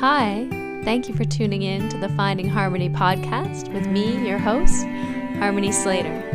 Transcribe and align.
Hi, 0.00 0.48
thank 0.82 1.08
you 1.08 1.14
for 1.14 1.24
tuning 1.24 1.62
in 1.62 1.88
to 1.88 1.96
the 1.96 2.08
Finding 2.10 2.48
Harmony 2.48 2.90
podcast 2.90 3.72
with 3.72 3.86
me, 3.86 4.28
your 4.28 4.38
host, 4.38 4.84
Harmony 5.38 5.70
Slater. 5.70 6.34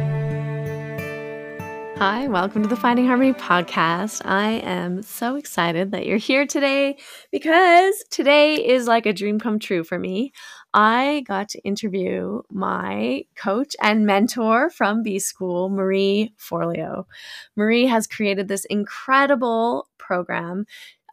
Hi, 1.98 2.30
welcome 2.30 2.64
to 2.64 2.70
the 2.70 2.78
Finding 2.78 3.06
Harmony 3.06 3.34
podcast. 3.34 4.22
I 4.26 4.52
am 4.64 5.04
so 5.04 5.36
excited 5.36 5.92
that 5.92 6.06
you're 6.06 6.18
here 6.18 6.48
today 6.48 6.98
because 7.30 8.06
today 8.10 8.56
is 8.56 8.88
like 8.88 9.06
a 9.06 9.12
dream 9.12 9.38
come 9.38 9.60
true 9.60 9.84
for 9.84 10.00
me. 10.00 10.32
I 10.74 11.26
got 11.28 11.50
to 11.50 11.60
interview 11.60 12.42
my 12.50 13.26
coach 13.36 13.76
and 13.82 14.06
mentor 14.06 14.70
from 14.70 15.04
B 15.04 15.20
School, 15.20 15.68
Marie 15.68 16.34
Forleo. 16.40 17.04
Marie 17.58 17.88
has 17.88 18.08
created 18.08 18.48
this 18.48 18.64
incredible 18.66 19.90
program 19.98 20.66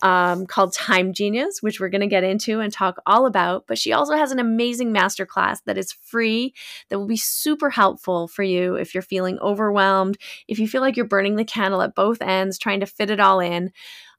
um, 0.02 0.46
called 0.46 0.72
Time 0.72 1.12
Genius, 1.12 1.62
which 1.62 1.80
we're 1.80 1.88
going 1.88 2.00
to 2.00 2.06
get 2.06 2.24
into 2.24 2.60
and 2.60 2.72
talk 2.72 3.00
all 3.06 3.26
about. 3.26 3.66
But 3.66 3.78
she 3.78 3.92
also 3.92 4.14
has 4.14 4.32
an 4.32 4.38
amazing 4.38 4.92
masterclass 4.92 5.62
that 5.64 5.78
is 5.78 5.92
free, 5.92 6.54
that 6.88 6.98
will 6.98 7.06
be 7.06 7.16
super 7.16 7.70
helpful 7.70 8.28
for 8.28 8.42
you 8.42 8.74
if 8.74 8.94
you're 8.94 9.02
feeling 9.02 9.38
overwhelmed, 9.40 10.18
if 10.48 10.58
you 10.58 10.68
feel 10.68 10.80
like 10.80 10.96
you're 10.96 11.06
burning 11.06 11.36
the 11.36 11.44
candle 11.44 11.82
at 11.82 11.94
both 11.94 12.22
ends, 12.22 12.58
trying 12.58 12.80
to 12.80 12.86
fit 12.86 13.10
it 13.10 13.20
all 13.20 13.40
in. 13.40 13.72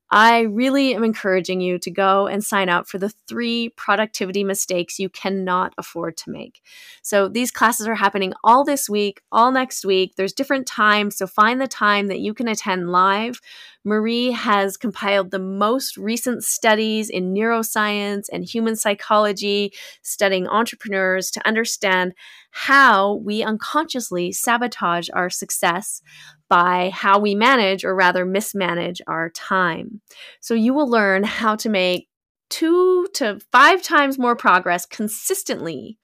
I 0.09 0.41
really 0.41 0.95
am 0.95 1.03
encouraging 1.03 1.59
you 1.59 1.77
to 1.79 1.91
go 1.91 2.27
and 2.27 2.43
sign 2.43 2.69
up 2.69 2.87
for 2.87 2.97
the 2.97 3.09
three 3.27 3.69
productivity 3.75 4.43
mistakes 4.43 4.99
you 4.99 5.09
cannot 5.09 5.73
afford 5.77 6.15
to 6.17 6.31
make. 6.31 6.61
So, 7.01 7.27
these 7.27 7.51
classes 7.51 7.87
are 7.87 7.95
happening 7.95 8.33
all 8.43 8.63
this 8.63 8.89
week, 8.89 9.21
all 9.31 9.51
next 9.51 9.85
week. 9.85 10.15
There's 10.15 10.33
different 10.33 10.65
times, 10.65 11.17
so 11.17 11.27
find 11.27 11.59
the 11.59 11.67
time 11.67 12.07
that 12.07 12.19
you 12.19 12.33
can 12.33 12.47
attend 12.47 12.89
live. 12.89 13.41
Marie 13.83 14.31
has 14.31 14.75
compiled 14.75 15.31
the 15.31 15.39
most 15.39 15.95
recent 15.95 16.43
studies 16.43 17.09
in 17.09 17.33
neuroscience 17.33 18.25
and 18.31 18.43
human 18.43 18.75
psychology, 18.75 19.71
studying 20.01 20.47
entrepreneurs 20.47 21.31
to 21.31 21.47
understand 21.47 22.13
how 22.51 23.15
we 23.15 23.43
unconsciously 23.43 24.31
sabotage 24.31 25.09
our 25.13 25.29
success 25.29 26.01
by 26.49 26.91
how 26.93 27.19
we 27.19 27.35
manage, 27.35 27.83
or 27.83 27.95
rather 27.95 28.25
mismanage, 28.25 29.01
our 29.07 29.29
time. 29.29 30.01
So 30.39 30.53
you 30.53 30.73
will 30.73 30.89
learn 30.89 31.23
how 31.23 31.55
to 31.57 31.69
make 31.69 32.09
two 32.49 33.07
to 33.15 33.39
five 33.51 33.81
times 33.81 34.17
more 34.17 34.35
progress 34.35 34.85
consistently. 34.85 35.97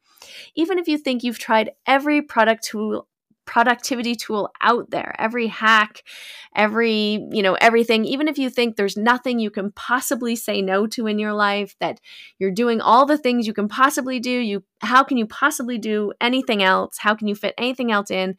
Even 0.55 0.79
if 0.79 0.87
you 0.87 0.97
think 0.97 1.23
you've 1.23 1.39
tried 1.39 1.71
every 1.85 2.21
product 2.21 2.63
tool 2.63 3.07
productivity 3.45 4.15
tool 4.15 4.49
out 4.61 4.89
there 4.89 5.13
every 5.19 5.47
hack 5.47 6.03
every 6.55 7.27
you 7.31 7.41
know 7.41 7.55
everything 7.55 8.05
even 8.05 8.27
if 8.27 8.37
you 8.37 8.49
think 8.49 8.75
there's 8.75 8.95
nothing 8.95 9.37
you 9.37 9.51
can 9.51 9.71
possibly 9.73 10.35
say 10.35 10.61
no 10.61 10.87
to 10.87 11.07
in 11.07 11.19
your 11.19 11.33
life 11.33 11.75
that 11.79 11.99
you're 12.39 12.51
doing 12.51 12.79
all 12.79 13.05
the 13.05 13.17
things 13.17 13.45
you 13.45 13.53
can 13.53 13.67
possibly 13.67 14.19
do 14.19 14.31
you 14.31 14.63
how 14.81 15.03
can 15.03 15.17
you 15.17 15.25
possibly 15.25 15.77
do 15.77 16.13
anything 16.21 16.63
else 16.63 16.97
how 16.99 17.13
can 17.13 17.27
you 17.27 17.35
fit 17.35 17.53
anything 17.57 17.91
else 17.91 18.09
in 18.09 18.35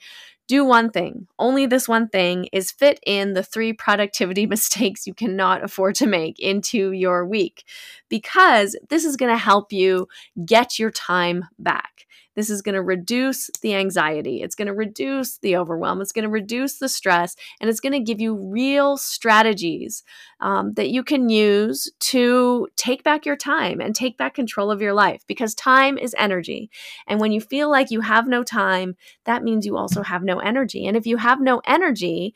do 0.46 0.64
one 0.64 0.90
thing. 0.90 1.26
Only 1.38 1.66
this 1.66 1.88
one 1.88 2.08
thing 2.08 2.48
is 2.52 2.70
fit 2.70 3.00
in 3.06 3.32
the 3.32 3.42
three 3.42 3.72
productivity 3.72 4.46
mistakes 4.54 5.06
you 5.06 5.14
cannot 5.14 5.64
afford 5.64 5.94
to 5.96 6.06
make 6.06 6.38
into 6.38 6.92
your 6.92 7.26
week 7.26 7.64
because 8.08 8.76
this 8.88 9.04
is 9.04 9.16
going 9.16 9.32
to 9.32 9.38
help 9.38 9.72
you 9.72 10.08
get 10.44 10.78
your 10.78 10.90
time 10.90 11.46
back. 11.58 12.06
This 12.34 12.50
is 12.50 12.62
going 12.62 12.74
to 12.74 12.82
reduce 12.82 13.50
the 13.62 13.74
anxiety. 13.74 14.42
It's 14.42 14.54
going 14.54 14.66
to 14.66 14.74
reduce 14.74 15.38
the 15.38 15.56
overwhelm. 15.56 16.00
It's 16.00 16.12
going 16.12 16.24
to 16.24 16.28
reduce 16.28 16.78
the 16.78 16.88
stress. 16.88 17.36
And 17.60 17.70
it's 17.70 17.80
going 17.80 17.92
to 17.92 18.00
give 18.00 18.20
you 18.20 18.34
real 18.34 18.96
strategies 18.96 20.02
um, 20.40 20.74
that 20.74 20.90
you 20.90 21.02
can 21.02 21.28
use 21.28 21.90
to 22.00 22.68
take 22.76 23.02
back 23.02 23.24
your 23.24 23.36
time 23.36 23.80
and 23.80 23.94
take 23.94 24.18
back 24.18 24.34
control 24.34 24.70
of 24.70 24.80
your 24.80 24.92
life 24.92 25.22
because 25.26 25.54
time 25.54 25.96
is 25.98 26.14
energy. 26.18 26.70
And 27.06 27.20
when 27.20 27.32
you 27.32 27.40
feel 27.40 27.70
like 27.70 27.90
you 27.90 28.00
have 28.00 28.26
no 28.26 28.42
time, 28.42 28.96
that 29.24 29.42
means 29.42 29.66
you 29.66 29.76
also 29.76 30.02
have 30.02 30.22
no 30.22 30.38
energy. 30.38 30.86
And 30.86 30.96
if 30.96 31.06
you 31.06 31.16
have 31.16 31.40
no 31.40 31.60
energy, 31.66 32.34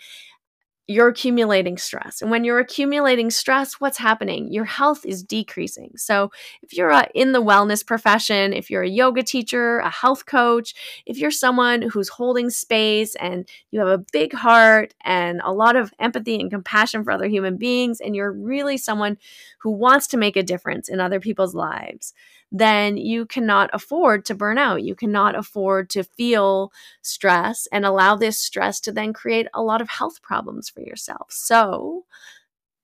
you're 0.90 1.08
accumulating 1.08 1.76
stress. 1.76 2.22
And 2.22 2.30
when 2.30 2.44
you're 2.44 2.58
accumulating 2.58 3.30
stress, 3.30 3.74
what's 3.74 3.98
happening? 3.98 4.50
Your 4.50 4.64
health 4.64 5.04
is 5.04 5.22
decreasing. 5.22 5.92
So, 5.96 6.32
if 6.62 6.74
you're 6.74 6.90
uh, 6.90 7.04
in 7.14 7.32
the 7.32 7.42
wellness 7.42 7.84
profession, 7.86 8.54
if 8.54 8.70
you're 8.70 8.82
a 8.82 8.88
yoga 8.88 9.22
teacher, 9.22 9.80
a 9.80 9.90
health 9.90 10.24
coach, 10.24 10.74
if 11.04 11.18
you're 11.18 11.30
someone 11.30 11.82
who's 11.82 12.08
holding 12.08 12.48
space 12.48 13.14
and 13.16 13.46
you 13.70 13.80
have 13.80 13.88
a 13.88 14.04
big 14.12 14.32
heart 14.32 14.94
and 15.04 15.42
a 15.44 15.52
lot 15.52 15.76
of 15.76 15.92
empathy 15.98 16.40
and 16.40 16.50
compassion 16.50 17.04
for 17.04 17.10
other 17.10 17.28
human 17.28 17.58
beings, 17.58 18.00
and 18.00 18.16
you're 18.16 18.32
really 18.32 18.78
someone 18.78 19.18
who 19.58 19.70
wants 19.70 20.06
to 20.06 20.16
make 20.16 20.36
a 20.36 20.42
difference 20.42 20.88
in 20.88 21.00
other 21.00 21.20
people's 21.20 21.54
lives, 21.54 22.14
then 22.50 22.96
you 22.96 23.26
cannot 23.26 23.70
afford 23.72 24.24
to 24.26 24.34
burn 24.34 24.58
out. 24.58 24.82
You 24.82 24.94
cannot 24.94 25.34
afford 25.34 25.90
to 25.90 26.02
feel 26.02 26.72
stress 27.02 27.68
and 27.72 27.84
allow 27.84 28.16
this 28.16 28.38
stress 28.38 28.80
to 28.80 28.92
then 28.92 29.12
create 29.12 29.48
a 29.52 29.62
lot 29.62 29.82
of 29.82 29.90
health 29.90 30.22
problems 30.22 30.68
for 30.68 30.80
yourself. 30.80 31.26
So, 31.30 32.04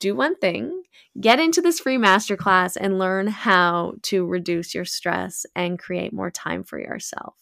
do 0.01 0.15
one 0.15 0.37
thing, 0.37 0.83
get 1.19 1.41
into 1.41 1.63
this 1.63 1.81
free 1.81 1.97
masterclass 1.97 2.77
and 2.79 2.99
learn 2.99 3.27
how 3.27 3.95
to 4.03 4.27
reduce 4.27 4.75
your 4.75 4.85
stress 4.85 5.47
and 5.57 5.79
create 5.79 6.13
more 6.13 6.31
time 6.31 6.63
for 6.63 6.79
yourself. 6.79 7.35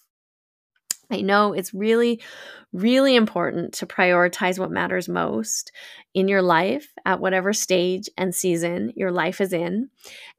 I 1.11 1.21
know 1.21 1.53
it's 1.53 1.75
really, 1.75 2.23
really 2.73 3.17
important 3.17 3.75
to 3.75 3.87
prioritize 3.87 4.59
what 4.59 4.71
matters 4.71 5.09
most 5.09 5.73
in 6.15 6.27
your 6.27 6.41
life 6.41 6.93
at 7.05 7.21
whatever 7.21 7.53
stage 7.53 8.09
and 8.17 8.35
season 8.35 8.93
your 8.97 9.11
life 9.11 9.41
is 9.41 9.53
in. 9.53 9.91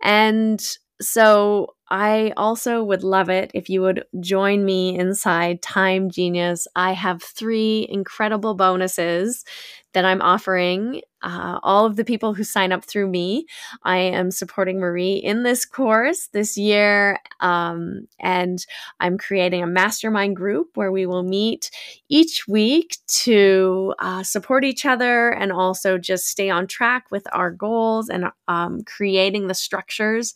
And 0.01 0.65
so 1.03 1.75
I 1.89 2.33
also 2.37 2.83
would 2.83 3.03
love 3.03 3.29
it 3.29 3.51
if 3.53 3.69
you 3.69 3.81
would 3.81 4.03
join 4.19 4.65
me 4.65 4.97
inside 4.97 5.61
Time 5.61 6.09
Genius. 6.09 6.67
I 6.75 6.93
have 6.93 7.21
three 7.21 7.87
incredible 7.89 8.55
bonuses 8.55 9.45
that 9.93 10.05
I'm 10.05 10.21
offering 10.21 11.01
uh, 11.21 11.59
all 11.63 11.85
of 11.85 11.95
the 11.95 12.03
people 12.03 12.33
who 12.33 12.43
sign 12.43 12.71
up 12.71 12.83
through 12.83 13.07
me. 13.07 13.45
I 13.83 13.97
am 13.97 14.29
supporting 14.31 14.79
Marie 14.79 15.13
in 15.13 15.43
this 15.43 15.65
course 15.65 16.27
this 16.33 16.57
year, 16.57 17.19
um, 17.39 18.07
and 18.19 18.65
I'm 18.99 19.17
creating 19.17 19.63
a 19.63 19.67
mastermind 19.67 20.35
group 20.35 20.71
where 20.75 20.91
we 20.91 21.05
will 21.05 21.23
meet 21.23 21.71
each 22.09 22.45
week 22.47 22.97
to 23.07 23.93
uh, 23.99 24.23
support 24.23 24.65
each 24.65 24.85
other 24.85 25.29
and 25.29 25.51
also 25.51 25.97
just 25.97 26.25
stay 26.27 26.49
on 26.49 26.67
track 26.67 27.05
with 27.09 27.25
our 27.31 27.51
goals 27.51 28.09
and 28.09 28.25
um, 28.47 28.81
creating 28.83 29.47
the 29.47 29.53
structures 29.53 30.33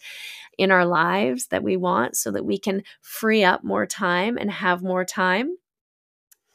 in 0.57 0.72
our 0.72 0.85
lives 0.85 1.47
that 1.47 1.63
we 1.63 1.78
want 1.78 2.16
so 2.16 2.31
that 2.31 2.45
we 2.45 2.57
can 2.57 2.84
free 3.01 3.44
up 3.44 3.63
more 3.63 3.85
time 3.85 4.38
and 4.38 4.51
have 4.51 4.81
more 4.81 5.06
time. 5.06 5.56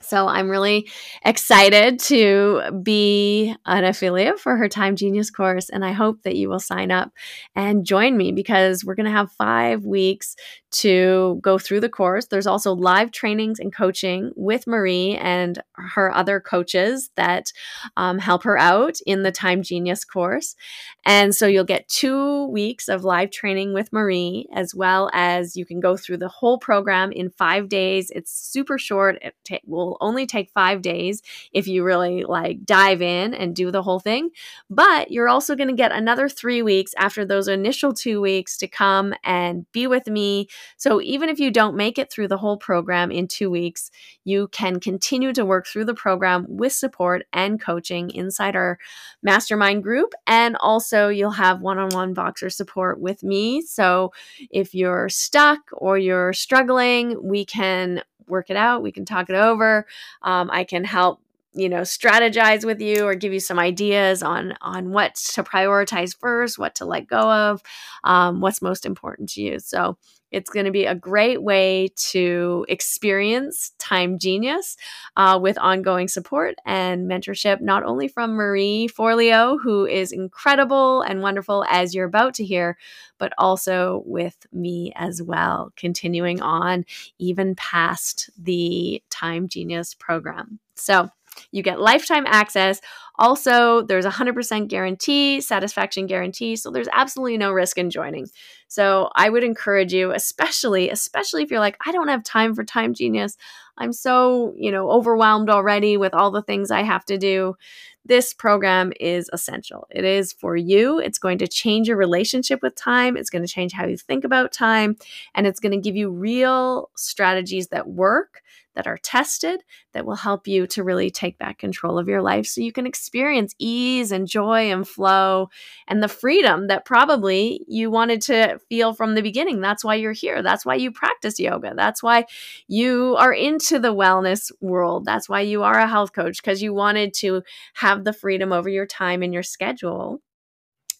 So 0.03 0.27
I'm 0.27 0.51
really 0.51 0.91
excited 1.25 1.99
to 2.01 2.81
be 2.83 3.55
an 3.65 3.85
affiliate 3.85 4.41
for 4.41 4.57
her 4.57 4.69
Time 4.69 4.97
Genius 4.97 5.31
course. 5.31 5.69
And 5.69 5.85
I 5.85 5.93
hope 5.93 6.23
that 6.23 6.37
you 6.37 6.49
will 6.49 6.61
sign 6.61 6.91
up 6.91 7.13
and 7.55 7.87
join 7.87 8.17
me 8.17 8.33
because 8.33 8.85
we're 8.85 8.97
going 8.97 9.07
to 9.07 9.13
have 9.13 9.33
five 9.33 9.85
weeks 9.85 10.35
to 10.73 11.39
go 11.43 11.59
through 11.59 11.81
the 11.81 11.89
course. 11.89 12.27
There's 12.27 12.47
also 12.47 12.75
live 12.75 13.13
trainings 13.13 13.59
and 13.59 13.75
coaching 13.75 14.33
with 14.37 14.67
Marie 14.67 15.17
and 15.17 15.63
her 15.75 16.15
other 16.15 16.41
coaches 16.41 17.11
that 17.17 17.53
um, 17.97 18.19
help 18.19 18.43
her 18.45 18.59
out 18.59 18.99
in 19.07 19.23
the 19.23 19.33
Time 19.33 19.63
Genius 19.63 20.05
course. 20.05 20.57
And 21.05 21.35
so 21.35 21.47
you'll 21.47 21.65
get 21.65 21.89
two 21.89 22.47
weeks 22.47 22.89
of 22.89 23.05
live 23.05 23.31
training 23.31 23.75
with 23.75 23.93
Marie, 23.93 24.47
as 24.55 24.75
well 24.75 25.11
as 25.13 25.57
you 25.57 25.67
can 25.67 25.81
go 25.81 25.97
through 25.97 26.19
the 26.19 26.29
whole 26.29 26.59
program 26.59 27.13
in 27.13 27.31
five 27.31 27.69
days. 27.69 28.11
It's 28.11 28.33
super 28.33 28.79
short. 28.79 29.19
It 29.23 29.63
will 29.67 29.97
only 30.01 30.27
take 30.27 30.51
five 30.51 30.81
days 30.81 31.23
if 31.53 31.67
you 31.67 31.85
really 31.85 32.25
like 32.25 32.65
dive 32.65 33.03
in 33.03 33.35
and 33.35 33.55
do 33.55 33.71
the 33.71 33.83
whole 33.83 34.01
thing. 34.01 34.31
But 34.71 35.11
you're 35.11 35.29
also 35.29 35.57
going 35.57 35.69
to 35.69 35.75
get 35.75 35.93
another 35.93 36.29
three 36.29 36.63
weeks 36.63 36.95
after 36.97 37.25
those 37.25 37.49
initial 37.49 37.93
two 37.93 38.21
weeks 38.21 38.57
to 38.59 38.69
come 38.69 39.15
and 39.25 39.71
be 39.73 39.87
with 39.87 40.07
me 40.07 40.49
so 40.77 41.01
even 41.01 41.29
if 41.29 41.39
you 41.39 41.51
don't 41.51 41.77
make 41.77 41.99
it 41.99 42.11
through 42.11 42.29
the 42.29 42.39
whole 42.39 42.57
program 42.57 43.11
in 43.11 43.29
two 43.29 43.51
weeks, 43.51 43.91
you 44.25 44.49
can 44.49 44.81
continue 44.81 45.33
to 45.33 45.45
work 45.45 45.67
through 45.67 45.85
the 45.85 45.95
program 45.95 46.47
with 46.49 46.73
support 46.73 47.27
and 47.33 47.61
coaching 47.61 48.11
inside 48.11 48.57
our 48.57 48.79
mastermind 49.23 49.83
group. 49.83 50.13
And 50.27 50.57
also, 50.57 51.09
you'll 51.09 51.31
have 51.31 51.61
one 51.61 51.79
on 51.79 51.91
one 51.91 52.15
Voxer 52.15 52.53
support 52.53 53.01
with 53.01 53.23
me. 53.23 53.63
So 53.63 54.13
if 54.51 54.75
you're 54.75 55.09
stuck 55.09 55.61
or 55.73 55.99
you're 55.99 56.33
struggling, 56.33 57.23
we 57.23 57.45
can 57.45 58.03
work 58.27 58.51
it 58.51 58.57
out. 58.57 58.83
We 58.83 58.93
can 58.93 59.05
talk 59.05 59.31
it 59.31 59.37
over. 59.37 59.87
Um, 60.23 60.51
I 60.51 60.65
can 60.65 60.85
help 60.85 61.21
you 61.55 61.69
know 61.69 61.83
strategize 61.83 62.65
with 62.65 62.81
you 62.81 63.05
or 63.05 63.15
give 63.15 63.33
you 63.33 63.41
some 63.41 63.59
ideas 63.59 64.23
on 64.23 64.55
on 64.63 64.91
what 64.91 65.15
to 65.17 65.43
prioritize 65.43 66.17
first 66.19 66.59
what 66.59 66.75
to 66.77 66.85
let 66.85 67.07
go 67.07 67.31
of 67.31 67.63
um, 68.05 68.41
what's 68.41 68.63
most 68.63 68.87
important 68.87 69.29
to 69.29 69.43
you 69.43 69.59
so 69.59 69.97
it's 70.33 70.51
going 70.51 70.67
to 70.67 70.73
be 70.73 70.87
a 70.87 70.95
great 70.95 71.43
way 71.43 71.89
to 72.11 72.67
experience 72.69 73.73
Time 73.79 74.19
Genius 74.19 74.77
uh, 75.17 75.39
with 75.41 75.59
ongoing 75.59 76.09
support 76.09 76.57
and 76.65 77.09
mentorship, 77.09 77.61
not 77.61 77.85
only 77.85 78.09
from 78.09 78.33
Marie 78.33 78.89
Forleo, 78.89 79.59
who 79.63 79.87
is 79.87 80.11
incredible 80.13 81.03
and 81.03 81.23
wonderful, 81.23 81.65
as 81.69 81.95
you're 81.95 82.07
about 82.07 82.35
to 82.35 82.45
hear, 82.45 82.77
but 83.19 83.33
also 83.39 84.03
with 84.07 84.47
me 84.53 84.93
as 84.97 85.23
well, 85.23 85.73
continuing 85.77 86.41
on 86.41 86.85
even 87.19 87.55
past 87.55 88.31
the 88.39 89.03
Time 89.11 89.49
Genius 89.49 89.95
program. 89.95 90.59
So, 90.75 91.11
you 91.51 91.63
get 91.63 91.81
lifetime 91.81 92.25
access. 92.27 92.81
Also, 93.19 93.83
there's 93.83 94.05
a 94.05 94.11
100% 94.11 94.69
guarantee, 94.69 95.41
satisfaction 95.41 96.07
guarantee. 96.07 96.57
So 96.57 96.71
there's 96.71 96.89
absolutely 96.93 97.39
no 97.39 97.53
risk 97.53 97.79
in 97.79 97.91
joining. 97.91 98.29
So 98.69 99.11
I 99.15 99.29
would 99.29 99.45
encourage 99.45 99.93
you, 99.93 100.13
especially, 100.13 100.89
especially 100.89 101.43
if 101.43 101.51
you're 101.51 101.61
like, 101.61 101.77
I 101.87 101.93
don't 101.93 102.09
have 102.09 102.25
time 102.25 102.55
for 102.55 102.65
Time 102.65 102.95
Genius. 102.95 103.37
I'm 103.77 103.93
so, 103.93 104.55
you 104.57 104.71
know, 104.71 104.91
overwhelmed 104.91 105.51
already 105.51 105.97
with 105.97 106.15
all 106.15 106.31
the 106.31 106.43
things 106.43 106.71
I 106.71 106.83
have 106.83 107.05
to 107.07 107.19
do. 107.19 107.57
This 108.05 108.35
program 108.35 108.93
is 108.99 109.31
essential. 109.33 109.87
It 109.91 110.05
is 110.05 110.33
for 110.33 110.57
you. 110.57 110.99
It's 110.99 111.19
going 111.19 111.39
to 111.39 111.47
change 111.47 111.89
your 111.89 111.97
relationship 111.97 112.61
with 112.61 112.75
time. 112.75 113.17
It's 113.17 113.31
going 113.31 113.45
to 113.45 113.49
change 113.49 113.73
how 113.73 113.87
you 113.87 113.97
think 113.97 114.25
about 114.25 114.53
time. 114.53 114.97
And 115.35 115.47
it's 115.47 115.61
going 115.61 115.73
to 115.73 115.79
give 115.79 115.95
you 115.95 116.11
real 116.11 116.91
strategies 116.97 117.69
that 117.69 117.89
work 117.89 118.42
that 118.75 118.87
are 118.87 118.99
tested 118.99 119.63
that 119.93 120.07
will 120.07 120.17
help 120.17 120.47
you 120.49 120.67
to 120.67 120.83
really 120.83 121.11
take 121.11 121.39
back 121.39 121.59
control 121.59 121.99
of 121.99 122.09
your 122.09 122.23
life 122.23 122.47
so 122.47 122.61
you 122.61 122.73
can 122.73 122.87
experience 122.87 123.55
ease 123.59 124.13
and 124.13 124.27
joy 124.27 124.71
and 124.71 124.89
flow 124.89 125.49
and 125.89 126.03
the 126.03 126.09
freedom 126.09 126.67
that 126.69 126.85
probably 126.85 127.65
you 127.69 127.91
wanted 127.91 128.21
to 128.23 128.59
feel 128.69 128.95
from 128.95 129.15
the 129.15 129.23
beginning. 129.23 129.61
That's 129.61 129.85
why 129.85 129.97
you're 129.97 130.13
here. 130.13 130.43
That's 130.43 130.65
why 130.65 130.77
you 130.77 130.91
practice 130.91 131.39
yoga. 131.39 131.75
That's 131.77 132.03
why 132.03 132.27
you 132.69 133.17
are 133.19 133.33
into 133.33 133.79
the 133.79 133.95
wellness 133.95 134.51
world. 134.61 135.05
That's 135.05 135.29
why 135.29 135.41
you 135.41 135.63
are 135.63 135.79
a 135.79 135.89
health 135.89 136.13
coach 136.13 136.43
because 136.43 136.63
you 136.63 136.73
wanted 136.73 137.15
to 137.15 137.43
have 137.75 138.05
the 138.05 138.13
freedom 138.13 138.53
over 138.53 138.69
your 138.69 138.87
time 138.87 139.23
and 139.23 139.33
your 139.33 139.43
schedule 139.43 140.21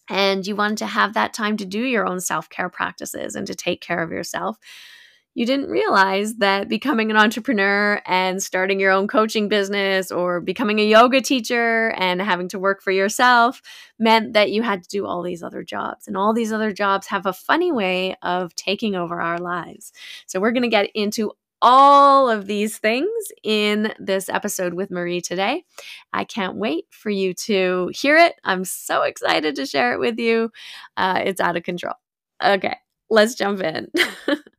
and 0.09 0.45
you 0.45 0.55
wanted 0.55 0.77
to 0.79 0.85
have 0.85 1.13
that 1.13 1.33
time 1.33 1.57
to 1.57 1.65
do 1.65 1.79
your 1.79 2.05
own 2.05 2.19
self 2.19 2.49
care 2.49 2.69
practices 2.69 3.35
and 3.35 3.47
to 3.47 3.55
take 3.55 3.81
care 3.81 4.01
of 4.01 4.11
yourself 4.11 4.57
you 5.35 5.45
didn't 5.45 5.69
realize 5.69 6.35
that 6.35 6.69
becoming 6.69 7.09
an 7.09 7.17
entrepreneur 7.17 8.01
and 8.05 8.41
starting 8.41 8.79
your 8.79 8.91
own 8.91 9.07
coaching 9.07 9.49
business 9.49 10.11
or 10.11 10.39
becoming 10.39 10.79
a 10.79 10.85
yoga 10.85 11.21
teacher 11.21 11.89
and 11.97 12.21
having 12.21 12.47
to 12.49 12.59
work 12.59 12.81
for 12.81 12.91
yourself 12.91 13.61
meant 13.97 14.33
that 14.33 14.51
you 14.51 14.61
had 14.61 14.83
to 14.83 14.89
do 14.89 15.05
all 15.05 15.23
these 15.23 15.41
other 15.41 15.63
jobs. 15.63 16.07
And 16.07 16.15
all 16.15 16.33
these 16.33 16.51
other 16.51 16.71
jobs 16.71 17.07
have 17.07 17.25
a 17.25 17.33
funny 17.33 17.71
way 17.71 18.15
of 18.21 18.53
taking 18.55 18.95
over 18.95 19.19
our 19.19 19.39
lives. 19.39 19.91
So, 20.27 20.39
we're 20.39 20.51
going 20.51 20.63
to 20.63 20.69
get 20.69 20.91
into 20.93 21.31
all 21.63 22.29
of 22.29 22.45
these 22.45 22.77
things 22.77 23.09
in 23.41 23.93
this 23.97 24.27
episode 24.27 24.73
with 24.73 24.91
Marie 24.91 25.21
today. 25.21 25.63
I 26.11 26.25
can't 26.25 26.57
wait 26.57 26.85
for 26.91 27.09
you 27.09 27.33
to 27.35 27.89
hear 27.93 28.17
it. 28.17 28.35
I'm 28.43 28.65
so 28.65 29.03
excited 29.03 29.55
to 29.55 29.65
share 29.65 29.93
it 29.93 29.99
with 29.99 30.19
you. 30.19 30.51
Uh, 30.97 31.21
it's 31.23 31.39
out 31.39 31.55
of 31.55 31.63
control. 31.63 31.95
Okay, 32.43 32.75
let's 33.09 33.35
jump 33.35 33.61
in. 33.61 33.87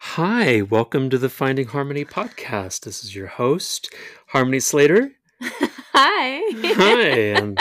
Hi, 0.00 0.62
welcome 0.62 1.10
to 1.10 1.18
the 1.18 1.28
Finding 1.28 1.68
Harmony 1.68 2.04
podcast. 2.04 2.80
This 2.80 3.04
is 3.04 3.14
your 3.14 3.26
host, 3.26 3.94
Harmony 4.28 4.60
Slater. 4.60 5.12
Hi. 5.40 6.40
Hi, 6.74 7.08
and 7.36 7.60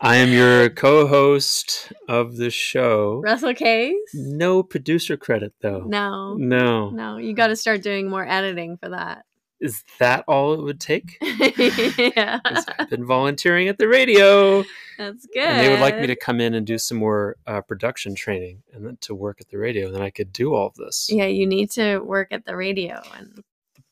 I 0.00 0.16
am 0.16 0.30
your 0.30 0.70
co 0.70 1.06
host 1.06 1.92
of 2.08 2.36
the 2.36 2.50
show. 2.50 3.20
Russell 3.24 3.54
Case? 3.54 3.96
No 4.14 4.62
producer 4.62 5.16
credit, 5.16 5.52
though. 5.60 5.84
No. 5.86 6.34
No. 6.34 6.90
No, 6.90 7.16
you 7.18 7.34
got 7.34 7.48
to 7.48 7.56
start 7.56 7.82
doing 7.82 8.08
more 8.08 8.26
editing 8.26 8.76
for 8.76 8.90
that. 8.90 9.24
Is 9.60 9.84
that 9.98 10.24
all 10.28 10.52
it 10.54 10.62
would 10.62 10.80
take? 10.80 11.16
yeah. 11.22 12.40
I've 12.44 12.90
been 12.90 13.06
volunteering 13.06 13.68
at 13.68 13.78
the 13.78 13.88
radio. 13.88 14.64
That's 14.98 15.26
good. 15.26 15.42
And 15.44 15.60
they 15.60 15.70
would 15.70 15.80
like 15.80 15.98
me 15.98 16.06
to 16.08 16.16
come 16.16 16.40
in 16.40 16.52
and 16.54 16.66
do 16.66 16.76
some 16.78 16.98
more 16.98 17.36
uh, 17.46 17.62
production 17.62 18.14
training 18.14 18.62
and 18.72 18.84
then 18.84 18.98
to 19.02 19.14
work 19.14 19.40
at 19.40 19.48
the 19.48 19.58
radio. 19.58 19.86
And 19.86 19.94
then 19.94 20.02
I 20.02 20.10
could 20.10 20.32
do 20.32 20.54
all 20.54 20.66
of 20.66 20.74
this. 20.74 21.08
Yeah, 21.10 21.26
you 21.26 21.46
need 21.46 21.70
to 21.72 21.98
work 22.00 22.28
at 22.32 22.44
the 22.44 22.54
radio 22.56 23.00
and 23.16 23.42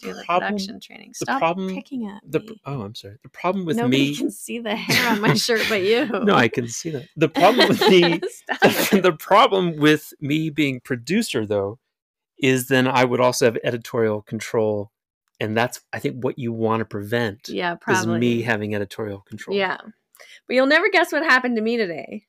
do 0.01 0.13
the 0.13 0.23
problem- 0.25 0.49
production 0.53 0.81
training. 0.81 1.13
the 1.21 1.27
problem- 1.39 1.75
picking 1.75 2.07
at 2.09 2.21
The, 2.31 2.41
me. 2.41 2.61
oh, 2.67 2.83
I'm 2.83 2.95
sorry. 2.95 3.17
The 3.23 3.29
problem 3.31 3.65
with 3.65 3.77
Nobody 3.77 4.11
me. 4.11 4.17
can 4.17 4.31
see 4.31 4.59
the 4.59 4.77
hair 4.77 5.13
on 5.13 5.21
my 5.23 5.33
shirt 5.35 5.65
but 5.69 5.83
you. 5.83 6.07
No, 6.25 6.35
I 6.35 6.49
can 6.49 6.69
see 6.69 6.91
that. 6.91 7.09
The 7.17 7.29
problem 7.29 7.69
with 7.69 7.81
me 7.89 8.21
Stop 8.31 8.61
the 9.03 9.17
problem 9.19 9.77
with 9.77 10.13
me 10.21 10.51
being 10.51 10.81
producer 10.81 11.47
though 11.47 11.79
is 12.39 12.69
then 12.69 12.87
I 12.87 13.05
would 13.05 13.21
also 13.21 13.47
have 13.47 13.57
editorial 13.65 14.21
control 14.21 14.91
and 15.41 15.57
that's 15.57 15.81
I 15.93 15.99
think 15.99 16.23
what 16.23 16.39
you 16.39 16.53
want 16.53 16.81
to 16.81 16.85
prevent 16.85 17.49
yeah, 17.49 17.75
is 17.75 17.79
probably. 17.81 18.19
me 18.19 18.43
having 18.43 18.75
editorial 18.75 19.21
control. 19.21 19.57
Yeah. 19.57 19.79
But 20.47 20.55
you'll 20.55 20.67
never 20.67 20.89
guess 20.91 21.13
what 21.13 21.23
happened 21.23 21.57
to 21.57 21.63
me 21.63 21.77
today. 21.77 22.25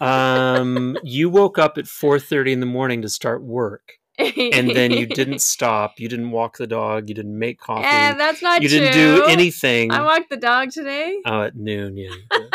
Um 0.00 0.96
you 1.04 1.30
woke 1.30 1.58
up 1.58 1.78
at 1.78 1.84
4:30 1.84 2.52
in 2.52 2.60
the 2.60 2.66
morning 2.66 3.02
to 3.02 3.08
start 3.08 3.42
work 3.42 3.98
and 4.18 4.70
then 4.70 4.90
you 4.90 5.06
didn't 5.06 5.38
stop, 5.42 5.98
you 5.98 6.08
didn't 6.08 6.30
walk 6.30 6.58
the 6.58 6.66
dog, 6.66 7.08
you 7.08 7.14
didn't 7.14 7.38
make 7.38 7.58
coffee. 7.58 7.84
And 7.86 8.18
that's 8.18 8.42
not 8.42 8.62
you 8.62 8.68
true. 8.68 8.78
didn't 8.78 8.94
do 8.94 9.24
anything. 9.24 9.90
I 9.90 10.02
walked 10.02 10.30
the 10.30 10.36
dog 10.36 10.70
today. 10.70 11.20
oh, 11.26 11.42
at 11.42 11.56
noon, 11.56 11.96
yeah. 11.96 12.14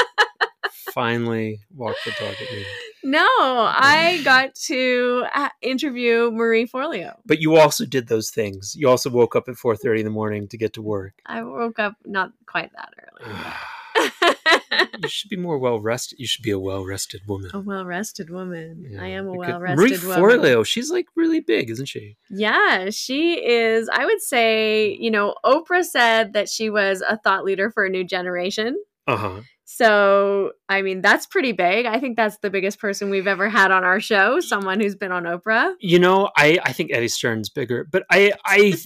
Finally 0.94 1.60
walked 1.76 2.00
the 2.06 2.12
dog 2.12 2.34
at 2.34 2.52
noon. 2.52 2.66
No, 3.04 3.20
I 3.20 4.22
got 4.24 4.56
to 4.66 5.26
uh, 5.34 5.50
interview 5.62 6.32
Marie 6.32 6.68
Forleo. 6.68 7.16
But 7.26 7.40
you 7.40 7.56
also 7.56 7.86
did 7.86 8.08
those 8.08 8.30
things. 8.30 8.76
You 8.76 8.90
also 8.90 9.10
woke 9.10 9.36
up 9.36 9.48
at 9.48 9.56
4:30 9.56 10.00
in 10.00 10.06
the 10.06 10.12
morning 10.12 10.48
to 10.50 10.58
get 10.58 10.74
to 10.74 10.82
work. 10.82 11.14
I 11.26 11.44
woke 11.44 11.80
up 11.80 11.96
not 12.06 12.32
quite 12.46 12.72
that 12.74 12.94
early. 13.00 13.34
you 15.04 15.10
should 15.10 15.30
be 15.30 15.38
more 15.38 15.58
well 15.58 15.80
rested. 15.80 16.20
You 16.20 16.28
should 16.28 16.44
be 16.44 16.52
a 16.52 16.60
well 16.60 16.86
rested 16.86 17.22
woman. 17.28 17.52
a 17.54 17.60
well 17.60 17.86
rested 17.86 18.30
woman. 18.30 18.86
Yeah. 18.90 19.04
I 19.04 19.08
am 19.08 19.28
a 19.28 19.34
well 19.34 19.60
Marie 19.60 19.92
rested 19.92 20.04
woman. 20.04 20.22
Marie 20.22 20.38
Forleo, 20.38 20.66
she's 20.66 20.90
like 20.90 21.08
really 21.16 21.40
big, 21.40 21.70
isn't 21.70 21.88
she? 21.88 22.18
Yeah, 22.30 22.90
she 22.90 23.46
is. 23.46 23.90
I 23.92 24.06
would 24.06 24.22
say, 24.22 24.98
you 25.00 25.12
know, 25.12 25.36
Oprah 25.46 25.84
said 25.84 26.34
that 26.34 26.50
she 26.50 26.70
was 26.70 27.02
a 27.08 27.18
thought 27.18 27.44
leader 27.46 27.72
for 27.72 27.86
a 27.86 27.90
new 27.90 28.04
generation. 28.04 28.78
Uh 29.06 29.18
huh. 29.18 29.42
So, 29.70 30.54
I 30.70 30.82
mean, 30.82 31.02
that's 31.02 31.26
pretty 31.26 31.52
big. 31.52 31.86
I 31.86 32.00
think 32.00 32.16
that's 32.16 32.38
the 32.38 32.50
biggest 32.50 32.80
person 32.80 33.10
we've 33.10 33.28
ever 33.28 33.50
had 33.50 33.70
on 33.70 33.84
our 33.84 34.00
show, 34.00 34.40
someone 34.40 34.80
who's 34.80 34.96
been 34.96 35.12
on 35.12 35.26
Oprah. 35.26 35.74
You 35.82 36.00
know, 36.00 36.30
I 36.38 36.58
I 36.64 36.72
think 36.72 36.92
Eddie 36.94 37.10
Stern's 37.10 37.50
bigger, 37.50 37.86
but 37.92 38.04
I 38.10 38.32
I. 38.46 38.76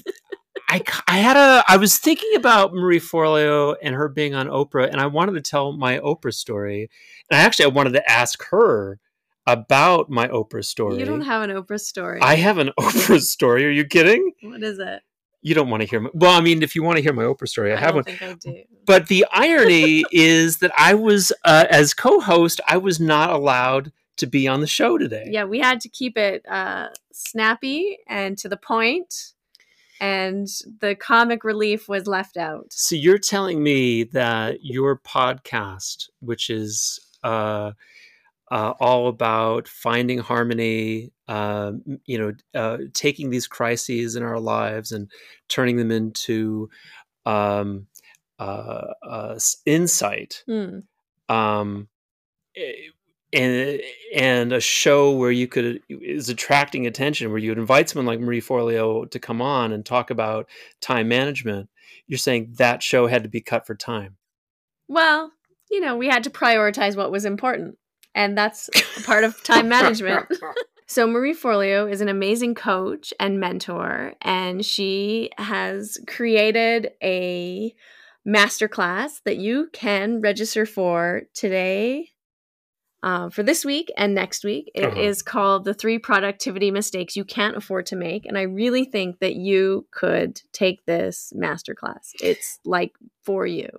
I, 0.68 0.81
I 1.07 1.18
had 1.18 1.36
a 1.36 1.63
I 1.68 1.78
was 1.78 1.98
thinking 1.98 2.33
about 2.36 2.74
Marie 2.74 3.00
Forleo 3.00 3.75
and 3.81 3.94
her 3.94 4.07
being 4.07 4.36
on 4.36 4.48
Oprah, 4.48 4.89
and 4.89 5.01
I 5.01 5.07
wanted 5.07 5.33
to 5.33 5.42
tell 5.42 5.74
my 5.74 6.00
Oprah 6.00 6.33
story. 6.33 6.89
And 7.30 7.39
I 7.39 7.44
actually 7.44 7.66
I 7.66 7.69
wanted 7.69 7.94
to 7.94 8.10
ask 8.10 8.42
her 8.51 8.98
about 9.45 10.10
my 10.10 10.28
Oprah 10.30 10.63
story. 10.63 10.97
You 10.97 11.06
don't 11.06 11.21
have 11.21 11.42
an 11.42 11.50
Oprah 11.50 11.80
story. 11.80 12.21
I 12.21 12.35
have 12.35 12.57
an 12.57 12.71
Oprah 12.80 13.19
story. 13.21 13.66
Are 13.66 13.69
you 13.69 13.85
kidding? 13.85 14.31
what 14.44 14.64
is 14.64 14.80
it? 14.80 15.02
You 15.42 15.56
don't 15.56 15.69
want 15.69 15.81
to 15.81 15.88
hear 15.88 16.00
my 16.00 16.10
well. 16.14 16.31
I 16.31 16.42
mean, 16.42 16.62
if 16.62 16.76
you 16.76 16.83
want 16.83 16.98
to 16.98 17.02
hear 17.02 17.14
my 17.14 17.24
Oprah 17.24 17.48
story, 17.48 17.74
I, 17.74 17.80
have 17.80 17.95
don't 17.95 18.06
one. 18.21 18.38
I. 18.45 18.66
But 18.86 19.07
the 19.07 19.26
irony 19.31 20.04
is 20.12 20.57
that 20.57 20.71
I 20.78 20.94
was, 20.94 21.31
uh, 21.45 21.66
as 21.69 21.94
co-host, 21.94 22.62
I 22.68 22.78
was 22.78 23.00
not 23.00 23.31
allowed 23.31 23.92
to 24.18 24.28
be 24.28 24.48
on 24.48 24.62
the 24.62 24.68
show 24.68 24.98
today. 24.98 25.28
Yeah, 25.30 25.45
we 25.45 25.60
had 25.60 25.81
to 25.81 25.90
keep 25.90 26.18
it 26.18 26.45
uh, 26.48 26.90
snappy 27.12 27.98
and 28.07 28.38
to 28.38 28.50
the 28.50 28.57
point, 28.57 29.33
and 30.00 30.48
the 30.80 30.95
comic 30.95 31.44
relief 31.44 31.90
was 31.90 32.06
left 32.07 32.38
out. 32.38 32.68
So 32.71 32.95
you're 32.95 33.18
telling 33.18 33.64
me 33.64 34.04
that 34.04 34.64
your 34.64 34.98
podcast, 34.98 36.10
which 36.19 36.50
is 36.50 37.00
uh, 37.24 37.71
uh, 38.52 38.74
all 38.80 39.07
about 39.07 39.68
finding 39.68 40.19
harmony, 40.19 41.12
uh, 41.31 41.71
you 42.06 42.18
know, 42.18 42.33
uh, 42.54 42.78
taking 42.94 43.30
these 43.30 43.47
crises 43.47 44.18
in 44.18 44.23
our 44.23 44.40
lives 44.40 44.92
and 44.92 45.09
turning 45.47 45.78
them 45.78 45.90
into 45.90 46.69
um, 47.26 47.88
uh, 48.38 48.88
uh, 49.02 49.40
insight. 49.66 50.44
Hmm. 50.45 50.80
um, 51.30 51.88
eh, 52.57 52.73
and 53.33 53.80
and 54.14 54.52
a 54.52 54.59
show 54.59 55.11
where 55.11 55.31
you 55.31 55.47
could 55.47 55.81
is 55.88 56.28
attracting 56.28 56.85
attention, 56.85 57.30
where 57.30 57.40
you 57.40 57.52
would 57.52 57.57
invite 57.57 57.88
someone 57.88 58.06
like 58.06 58.19
Marie 58.19 58.42
Forleo 58.42 59.09
to 59.09 59.18
come 59.18 59.42
on 59.42 59.71
and 59.71 59.85
talk 59.85 60.09
about 60.09 60.50
time 60.81 61.07
management. 61.07 61.69
You're 62.07 62.18
saying 62.18 62.56
that 62.57 62.83
show 62.83 63.07
had 63.07 63.23
to 63.23 63.30
be 63.30 63.40
cut 63.40 63.66
for 63.66 63.73
time. 63.73 64.18
Well, 64.90 65.31
you 65.69 65.80
know, 65.80 65.95
we 65.95 66.09
had 66.09 66.26
to 66.26 66.30
prioritize 66.30 66.97
what 66.97 67.09
was 67.09 67.23
important, 67.23 67.78
and 68.14 68.38
that's 68.38 68.69
part 69.06 69.23
of 69.23 69.42
time 69.44 69.69
management. 69.80 70.28
So, 70.92 71.07
Marie 71.07 71.33
Forleo 71.33 71.90
is 71.90 72.02
an 72.02 72.10
amazing 72.10 72.54
coach 72.54 73.14
and 73.18 73.40
mentor, 73.40 74.16
and 74.21 74.66
she 74.66 75.30
has 75.38 75.98
created 76.06 76.92
a 77.02 77.74
masterclass 78.28 79.21
that 79.24 79.38
you 79.38 79.69
can 79.71 80.19
register 80.19 80.66
for 80.66 81.21
today, 81.33 82.10
uh, 83.04 83.30
for 83.30 83.42
this 83.42 83.64
week 83.64 83.90
and 83.95 84.14
next 84.14 84.44
week. 84.44 84.69
It 84.76 84.83
Uh-huh. 84.83 85.00
is 85.00 85.21
called 85.21 85.64
The 85.64 85.74
Three 85.74 85.98
Productivity 85.98 86.71
Mistakes 86.71 87.16
You 87.16 87.24
Can't 87.24 87.56
Afford 87.56 87.86
to 87.86 87.95
Make. 87.95 88.26
And 88.26 88.38
I 88.38 88.42
really 88.42 88.83
think 88.83 89.19
that 89.19 89.36
you 89.36 89.88
could 89.92 90.42
take 90.52 90.86
this 90.86 91.31
masterclass. 91.33 92.12
It's 92.21 92.60
like 92.66 92.92
for 93.24 93.48
you 93.48 93.69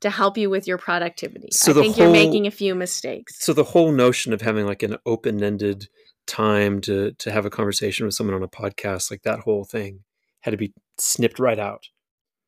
to 0.00 0.10
help 0.10 0.36
you 0.36 0.50
with 0.50 0.68
your 0.68 0.78
productivity. 0.78 1.48
So 1.50 1.72
I 1.72 1.82
think 1.82 1.96
you're 1.96 2.12
making 2.12 2.46
a 2.46 2.50
few 2.50 2.74
mistakes. 2.74 3.42
So 3.42 3.54
the 3.54 3.64
whole 3.64 3.90
notion 3.90 4.34
of 4.34 4.42
having 4.42 4.66
like 4.66 4.82
an 4.82 4.98
open-ended 5.06 5.88
time 6.26 6.80
to 6.82 7.12
to 7.12 7.32
have 7.32 7.46
a 7.46 7.50
conversation 7.50 8.06
with 8.06 8.14
someone 8.14 8.34
on 8.34 8.42
a 8.42 8.48
podcast, 8.48 9.10
like 9.10 9.22
that 9.22 9.40
whole 9.40 9.64
thing, 9.64 10.00
had 10.40 10.52
to 10.52 10.56
be 10.56 10.72
snipped 10.98 11.38
right 11.38 11.58
out. 11.58 11.88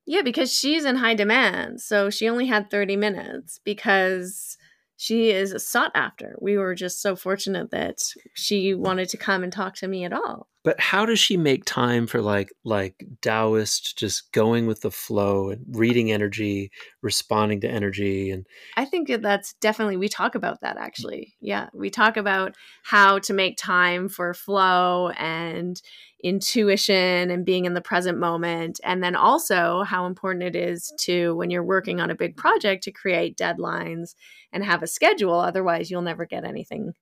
Yeah, 0.07 0.23
because 0.23 0.52
she's 0.52 0.85
in 0.85 0.97
high 0.97 1.14
demand. 1.14 1.81
So 1.81 2.11
she 2.11 2.29
only 2.29 2.47
had 2.47 2.71
30 2.71 2.97
minutes 2.97 3.61
because 3.64 4.57
she 4.97 5.31
is 5.31 5.67
sought 5.67 5.93
after. 5.95 6.37
We 6.41 6.57
were 6.57 6.75
just 6.75 7.00
so 7.00 7.14
fortunate 7.14 7.71
that 7.71 7.99
she 8.35 8.75
wanted 8.75 9.09
to 9.11 9.17
come 9.17 9.43
and 9.43 9.52
talk 9.52 9.75
to 9.76 9.88
me 9.88 10.05
at 10.05 10.12
all. 10.12 10.49
But 10.64 10.78
how 10.81 11.07
does 11.07 11.19
she 11.19 11.37
make 11.37 11.64
time 11.64 12.07
for 12.07 12.21
like 12.23 12.52
like 12.64 13.04
Taoist, 13.21 13.99
just 13.99 14.31
going 14.33 14.66
with 14.66 14.81
the 14.83 14.90
flow 14.92 15.50
and 15.50 15.64
reading 15.69 16.12
energy, 16.12 16.71
responding 17.02 17.61
to 17.62 17.69
energy, 17.69 18.31
and 18.31 18.47
I 18.76 18.85
think 18.85 19.09
that 19.09 19.23
that's 19.23 19.52
definitely, 19.54 19.97
we 19.99 20.09
talk 20.09 20.35
about 20.35 20.61
that 20.62 20.76
actually. 20.78 21.35
Yeah, 21.40 21.69
we 21.75 21.90
talk 21.90 22.16
about 22.16 22.54
how 22.85 23.19
to 23.21 23.35
make 23.35 23.57
time 23.59 24.09
for 24.09 24.33
flow 24.35 25.11
and 25.19 25.81
intuition 26.25 27.31
and 27.31 27.45
being 27.45 27.64
in 27.66 27.75
the 27.75 27.81
present 27.81 28.19
moment. 28.19 28.81
And 28.85 29.02
then 29.02 29.14
also 29.16 29.83
how 29.83 30.07
important 30.07 30.45
it 30.45 30.57
is 30.57 30.92
to, 31.00 31.35
when 31.37 31.50
you're 31.50 31.64
working 31.64 32.00
on 32.00 32.11
a 32.11 32.14
big 32.14 32.37
project, 32.37 32.85
to 32.85 32.92
create 32.92 33.37
deadlines 33.37 34.14
and 34.52 34.64
have 34.64 34.83
a 34.83 34.87
schedule. 34.87 35.35
Otherwise, 35.35 35.90
you'll 35.90 36.02
never 36.02 36.25
get 36.25 36.45
anything 36.45 36.95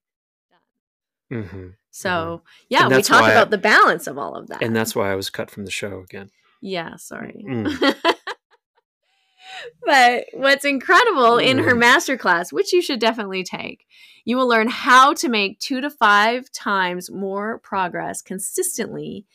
Mm 1.30 1.42
Mhm. 1.44 1.79
So 1.90 2.42
yeah, 2.68 2.88
we 2.88 3.02
talk 3.02 3.22
why 3.22 3.28
I- 3.28 3.32
about 3.32 3.50
the 3.50 3.58
balance 3.58 4.06
of 4.06 4.16
all 4.18 4.34
of 4.36 4.46
that. 4.48 4.62
and 4.62 4.74
that's 4.76 4.94
why 4.94 5.10
I 5.12 5.14
was 5.16 5.28
cut 5.30 5.50
from 5.50 5.64
the 5.64 5.70
show 5.70 6.00
again. 6.00 6.30
yeah, 6.60 6.96
sorry. 6.96 7.44
Mm. 7.48 7.94
but 9.84 10.24
what's 10.32 10.64
incredible 10.64 11.38
in 11.38 11.58
her 11.58 11.74
Mm. 11.74 11.82
masterclass, 11.82 12.52
which 12.52 12.72
you 12.72 12.80
should 12.82 13.00
definitely 13.00 13.42
take, 13.42 13.86
you 14.24 14.36
will 14.36 14.48
learn 14.48 14.68
how 14.68 15.12
to 15.14 15.28
make 15.28 15.58
two 15.58 15.80
to 15.80 15.90
five 15.90 16.50
times 16.52 17.10
more 17.10 17.58
progress 17.58 18.22
consistently. 18.22 19.26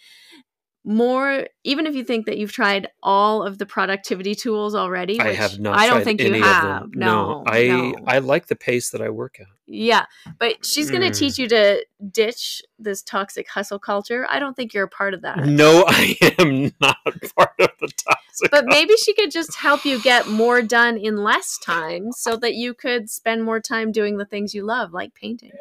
More, 0.88 1.48
even 1.64 1.88
if 1.88 1.96
you 1.96 2.04
think 2.04 2.28
that 2.28 2.38
you've 2.38 2.52
tried 2.52 2.90
all 3.02 3.42
of 3.42 3.58
the 3.58 3.66
productivity 3.66 4.36
tools 4.36 4.76
already. 4.76 5.20
I 5.20 5.34
have 5.34 5.60
not. 5.60 5.76
I 5.80 5.88
don't 5.88 6.04
think 6.04 6.22
any 6.22 6.38
you 6.38 6.44
have. 6.44 6.84
them. 6.84 6.92
No, 6.94 7.44
I 7.48 7.64
no. 7.68 7.96
I 8.06 8.20
like 8.20 8.46
the 8.46 8.56
pace 8.56 8.92
that 8.92 9.02
I 9.02 9.10
work 9.10 9.40
at. 9.40 9.48
Yeah, 9.66 10.06
but 10.38 10.64
she's 10.64 10.92
going 10.92 11.02
to 11.02 11.10
Mm. 11.10 11.18
teach 11.18 11.40
you 11.40 11.48
to 11.48 11.84
ditch 12.12 12.62
this 12.78 13.02
toxic 13.02 13.50
hustle 13.50 13.80
culture. 13.80 14.28
I 14.30 14.38
don't 14.38 14.56
think 14.56 14.76
you're 14.76 14.84
a 14.84 14.88
part 14.88 15.16
of 15.16 15.24
that. 15.24 15.44
No, 15.46 15.86
I 15.88 16.16
am 16.38 16.72
not 16.80 16.98
part 17.36 17.56
of 17.60 17.72
the 17.80 17.88
toxic. 17.98 18.52
but 18.52 18.66
maybe 18.68 18.96
she 18.98 19.16
could 19.16 19.32
just 19.32 19.56
help 19.56 19.86
you 19.86 20.00
get 20.00 20.28
more 20.28 20.62
done 20.62 20.98
in 20.98 21.18
less 21.24 21.58
time 21.58 22.12
so 22.12 22.38
that 22.38 22.54
you 22.54 22.76
could 22.76 23.10
spend 23.10 23.44
more 23.44 23.60
time 23.60 23.92
doing 23.92 24.18
the 24.18 24.26
things 24.26 24.54
you 24.54 24.64
love 24.64 24.94
like 24.94 25.16
painting 25.16 25.52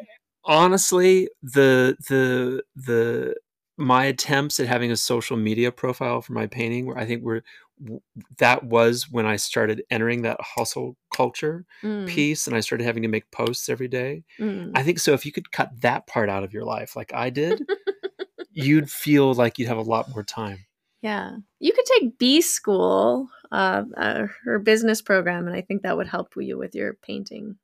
honestly, 0.45 1.27
the 1.41 1.97
the 2.07 2.61
the 2.75 3.35
my 3.77 4.05
attempts 4.05 4.59
at 4.59 4.67
having 4.67 4.91
a 4.91 4.97
social 4.97 5.37
media 5.37 5.71
profile 5.71 6.21
for 6.21 6.33
my 6.33 6.47
painting, 6.47 6.85
where 6.85 6.97
I 6.97 7.05
think 7.05 7.23
were 7.23 7.43
w- 7.83 8.01
that 8.37 8.63
was 8.63 9.09
when 9.11 9.25
I 9.25 9.35
started 9.35 9.83
entering 9.89 10.21
that 10.23 10.39
hustle 10.41 10.95
culture 11.13 11.65
Mm, 11.83 12.07
piece, 12.07 12.47
and 12.47 12.55
I 12.55 12.61
started 12.61 12.85
having 12.85 13.03
to 13.03 13.09
make 13.09 13.29
posts 13.31 13.67
every 13.69 13.87
day. 13.87 14.23
mm. 14.39 14.71
I 14.75 14.83
think 14.83 14.99
so. 14.99 15.13
If 15.13 15.25
you 15.25 15.31
could 15.31 15.51
cut 15.51 15.81
that 15.81 16.07
part 16.07 16.29
out 16.29 16.43
of 16.43 16.53
your 16.53 16.63
life, 16.63 16.95
like 16.95 17.13
I 17.13 17.29
did, 17.29 17.65
you'd 18.53 18.89
feel 18.89 19.33
like 19.33 19.59
you'd 19.59 19.67
have 19.67 19.77
a 19.77 19.81
lot 19.81 20.09
more 20.09 20.23
time. 20.23 20.65
yeah 21.01 21.37
you 21.59 21.73
could 21.73 21.85
take 21.85 22.17
b 22.17 22.41
school 22.41 23.29
uh, 23.51 23.83
uh, 23.97 24.27
her 24.43 24.59
business 24.59 25.01
program 25.01 25.47
and 25.47 25.55
i 25.55 25.61
think 25.61 25.83
that 25.83 25.97
would 25.97 26.07
help 26.07 26.33
you 26.37 26.57
with 26.57 26.73
your 26.75 26.93
painting 26.93 27.57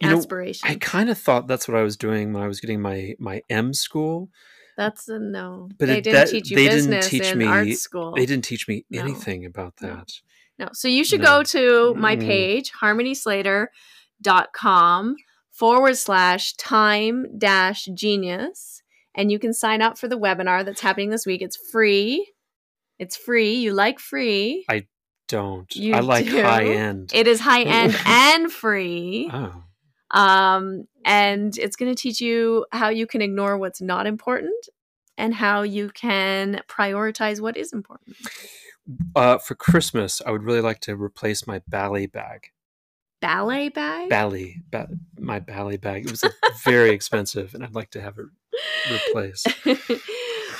You 0.00 0.08
know, 0.10 0.22
I 0.62 0.74
kind 0.74 1.08
of 1.08 1.16
thought 1.18 1.46
that's 1.46 1.66
what 1.68 1.76
I 1.76 1.82
was 1.82 1.96
doing 1.96 2.32
when 2.32 2.42
I 2.42 2.46
was 2.48 2.60
getting 2.60 2.80
my 2.82 3.14
my 3.18 3.42
M 3.48 3.72
school. 3.72 4.28
That's 4.76 5.08
a 5.08 5.18
no 5.18 5.68
But 5.78 5.86
they 5.86 5.98
it- 5.98 6.04
didn't 6.04 6.14
that- 6.20 6.28
teach 6.30 6.50
you 6.50 6.56
they 6.56 6.64
didn't 6.64 6.76
business 6.90 7.08
teach 7.08 7.22
in 7.26 7.38
me- 7.38 7.46
art 7.46 7.68
school 7.72 8.12
They 8.14 8.26
didn't 8.26 8.44
teach 8.44 8.66
me 8.68 8.84
No. 8.90 9.00
anything 9.02 9.44
about 9.44 9.76
that. 9.78 10.10
No. 10.58 10.68
So 10.72 10.86
you 10.88 11.04
should 11.04 11.20
No. 11.20 11.38
go 11.38 11.42
to 11.44 11.94
my 11.94 12.16
Mm. 12.16 12.20
page, 12.20 12.72
harmonyslater.com 14.22 15.16
forward 15.50 15.96
slash 15.96 16.54
time 16.54 17.26
dash 17.38 17.86
genius. 17.94 18.82
And 19.14 19.30
you 19.30 19.38
can 19.38 19.52
sign 19.52 19.80
up 19.82 19.96
for 19.98 20.08
the 20.08 20.18
webinar 20.18 20.64
that's 20.64 20.80
happening 20.80 21.10
this 21.10 21.24
week. 21.26 21.40
It's 21.42 21.56
free. 21.70 22.32
It's 22.98 23.16
free. 23.16 23.54
You 23.54 23.72
like 23.72 24.00
free. 24.00 24.64
I 24.68 24.86
don't. 25.28 25.72
You 25.74 25.94
I 25.94 26.00
like 26.00 26.26
do? 26.26 26.42
high 26.42 26.64
end. 26.64 27.10
It 27.14 27.26
is 27.28 27.40
high 27.40 27.62
end 27.64 27.96
and 28.06 28.52
free. 28.52 29.30
oh. 29.32 29.62
Um, 30.10 30.86
and 31.04 31.56
it's 31.58 31.76
going 31.76 31.94
to 31.94 32.00
teach 32.00 32.20
you 32.20 32.66
how 32.72 32.88
you 32.88 33.06
can 33.06 33.22
ignore 33.22 33.58
what's 33.58 33.80
not 33.80 34.06
important 34.06 34.68
and 35.16 35.34
how 35.34 35.62
you 35.62 35.90
can 35.90 36.60
prioritize 36.68 37.40
what 37.40 37.56
is 37.56 37.72
important. 37.72 38.16
Uh, 39.14 39.38
for 39.38 39.54
Christmas, 39.54 40.20
I 40.26 40.30
would 40.30 40.42
really 40.42 40.60
like 40.60 40.80
to 40.80 40.96
replace 40.96 41.46
my 41.46 41.62
ballet 41.68 42.06
bag. 42.06 42.48
Ballet 43.20 43.70
bag? 43.70 44.10
Ballet, 44.10 44.60
ba- 44.70 44.88
my 45.18 45.38
ballet 45.38 45.78
bag. 45.78 46.04
It 46.04 46.10
was 46.10 46.24
very 46.62 46.90
expensive, 46.90 47.54
and 47.54 47.64
I'd 47.64 47.74
like 47.74 47.90
to 47.92 48.02
have 48.02 48.18
it 48.18 48.26
replaced. 48.90 49.48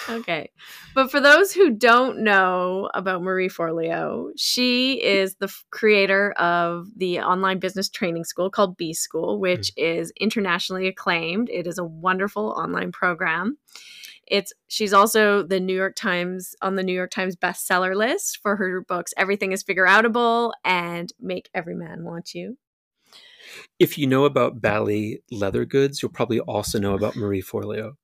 okay. 0.08 0.50
But 0.94 1.11
for 1.11 1.20
those 1.20 1.52
who 1.52 1.70
don't 1.70 2.18
know 2.18 2.90
about 2.94 3.23
Marie 3.23 3.49
Forleo, 3.49 4.30
she 4.37 5.02
is 5.02 5.37
the 5.37 5.46
f- 5.46 5.64
creator 5.70 6.32
of 6.32 6.88
the 6.96 7.20
online 7.20 7.58
business 7.58 7.88
training 7.88 8.25
school 8.25 8.50
called 8.50 8.76
B 8.76 8.92
School, 8.92 9.40
which 9.40 9.73
hmm. 9.76 9.84
is 9.84 10.12
internationally 10.20 10.87
acclaimed. 10.87 11.49
It 11.50 11.66
is 11.66 11.78
a 11.78 11.84
wonderful 11.84 12.50
online 12.50 12.92
program. 12.92 13.58
It's 14.26 14.52
she's 14.68 14.92
also 14.92 15.42
the 15.42 15.61
New 15.61 15.76
York 15.76 15.96
Times 15.96 16.54
on 16.62 16.76
the 16.76 16.82
New 16.82 16.94
York 16.94 17.11
Times 17.11 17.37
bestseller 17.37 17.94
list 17.94 18.38
for 18.42 18.56
her 18.56 18.80
books 18.80 19.12
Everything 19.16 19.52
is 19.52 19.62
Figure 19.62 19.87
Outable 19.87 20.52
and 20.64 21.12
Make 21.20 21.50
Every 21.54 21.75
Man 21.75 22.04
Want 22.04 22.34
You. 22.34 22.56
If 23.78 23.99
you 23.99 24.06
know 24.06 24.25
about 24.25 24.61
ballet 24.61 25.20
leather 25.30 25.64
goods, 25.64 26.02
you'll 26.02 26.12
probably 26.12 26.40
also 26.40 26.78
know 26.78 26.94
about 26.94 27.16
Marie 27.16 27.42
Forleo. 27.42 27.96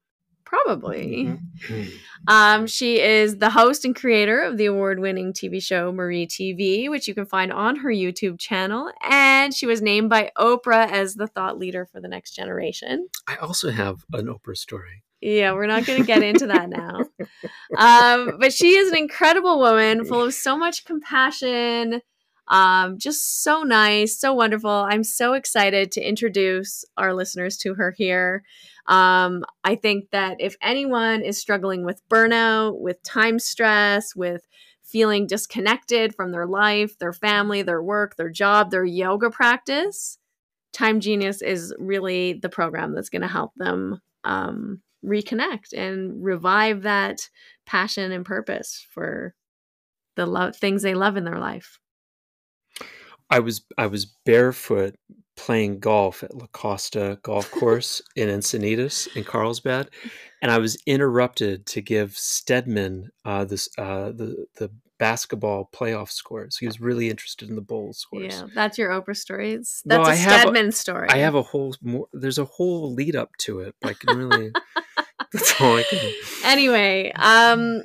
Probably. 0.51 1.39
Mhm. 1.69 1.93
Um, 2.27 2.67
she 2.67 3.01
is 3.01 3.39
the 3.39 3.51
host 3.51 3.85
and 3.85 3.95
creator 3.95 4.43
of 4.43 4.57
the 4.57 4.67
award 4.67 4.99
winning 4.99 5.33
TV 5.33 5.63
show 5.63 5.93
Marie 5.93 6.27
TV, 6.27 6.89
which 6.91 7.07
you 7.07 7.15
can 7.15 7.25
find 7.25 7.53
on 7.53 7.77
her 7.77 7.89
YouTube 7.89 8.41
channel. 8.41 8.91
And 9.09 9.55
she 9.55 9.65
was 9.67 9.81
named 9.81 10.11
by 10.11 10.33
Oprah 10.37 10.91
as 10.91 11.15
the 11.15 11.29
thought 11.29 11.57
leader 11.57 11.87
for 11.87 12.01
the 12.01 12.09
next 12.09 12.33
generation. 12.33 13.07
I 13.29 13.37
also 13.37 13.71
have 13.71 14.05
an 14.13 14.27
Oprah 14.27 14.57
story. 14.57 15.05
Yeah, 15.21 15.53
we're 15.53 15.67
not 15.67 15.87
going 15.87 16.01
to 16.01 16.07
get 16.07 16.23
into 16.25 16.49
that 16.49 16.69
now. 16.69 17.05
Um, 17.79 18.39
but 18.41 18.53
she 18.53 18.75
is 18.77 18.91
an 18.91 18.99
incredible 18.99 19.61
woman 19.61 20.05
full 20.05 20.23
of 20.25 20.35
so 20.35 20.59
much 20.59 20.85
compassion. 20.85 22.01
Um, 22.51 22.99
just 22.99 23.43
so 23.43 23.63
nice, 23.63 24.19
so 24.19 24.35
wonderful. 24.35 24.71
I'm 24.71 25.05
so 25.05 25.35
excited 25.35 25.93
to 25.93 26.07
introduce 26.07 26.85
our 26.97 27.15
listeners 27.15 27.57
to 27.59 27.75
her 27.75 27.95
here. 27.97 28.43
Um, 28.87 29.45
I 29.65 29.77
think 29.77 30.11
that 30.11 30.37
if 30.41 30.57
anyone 30.61 31.23
is 31.23 31.39
struggling 31.39 31.85
with 31.85 32.03
burnout, 32.09 32.81
with 32.81 33.03
time 33.05 33.39
stress, 33.39 34.17
with 34.17 34.47
feeling 34.83 35.29
disconnected 35.29 36.15
from 36.15 36.33
their 36.33 36.47
life, 36.47 36.99
their 36.99 37.13
family, 37.13 37.63
their 37.63 37.83
work, 37.83 38.17
their 38.17 38.31
job, 38.31 38.71
their 38.71 38.85
yoga 38.85 39.31
practice, 39.31 40.19
Time 40.73 41.01
Genius 41.01 41.43
is 41.43 41.75
really 41.79 42.35
the 42.35 42.49
program 42.49 42.95
that's 42.95 43.09
going 43.11 43.23
to 43.23 43.29
help 43.29 43.53
them 43.57 44.01
um, 44.25 44.81
reconnect 45.05 45.73
and 45.77 46.25
revive 46.25 46.83
that 46.83 47.29
passion 47.67 48.13
and 48.13 48.25
purpose 48.25 48.87
for 48.91 49.35
the 50.17 50.27
lo- 50.27 50.53
things 50.53 50.83
they 50.83 50.95
love 50.95 51.17
in 51.17 51.25
their 51.25 51.39
life. 51.39 51.80
I 53.31 53.39
was 53.41 53.63
I 53.79 53.87
was 53.87 54.07
barefoot 54.07 54.97
playing 55.37 55.79
golf 55.81 56.23
at 56.23 56.37
La 56.37 56.47
Costa 56.49 57.19
Golf 57.23 57.51
Course 57.61 58.03
in 58.17 58.29
Encinitas 58.29 59.15
in 59.17 59.25
Carlsbad, 59.25 59.91
and 60.43 60.51
I 60.51 60.59
was 60.59 60.77
interrupted 60.87 61.67
to 61.67 61.81
give 61.81 62.17
Stedman 62.17 63.11
uh, 63.25 63.45
this 63.45 63.69
uh, 63.79 64.13
the 64.13 64.47
the 64.57 64.71
basketball 64.99 65.69
playoff 65.75 66.11
scores. 66.11 66.59
He 66.59 66.67
was 66.67 66.81
really 66.81 67.09
interested 67.09 67.49
in 67.49 67.55
the 67.55 67.63
bowl 67.63 67.93
scores. 67.95 68.35
Yeah, 68.35 68.47
that's 68.55 68.77
your 68.77 68.91
Oprah 68.91 69.17
stories. 69.17 69.83
That's 69.87 70.09
a 70.09 70.15
have 70.15 70.33
a- 70.33 70.41
Stedman 70.43 70.73
story. 70.73 71.09
I 71.09 71.17
have 71.19 71.35
a 71.35 71.43
whole 71.43 71.75
more. 71.83 72.07
There's 72.13 72.39
a 72.39 72.45
whole 72.45 72.93
lead 72.93 73.17
up 73.17 73.31
to 73.39 73.61
it. 73.61 73.75
I 73.83 73.95
can 73.95 74.17
really. 74.17 74.53
that's 75.33 75.61
all 75.61 75.77
I 75.77 75.83
can. 75.85 76.13
anyway, 76.45 77.13
um, 77.13 77.83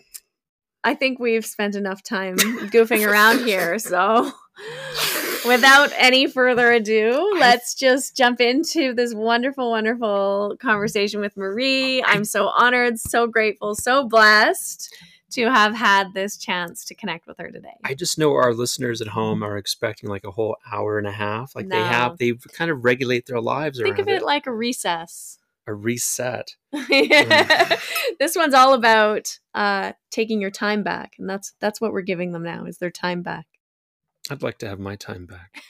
I 0.84 0.94
think 0.94 1.20
we've 1.20 1.46
spent 1.46 1.76
enough 1.76 2.04
time 2.04 2.36
goofing 2.38 3.08
around 3.08 3.46
here. 3.46 3.80
So, 3.80 4.32
without 5.48 5.92
any 5.98 6.28
further 6.28 6.72
ado, 6.72 7.36
let's 7.40 7.76
just 7.76 8.16
jump 8.16 8.42
into 8.42 8.94
this 8.94 9.14
wonderful, 9.14 9.72
wonderful 9.72 10.56
conversation 10.60 11.22
with 11.22 11.38
Marie. 11.38 12.04
I'm 12.04 12.26
so 12.26 12.48
honored, 12.48 13.00
so 13.00 13.28
grateful, 13.28 13.76
so 13.76 14.08
blessed 14.08 14.94
to 15.32 15.52
have 15.52 15.76
had 15.76 16.14
this 16.14 16.38
chance 16.38 16.86
to 16.86 16.96
connect 16.96 17.28
with 17.28 17.38
her 17.40 17.52
today. 17.52 17.76
I 17.84 17.94
just 17.94 18.18
know 18.18 18.34
our 18.34 18.54
listeners 18.54 19.02
at 19.02 19.08
home 19.08 19.44
are 19.44 19.58
expecting 19.58 20.10
like 20.10 20.24
a 20.24 20.32
whole 20.32 20.56
hour 20.72 20.98
and 20.98 21.08
a 21.08 21.12
half. 21.12 21.56
Like 21.56 21.68
they 21.68 21.78
have, 21.78 22.18
they 22.18 22.34
kind 22.54 22.72
of 22.72 22.84
regulate 22.84 23.26
their 23.26 23.42
lives 23.42 23.80
around. 23.80 23.96
Think 23.96 24.08
of 24.08 24.14
it 24.14 24.24
like 24.24 24.48
a 24.48 24.54
recess. 24.54 25.40
a 25.68 25.74
reset. 25.74 26.56
this 28.20 28.36
one's 28.36 28.54
all 28.54 28.74
about 28.74 29.40
uh, 29.54 29.94
taking 30.12 30.40
your 30.40 30.52
time 30.52 30.84
back, 30.84 31.16
and 31.20 31.30
that's 31.30 31.54
that's 31.60 31.82
what 31.82 31.92
we're 31.92 32.02
giving 32.02 32.32
them 32.32 32.44
now 32.44 32.66
is 32.66 32.78
their 32.78 32.92
time 32.92 33.22
back. 33.22 33.46
I'd 34.30 34.44
like 34.44 34.58
to 34.60 34.68
have 34.68 34.80
my 34.80 34.96
time 34.96 35.26
back. 35.26 35.62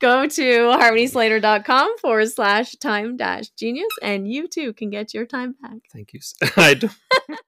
Go 0.00 0.26
to 0.26 0.42
harmonyslater.com 0.42 1.98
forward 1.98 2.28
slash 2.28 2.72
time 2.76 3.16
dash 3.16 3.48
genius, 3.50 3.92
and 4.02 4.30
you 4.30 4.48
too 4.48 4.72
can 4.72 4.90
get 4.90 5.14
your 5.14 5.26
time 5.26 5.54
back. 5.60 5.78
Thank 5.92 6.12
you. 6.12 6.20
I 6.56 6.74
don't, 6.74 6.92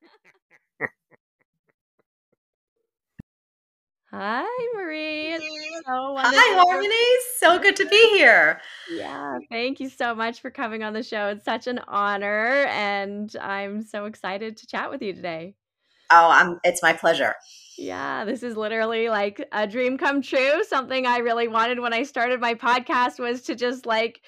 Hi, 4.10 4.68
Marie. 4.74 5.34
It's 5.34 5.44
so 5.84 5.92
Hi, 5.92 6.12
wonderful. 6.12 6.70
Harmony. 6.70 6.94
So 7.38 7.58
good 7.58 7.76
to 7.76 7.84
be 7.86 8.08
here. 8.16 8.58
Yeah, 8.90 9.38
thank 9.50 9.80
you 9.80 9.90
so 9.90 10.14
much 10.14 10.40
for 10.40 10.50
coming 10.50 10.82
on 10.82 10.94
the 10.94 11.02
show. 11.02 11.28
It's 11.28 11.44
such 11.44 11.66
an 11.66 11.80
honor, 11.86 12.64
and 12.70 13.34
I'm 13.38 13.82
so 13.82 14.06
excited 14.06 14.56
to 14.58 14.66
chat 14.66 14.90
with 14.90 15.02
you 15.02 15.12
today. 15.12 15.54
Oh, 16.10 16.30
I'm. 16.30 16.58
It's 16.64 16.82
my 16.82 16.94
pleasure. 16.94 17.34
Yeah, 17.78 18.24
this 18.24 18.42
is 18.42 18.56
literally 18.56 19.08
like 19.08 19.46
a 19.52 19.66
dream 19.66 19.98
come 19.98 20.20
true. 20.20 20.64
Something 20.64 21.06
I 21.06 21.18
really 21.18 21.46
wanted 21.46 21.78
when 21.78 21.92
I 21.92 22.02
started 22.02 22.40
my 22.40 22.54
podcast 22.54 23.20
was 23.20 23.42
to 23.42 23.54
just 23.54 23.86
like 23.86 24.20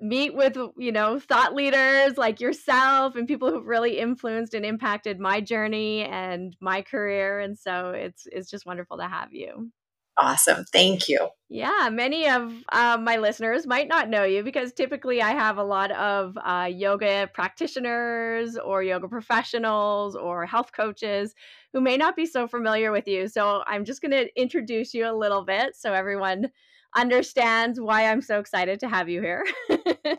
meet 0.00 0.34
with, 0.34 0.56
you 0.78 0.90
know, 0.90 1.20
thought 1.20 1.54
leaders 1.54 2.16
like 2.16 2.40
yourself 2.40 3.14
and 3.14 3.28
people 3.28 3.50
who've 3.50 3.66
really 3.66 3.98
influenced 3.98 4.54
and 4.54 4.64
impacted 4.64 5.20
my 5.20 5.40
journey 5.40 6.04
and 6.04 6.56
my 6.60 6.80
career. 6.80 7.40
And 7.40 7.58
so 7.58 7.90
it's 7.90 8.26
it's 8.32 8.50
just 8.50 8.64
wonderful 8.64 8.96
to 8.96 9.06
have 9.06 9.34
you. 9.34 9.70
Awesome. 10.18 10.64
Thank 10.72 11.08
you. 11.08 11.28
Yeah, 11.48 11.90
many 11.92 12.28
of 12.28 12.52
uh, 12.72 12.98
my 12.98 13.16
listeners 13.16 13.66
might 13.66 13.88
not 13.88 14.08
know 14.08 14.24
you 14.24 14.42
because 14.42 14.72
typically 14.72 15.20
I 15.20 15.32
have 15.32 15.58
a 15.58 15.64
lot 15.64 15.90
of 15.92 16.36
uh, 16.42 16.68
yoga 16.70 17.28
practitioners 17.32 18.56
or 18.56 18.82
yoga 18.82 19.08
professionals 19.08 20.16
or 20.16 20.46
health 20.46 20.72
coaches 20.72 21.34
who 21.72 21.80
may 21.80 21.96
not 21.96 22.16
be 22.16 22.26
so 22.26 22.46
familiar 22.46 22.92
with 22.92 23.08
you. 23.08 23.28
So 23.28 23.62
I'm 23.66 23.84
just 23.84 24.02
going 24.02 24.12
to 24.12 24.40
introduce 24.40 24.92
you 24.94 25.10
a 25.10 25.14
little 25.14 25.44
bit 25.44 25.74
so 25.76 25.92
everyone 25.92 26.50
understands 26.94 27.80
why 27.80 28.06
I'm 28.06 28.20
so 28.20 28.38
excited 28.38 28.80
to 28.80 28.88
have 28.88 29.08
you 29.08 29.22
here. 29.22 29.44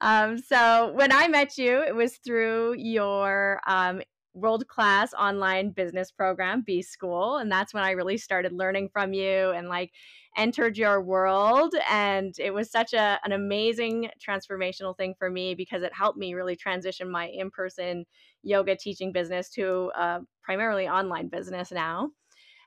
um, 0.00 0.38
so 0.38 0.92
when 0.94 1.12
I 1.12 1.28
met 1.28 1.56
you, 1.58 1.82
it 1.82 1.94
was 1.94 2.16
through 2.16 2.74
your 2.76 3.60
um, 3.66 4.02
world 4.34 4.66
class 4.66 5.12
online 5.14 5.70
business 5.70 6.10
program, 6.10 6.62
B 6.66 6.82
School. 6.82 7.36
And 7.36 7.50
that's 7.50 7.72
when 7.72 7.84
I 7.84 7.90
really 7.90 8.18
started 8.18 8.52
learning 8.52 8.88
from 8.92 9.12
you 9.12 9.50
and 9.50 9.68
like 9.68 9.92
entered 10.36 10.78
your 10.78 11.02
world. 11.02 11.74
And 11.90 12.34
it 12.38 12.52
was 12.52 12.70
such 12.70 12.92
a, 12.92 13.18
an 13.24 13.32
amazing 13.32 14.10
transformational 14.18 14.96
thing 14.96 15.14
for 15.18 15.30
me 15.30 15.54
because 15.54 15.82
it 15.82 15.92
helped 15.94 16.18
me 16.18 16.34
really 16.34 16.56
transition 16.56 17.10
my 17.10 17.28
in 17.28 17.50
person 17.50 18.04
yoga 18.42 18.76
teaching 18.76 19.12
business 19.12 19.50
to 19.50 19.90
a 19.94 20.20
primarily 20.42 20.88
online 20.88 21.28
business 21.28 21.70
now. 21.70 22.10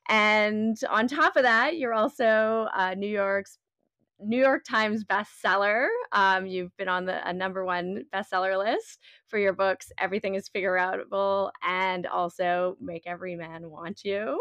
And 0.07 0.77
on 0.89 1.07
top 1.07 1.35
of 1.35 1.43
that, 1.43 1.77
you're 1.77 1.93
also 1.93 2.67
uh, 2.75 2.93
New 2.95 3.07
York's 3.07 3.57
New 4.19 4.37
York 4.37 4.63
Times 4.63 5.03
bestseller. 5.03 5.87
Um, 6.13 6.45
you've 6.45 6.75
been 6.77 6.87
on 6.87 7.05
the 7.05 7.27
a 7.27 7.33
number 7.33 7.65
one 7.65 8.05
bestseller 8.13 8.57
list 8.57 8.99
for 9.27 9.37
your 9.37 9.53
books. 9.53 9.91
Everything 9.97 10.35
is 10.35 10.47
figure 10.47 10.75
outable, 10.75 11.51
and 11.63 12.07
also 12.07 12.77
Make 12.79 13.03
Every 13.05 13.35
Man 13.35 13.69
Want 13.69 14.03
You. 14.05 14.39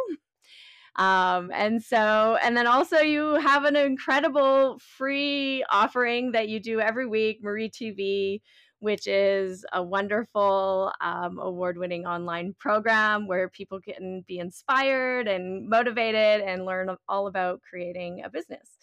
Um, 0.97 1.51
and 1.53 1.83
so, 1.83 2.37
and 2.43 2.57
then 2.57 2.67
also 2.67 2.99
you 2.99 3.35
have 3.35 3.65
an 3.65 3.77
incredible 3.77 4.79
free 4.79 5.65
offering 5.69 6.33
that 6.33 6.49
you 6.49 6.61
do 6.61 6.81
every 6.81 7.07
week, 7.07 7.41
Marie 7.43 7.71
TV, 7.71 8.41
which 8.79 9.07
is 9.07 9.65
a 9.73 9.83
wonderful 9.83 10.93
um, 11.01 11.39
award 11.39 11.79
winning 11.79 12.07
online 12.07 12.55
program 12.61 13.27
where 13.27 13.49
people 13.49 13.81
can 13.81 14.25
be 14.29 14.39
inspired 14.39 15.27
and 15.27 15.69
motivated 15.69 16.43
and 16.47 16.65
learn 16.65 16.95
all 17.09 17.27
about 17.27 17.61
creating 17.69 18.23
a 18.25 18.31
business. 18.31 18.77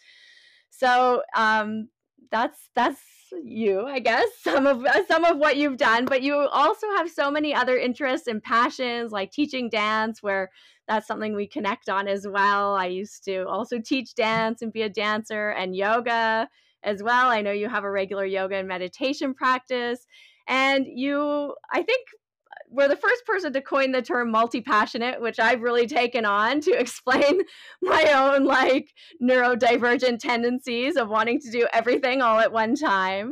So 0.69 1.21
um, 1.36 1.89
that's 2.32 2.69
that's 2.76 3.00
you, 3.43 3.86
I 3.86 4.00
guess. 4.00 4.28
Some 4.41 4.67
of 4.67 4.84
uh, 4.84 5.06
some 5.08 5.24
of 5.24 5.38
what 5.38 5.56
you've 5.58 5.78
done, 5.78 6.06
but 6.06 6.21
you 6.21 6.36
also 6.36 6.88
have 6.97 7.10
so 7.10 7.32
many 7.32 7.54
other 7.54 7.78
interests 7.78 8.28
and 8.28 8.41
passions, 8.41 9.12
like 9.12 9.32
teaching 9.32 9.69
dance, 9.69 10.21
where 10.21 10.50
that's 10.91 11.08
something 11.08 11.34
we 11.34 11.47
connect 11.47 11.88
on 11.88 12.08
as 12.10 12.27
well. 12.27 12.75
I 12.75 12.88
used 12.88 13.23
to 13.23 13.47
also 13.47 13.80
teach 13.80 14.13
dance 14.13 14.62
and 14.62 14.73
be 14.73 14.82
a 14.82 14.89
dancer, 14.89 15.51
and 15.51 15.73
yoga 15.73 16.49
as 16.84 17.01
well. 17.01 17.30
I 17.30 17.41
know 17.41 17.51
you 17.51 17.69
have 17.69 17.86
a 17.86 17.91
regular 17.91 18.25
yoga 18.25 18.56
and 18.58 18.67
meditation 18.67 19.34
practice, 19.34 20.06
and 20.47 20.86
you, 20.88 21.56
I 21.71 21.82
think. 21.82 22.08
Uh, 22.51 22.56
were 22.69 22.88
the 22.88 22.97
first 22.97 23.25
person 23.25 23.54
to 23.54 23.62
coin 23.62 23.91
the 23.91 24.01
term 24.01 24.32
multi 24.32 24.60
passionate, 24.62 25.21
which 25.21 25.39
I've 25.39 25.62
really 25.62 25.88
taken 25.88 26.25
on 26.25 26.60
to 26.62 26.71
explain 26.80 27.41
my 27.82 28.12
own 28.13 28.43
like 28.45 28.93
neurodivergent 29.21 30.19
tendencies 30.19 30.97
of 30.97 31.08
wanting 31.08 31.39
to 31.41 31.51
do 31.51 31.67
everything 31.71 32.21
all 32.21 32.39
at 32.39 32.51
one 32.51 32.75
time. 32.75 33.32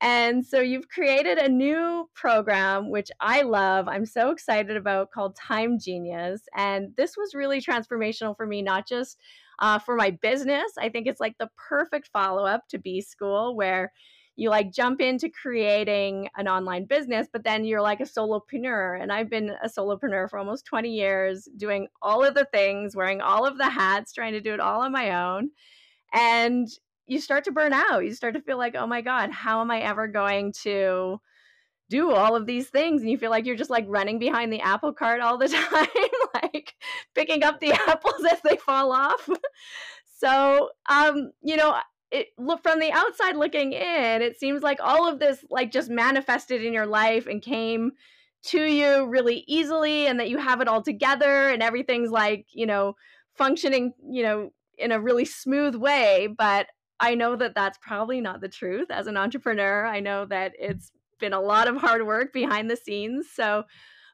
And 0.00 0.46
so 0.46 0.60
you've 0.60 0.88
created 0.88 1.38
a 1.38 1.48
new 1.48 2.08
program, 2.14 2.90
which 2.90 3.10
I 3.20 3.42
love. 3.42 3.88
I'm 3.88 4.06
so 4.06 4.30
excited 4.30 4.76
about 4.76 5.10
called 5.10 5.34
Time 5.34 5.78
Genius. 5.78 6.42
And 6.54 6.94
this 6.96 7.16
was 7.16 7.34
really 7.34 7.60
transformational 7.60 8.36
for 8.36 8.46
me, 8.46 8.62
not 8.62 8.86
just 8.86 9.18
uh, 9.58 9.78
for 9.78 9.96
my 9.96 10.10
business. 10.10 10.72
I 10.78 10.88
think 10.88 11.08
it's 11.08 11.20
like 11.20 11.36
the 11.38 11.50
perfect 11.56 12.10
follow 12.12 12.46
up 12.46 12.68
to 12.68 12.78
B 12.78 13.00
School, 13.00 13.56
where 13.56 13.92
you 14.36 14.50
like 14.50 14.72
jump 14.72 15.00
into 15.00 15.28
creating 15.28 16.28
an 16.36 16.46
online 16.46 16.84
business, 16.84 17.26
but 17.32 17.42
then 17.42 17.64
you're 17.64 17.82
like 17.82 17.98
a 17.98 18.04
solopreneur. 18.04 19.02
And 19.02 19.10
I've 19.10 19.28
been 19.28 19.50
a 19.64 19.68
solopreneur 19.68 20.30
for 20.30 20.38
almost 20.38 20.64
20 20.64 20.90
years, 20.90 21.48
doing 21.56 21.88
all 22.00 22.24
of 22.24 22.34
the 22.34 22.46
things, 22.52 22.94
wearing 22.94 23.20
all 23.20 23.44
of 23.44 23.58
the 23.58 23.68
hats, 23.68 24.12
trying 24.12 24.34
to 24.34 24.40
do 24.40 24.54
it 24.54 24.60
all 24.60 24.82
on 24.82 24.92
my 24.92 25.10
own. 25.10 25.50
And 26.14 26.68
you 27.08 27.20
start 27.20 27.44
to 27.44 27.52
burn 27.52 27.72
out. 27.72 28.04
You 28.04 28.14
start 28.14 28.34
to 28.34 28.40
feel 28.40 28.58
like, 28.58 28.76
oh 28.76 28.86
my 28.86 29.00
God, 29.00 29.30
how 29.30 29.60
am 29.60 29.70
I 29.70 29.80
ever 29.80 30.06
going 30.06 30.52
to 30.62 31.20
do 31.88 32.12
all 32.12 32.36
of 32.36 32.46
these 32.46 32.68
things? 32.68 33.00
And 33.00 33.10
you 33.10 33.16
feel 33.16 33.30
like 33.30 33.46
you're 33.46 33.56
just 33.56 33.70
like 33.70 33.86
running 33.88 34.18
behind 34.18 34.52
the 34.52 34.60
apple 34.60 34.92
cart 34.92 35.20
all 35.20 35.38
the 35.38 35.48
time, 35.70 35.86
like 36.34 36.74
picking 37.14 37.42
up 37.42 37.60
the 37.60 37.72
apples 37.88 38.24
as 38.30 38.40
they 38.42 38.56
fall 38.56 38.92
off. 38.92 39.28
So, 40.18 40.68
um, 40.90 41.32
you 41.42 41.56
know, 41.56 41.76
it 42.10 42.28
look 42.38 42.62
from 42.62 42.78
the 42.78 42.92
outside 42.92 43.36
looking 43.36 43.72
in, 43.72 44.22
it 44.22 44.38
seems 44.38 44.62
like 44.62 44.78
all 44.82 45.08
of 45.08 45.18
this 45.18 45.44
like 45.50 45.72
just 45.72 45.90
manifested 45.90 46.62
in 46.62 46.72
your 46.72 46.86
life 46.86 47.26
and 47.26 47.42
came 47.42 47.92
to 48.44 48.62
you 48.62 49.06
really 49.06 49.44
easily 49.46 50.06
and 50.06 50.20
that 50.20 50.28
you 50.28 50.38
have 50.38 50.60
it 50.60 50.68
all 50.68 50.82
together 50.82 51.48
and 51.48 51.62
everything's 51.62 52.10
like, 52.10 52.46
you 52.52 52.66
know, 52.66 52.94
functioning, 53.34 53.92
you 54.10 54.22
know, 54.22 54.50
in 54.78 54.92
a 54.92 55.00
really 55.00 55.24
smooth 55.24 55.74
way, 55.74 56.28
but 56.36 56.66
I 57.00 57.14
know 57.14 57.36
that 57.36 57.54
that's 57.54 57.78
probably 57.78 58.20
not 58.20 58.40
the 58.40 58.48
truth 58.48 58.90
as 58.90 59.06
an 59.06 59.16
entrepreneur. 59.16 59.86
I 59.86 60.00
know 60.00 60.24
that 60.26 60.52
it's 60.58 60.90
been 61.20 61.32
a 61.32 61.40
lot 61.40 61.68
of 61.68 61.76
hard 61.76 62.06
work 62.06 62.32
behind 62.32 62.70
the 62.70 62.76
scenes. 62.76 63.26
So, 63.32 63.64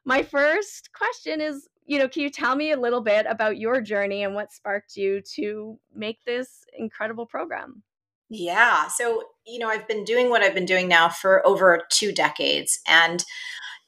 my 0.07 0.21
first 0.21 0.89
question 0.93 1.41
is 1.41 1.67
you 1.85 1.99
know, 1.99 2.07
can 2.07 2.23
you 2.23 2.29
tell 2.29 2.55
me 2.55 2.71
a 2.71 2.79
little 2.79 3.01
bit 3.01 3.25
about 3.29 3.57
your 3.57 3.79
journey 3.79 4.23
and 4.23 4.33
what 4.33 4.51
sparked 4.51 4.97
you 4.97 5.21
to 5.35 5.79
make 5.93 6.23
this 6.25 6.65
incredible 6.77 7.25
program? 7.25 7.83
Yeah. 8.29 8.87
So, 8.87 9.23
you 9.45 9.59
know, 9.59 9.69
I've 9.69 9.87
been 9.87 10.03
doing 10.03 10.29
what 10.31 10.41
I've 10.41 10.55
been 10.55 10.65
doing 10.65 10.87
now 10.87 11.09
for 11.09 11.45
over 11.45 11.81
two 11.91 12.11
decades. 12.11 12.79
And 12.87 13.23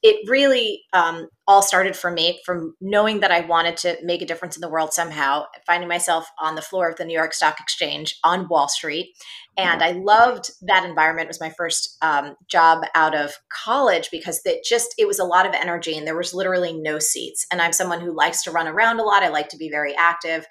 it 0.03 0.29
really 0.29 0.83
um, 0.93 1.27
all 1.47 1.61
started 1.61 1.95
for 1.95 2.11
me 2.11 2.39
from 2.45 2.75
knowing 2.79 3.21
that 3.21 3.31
I 3.31 3.41
wanted 3.41 3.77
to 3.77 3.97
make 4.03 4.21
a 4.21 4.25
difference 4.25 4.55
in 4.55 4.61
the 4.61 4.69
world 4.69 4.93
somehow, 4.93 5.45
finding 5.65 5.89
myself 5.89 6.29
on 6.39 6.55
the 6.55 6.61
floor 6.61 6.89
of 6.89 6.97
the 6.97 7.05
New 7.05 7.17
York 7.17 7.33
Stock 7.33 7.59
Exchange 7.59 8.17
on 8.23 8.47
Wall 8.47 8.67
Street. 8.67 9.15
And 9.57 9.81
I 9.81 9.91
loved 9.91 10.51
that 10.61 10.85
environment. 10.85 11.25
It 11.25 11.29
was 11.29 11.41
my 11.41 11.49
first 11.57 11.97
um, 12.03 12.35
job 12.47 12.83
out 12.93 13.15
of 13.15 13.33
college 13.65 14.09
because 14.11 14.39
it 14.45 14.63
just, 14.63 14.93
it 14.99 15.07
was 15.07 15.17
a 15.17 15.25
lot 15.25 15.47
of 15.47 15.55
energy 15.55 15.97
and 15.97 16.05
there 16.05 16.15
was 16.15 16.33
literally 16.33 16.73
no 16.73 16.99
seats. 16.99 17.47
And 17.51 17.59
I'm 17.59 17.73
someone 17.73 18.01
who 18.01 18.15
likes 18.15 18.43
to 18.43 18.51
run 18.51 18.67
around 18.67 18.99
a 18.99 19.03
lot. 19.03 19.23
I 19.23 19.29
like 19.29 19.49
to 19.49 19.57
be 19.57 19.69
very 19.69 19.95
active. 19.95 20.45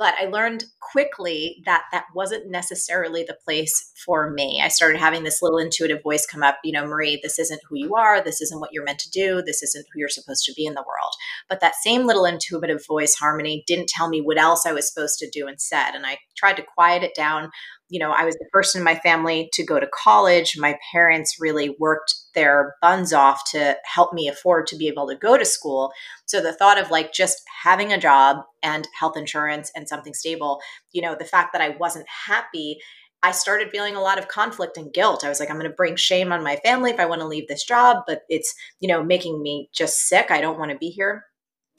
But 0.00 0.14
I 0.18 0.24
learned 0.24 0.64
quickly 0.80 1.62
that 1.66 1.84
that 1.92 2.06
wasn't 2.14 2.50
necessarily 2.50 3.22
the 3.22 3.36
place 3.44 3.92
for 4.06 4.30
me. 4.30 4.62
I 4.64 4.68
started 4.68 4.98
having 4.98 5.24
this 5.24 5.42
little 5.42 5.58
intuitive 5.58 6.02
voice 6.02 6.26
come 6.26 6.42
up, 6.42 6.56
you 6.64 6.72
know, 6.72 6.86
Marie, 6.86 7.20
this 7.22 7.38
isn't 7.38 7.60
who 7.68 7.76
you 7.76 7.94
are. 7.94 8.24
This 8.24 8.40
isn't 8.40 8.60
what 8.60 8.72
you're 8.72 8.82
meant 8.82 8.98
to 9.00 9.10
do. 9.10 9.42
This 9.42 9.62
isn't 9.62 9.84
who 9.92 10.00
you're 10.00 10.08
supposed 10.08 10.46
to 10.46 10.54
be 10.54 10.64
in 10.64 10.72
the 10.72 10.80
world. 10.88 11.12
But 11.50 11.60
that 11.60 11.74
same 11.74 12.06
little 12.06 12.24
intuitive 12.24 12.80
voice, 12.86 13.14
Harmony, 13.14 13.62
didn't 13.66 13.90
tell 13.90 14.08
me 14.08 14.22
what 14.22 14.38
else 14.38 14.64
I 14.64 14.72
was 14.72 14.90
supposed 14.90 15.18
to 15.18 15.28
do 15.30 15.46
instead. 15.46 15.94
And 15.94 16.06
I 16.06 16.16
tried 16.34 16.56
to 16.56 16.62
quiet 16.62 17.02
it 17.02 17.14
down 17.14 17.50
you 17.90 17.98
know, 17.98 18.12
I 18.12 18.24
was 18.24 18.36
the 18.36 18.48
first 18.52 18.74
in 18.76 18.82
my 18.82 18.94
family 18.94 19.50
to 19.52 19.64
go 19.64 19.80
to 19.80 19.88
college. 19.92 20.56
My 20.56 20.78
parents 20.92 21.36
really 21.40 21.76
worked 21.78 22.14
their 22.34 22.76
buns 22.80 23.12
off 23.12 23.42
to 23.50 23.76
help 23.84 24.12
me 24.12 24.28
afford 24.28 24.66
to 24.68 24.76
be 24.76 24.88
able 24.88 25.08
to 25.08 25.16
go 25.16 25.36
to 25.36 25.44
school. 25.44 25.92
So 26.26 26.40
the 26.40 26.52
thought 26.52 26.80
of 26.80 26.90
like 26.90 27.12
just 27.12 27.42
having 27.62 27.92
a 27.92 27.98
job 27.98 28.38
and 28.62 28.86
health 28.98 29.16
insurance 29.16 29.70
and 29.74 29.88
something 29.88 30.14
stable, 30.14 30.60
you 30.92 31.02
know, 31.02 31.16
the 31.18 31.24
fact 31.24 31.52
that 31.52 31.62
I 31.62 31.70
wasn't 31.70 32.06
happy 32.26 32.78
I 33.22 33.32
started 33.32 33.70
feeling 33.70 33.96
a 33.96 34.00
lot 34.00 34.18
of 34.18 34.28
conflict 34.28 34.78
and 34.78 34.92
guilt. 34.92 35.24
I 35.24 35.28
was 35.28 35.40
like, 35.40 35.50
I'm 35.50 35.58
going 35.58 35.68
to 35.68 35.76
bring 35.76 35.96
shame 35.96 36.32
on 36.32 36.42
my 36.42 36.56
family 36.56 36.90
if 36.90 36.98
I 36.98 37.04
want 37.04 37.20
to 37.20 37.26
leave 37.26 37.48
this 37.48 37.64
job, 37.64 38.04
but 38.06 38.22
it's, 38.30 38.54
you 38.80 38.88
know, 38.88 39.04
making 39.04 39.42
me 39.42 39.68
just 39.74 40.08
sick. 40.08 40.30
I 40.30 40.40
don't 40.40 40.58
want 40.58 40.70
to 40.70 40.78
be 40.78 40.88
here. 40.88 41.26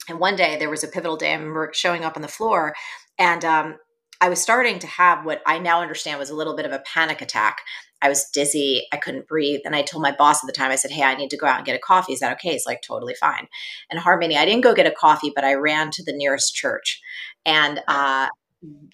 And 0.08 0.20
one 0.20 0.36
day 0.36 0.56
there 0.56 0.70
was 0.70 0.84
a 0.84 0.88
pivotal 0.88 1.16
day. 1.16 1.32
I 1.32 1.34
remember 1.34 1.70
showing 1.74 2.04
up 2.04 2.16
on 2.16 2.22
the 2.22 2.28
floor 2.28 2.74
and 3.18 3.44
um, 3.44 3.76
I 4.22 4.28
was 4.28 4.40
starting 4.40 4.78
to 4.78 4.86
have 4.86 5.24
what 5.24 5.42
I 5.46 5.58
now 5.58 5.82
understand 5.82 6.20
was 6.20 6.30
a 6.30 6.36
little 6.36 6.54
bit 6.54 6.64
of 6.64 6.70
a 6.70 6.78
panic 6.86 7.20
attack. 7.20 7.58
I 8.00 8.08
was 8.08 8.30
dizzy. 8.32 8.86
I 8.92 8.96
couldn't 8.96 9.26
breathe. 9.26 9.62
And 9.64 9.74
I 9.74 9.82
told 9.82 10.00
my 10.00 10.14
boss 10.16 10.42
at 10.42 10.46
the 10.46 10.52
time, 10.52 10.70
I 10.70 10.76
said, 10.76 10.92
Hey, 10.92 11.02
I 11.02 11.16
need 11.16 11.30
to 11.30 11.36
go 11.36 11.46
out 11.46 11.56
and 11.56 11.66
get 11.66 11.74
a 11.74 11.80
coffee. 11.80 12.12
Is 12.12 12.20
that 12.20 12.32
okay? 12.34 12.52
He's 12.52 12.64
like, 12.64 12.82
Totally 12.82 13.14
fine. 13.14 13.48
And 13.90 13.98
Harmony, 13.98 14.36
I 14.36 14.44
didn't 14.44 14.62
go 14.62 14.74
get 14.74 14.86
a 14.86 14.92
coffee, 14.92 15.32
but 15.34 15.44
I 15.44 15.54
ran 15.54 15.90
to 15.90 16.04
the 16.04 16.12
nearest 16.12 16.54
church. 16.54 17.00
And 17.44 17.80
uh, 17.88 18.28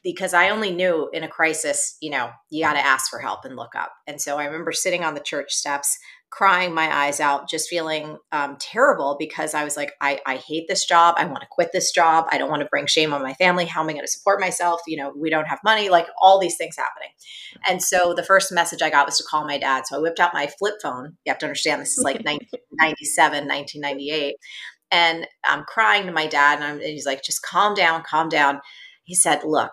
because 0.03 0.33
I 0.33 0.49
only 0.49 0.71
knew 0.71 1.11
in 1.13 1.25
a 1.25 1.29
crisis, 1.29 1.99
you 2.01 2.11
know, 2.11 2.31
you 2.49 2.65
got 2.65 2.73
to 2.73 2.87
ask 2.87 3.11
for 3.11 3.19
help 3.19 3.45
and 3.45 3.55
look 3.55 3.75
up. 3.77 3.93
And 4.07 4.21
so 4.23 4.39
I 4.39 4.47
remember 4.47 4.73
sitting 4.73 5.05
on 5.05 5.13
the 5.13 5.21
church 5.21 5.53
steps, 5.53 5.99
crying 6.31 6.75
my 6.75 6.95
eyes 6.95 7.21
out, 7.21 7.49
just 7.49 7.69
feeling 7.69 8.19
um, 8.33 8.57
terrible 8.61 9.17
because 9.19 9.55
I 9.55 9.65
was 9.65 9.77
like, 9.77 9.93
I, 10.01 10.21
I 10.27 10.37
hate 10.37 10.67
this 10.69 10.85
job. 10.85 11.15
I 11.19 11.25
want 11.25 11.41
to 11.41 11.49
quit 11.51 11.71
this 11.73 11.91
job. 11.91 12.27
I 12.31 12.39
don't 12.39 12.51
want 12.51 12.61
to 12.61 12.69
bring 12.69 12.87
shame 12.87 13.15
on 13.15 13.23
my 13.23 13.35
family. 13.35 13.65
How 13.65 13.83
am 13.83 13.89
I 13.89 13.93
going 13.93 14.05
to 14.05 14.11
support 14.11 14.41
myself? 14.41 14.81
You 14.87 14.99
know, 14.99 15.13
we 15.17 15.31
don't 15.31 15.47
have 15.47 15.61
money, 15.65 15.89
like 15.89 16.07
all 16.21 16.39
these 16.39 16.57
things 16.57 16.77
happening. 16.77 17.11
And 17.69 17.83
so 17.83 18.13
the 18.15 18.23
first 18.23 18.53
message 18.53 18.83
I 18.83 18.91
got 18.91 19.07
was 19.07 19.19
to 19.19 19.25
call 19.25 19.47
my 19.47 19.59
dad. 19.59 19.87
So 19.87 19.97
I 19.97 20.01
whipped 20.01 20.21
out 20.21 20.35
my 20.35 20.49
flip 20.59 20.75
phone. 20.83 21.17
You 21.25 21.31
have 21.31 21.39
to 21.39 21.47
understand 21.47 21.81
this 21.81 21.97
is 21.97 22.05
like 22.05 22.17
1997, 22.25 23.49
1998. 23.49 24.37
And 24.91 25.27
I'm 25.45 25.65
crying 25.65 26.07
to 26.07 26.13
my 26.13 26.27
dad, 26.27 26.63
and, 26.63 26.81
and 26.81 26.91
he's 26.91 27.07
like, 27.07 27.23
just 27.23 27.43
calm 27.43 27.75
down, 27.75 28.03
calm 28.09 28.29
down. 28.29 28.61
He 29.05 29.15
said, 29.15 29.43
Look, 29.45 29.73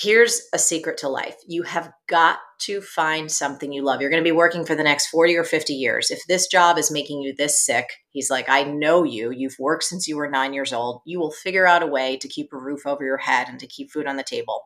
here's 0.00 0.42
a 0.54 0.58
secret 0.58 0.96
to 0.98 1.08
life. 1.08 1.36
You 1.46 1.62
have 1.64 1.92
got 2.08 2.38
to 2.60 2.80
find 2.80 3.30
something 3.30 3.72
you 3.72 3.82
love. 3.82 4.00
You're 4.00 4.10
going 4.10 4.22
to 4.22 4.28
be 4.28 4.32
working 4.32 4.64
for 4.64 4.74
the 4.74 4.82
next 4.82 5.08
40 5.08 5.36
or 5.36 5.44
50 5.44 5.74
years. 5.74 6.10
If 6.10 6.20
this 6.26 6.46
job 6.46 6.78
is 6.78 6.90
making 6.90 7.20
you 7.20 7.34
this 7.36 7.62
sick, 7.64 7.86
he's 8.10 8.30
like, 8.30 8.48
I 8.48 8.62
know 8.62 9.04
you. 9.04 9.30
You've 9.30 9.56
worked 9.58 9.84
since 9.84 10.08
you 10.08 10.16
were 10.16 10.30
nine 10.30 10.54
years 10.54 10.72
old. 10.72 11.02
You 11.04 11.18
will 11.18 11.30
figure 11.30 11.66
out 11.66 11.82
a 11.82 11.86
way 11.86 12.16
to 12.16 12.28
keep 12.28 12.52
a 12.52 12.58
roof 12.58 12.86
over 12.86 13.04
your 13.04 13.18
head 13.18 13.48
and 13.48 13.60
to 13.60 13.66
keep 13.66 13.90
food 13.90 14.06
on 14.06 14.16
the 14.16 14.22
table. 14.22 14.62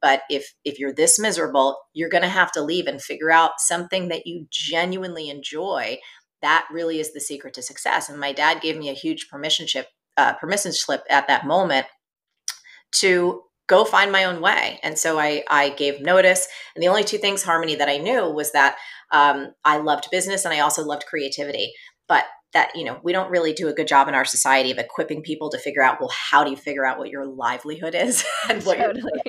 But 0.00 0.22
if 0.30 0.54
if 0.64 0.78
you're 0.78 0.94
this 0.94 1.18
miserable, 1.18 1.76
you're 1.92 2.08
going 2.08 2.22
to 2.22 2.28
have 2.28 2.52
to 2.52 2.62
leave 2.62 2.86
and 2.86 3.02
figure 3.02 3.30
out 3.30 3.52
something 3.58 4.08
that 4.08 4.26
you 4.26 4.46
genuinely 4.50 5.28
enjoy. 5.28 5.98
That 6.40 6.66
really 6.72 7.00
is 7.00 7.12
the 7.12 7.20
secret 7.20 7.52
to 7.54 7.62
success. 7.62 8.08
And 8.08 8.18
my 8.18 8.32
dad 8.32 8.62
gave 8.62 8.78
me 8.78 8.88
a 8.88 8.94
huge 8.94 9.28
permission 9.28 9.66
slip, 9.66 9.88
uh, 10.16 10.34
permission 10.34 10.72
slip 10.72 11.02
at 11.10 11.26
that 11.28 11.46
moment 11.46 11.86
to 12.90 13.42
go 13.68 13.84
find 13.84 14.10
my 14.10 14.24
own 14.24 14.40
way. 14.40 14.80
And 14.82 14.98
so 14.98 15.20
I, 15.20 15.44
I 15.48 15.68
gave 15.70 16.00
notice. 16.00 16.48
And 16.74 16.82
the 16.82 16.88
only 16.88 17.04
two 17.04 17.18
things, 17.18 17.42
Harmony, 17.42 17.76
that 17.76 17.88
I 17.88 17.98
knew 17.98 18.28
was 18.28 18.50
that 18.52 18.76
um, 19.12 19.52
I 19.64 19.76
loved 19.78 20.10
business 20.10 20.44
and 20.44 20.52
I 20.52 20.60
also 20.60 20.82
loved 20.82 21.06
creativity. 21.06 21.72
But 22.08 22.24
that, 22.54 22.74
you 22.74 22.84
know, 22.84 22.98
we 23.04 23.12
don't 23.12 23.30
really 23.30 23.52
do 23.52 23.68
a 23.68 23.74
good 23.74 23.86
job 23.86 24.08
in 24.08 24.14
our 24.14 24.24
society 24.24 24.70
of 24.70 24.78
equipping 24.78 25.22
people 25.22 25.50
to 25.50 25.58
figure 25.58 25.82
out, 25.82 26.00
well, 26.00 26.10
how 26.10 26.42
do 26.42 26.50
you 26.50 26.56
figure 26.56 26.86
out 26.86 26.98
what 26.98 27.10
your 27.10 27.26
livelihood 27.26 27.94
is 27.94 28.24
and 28.48 28.64
what 28.64 28.78
totally. 28.78 29.22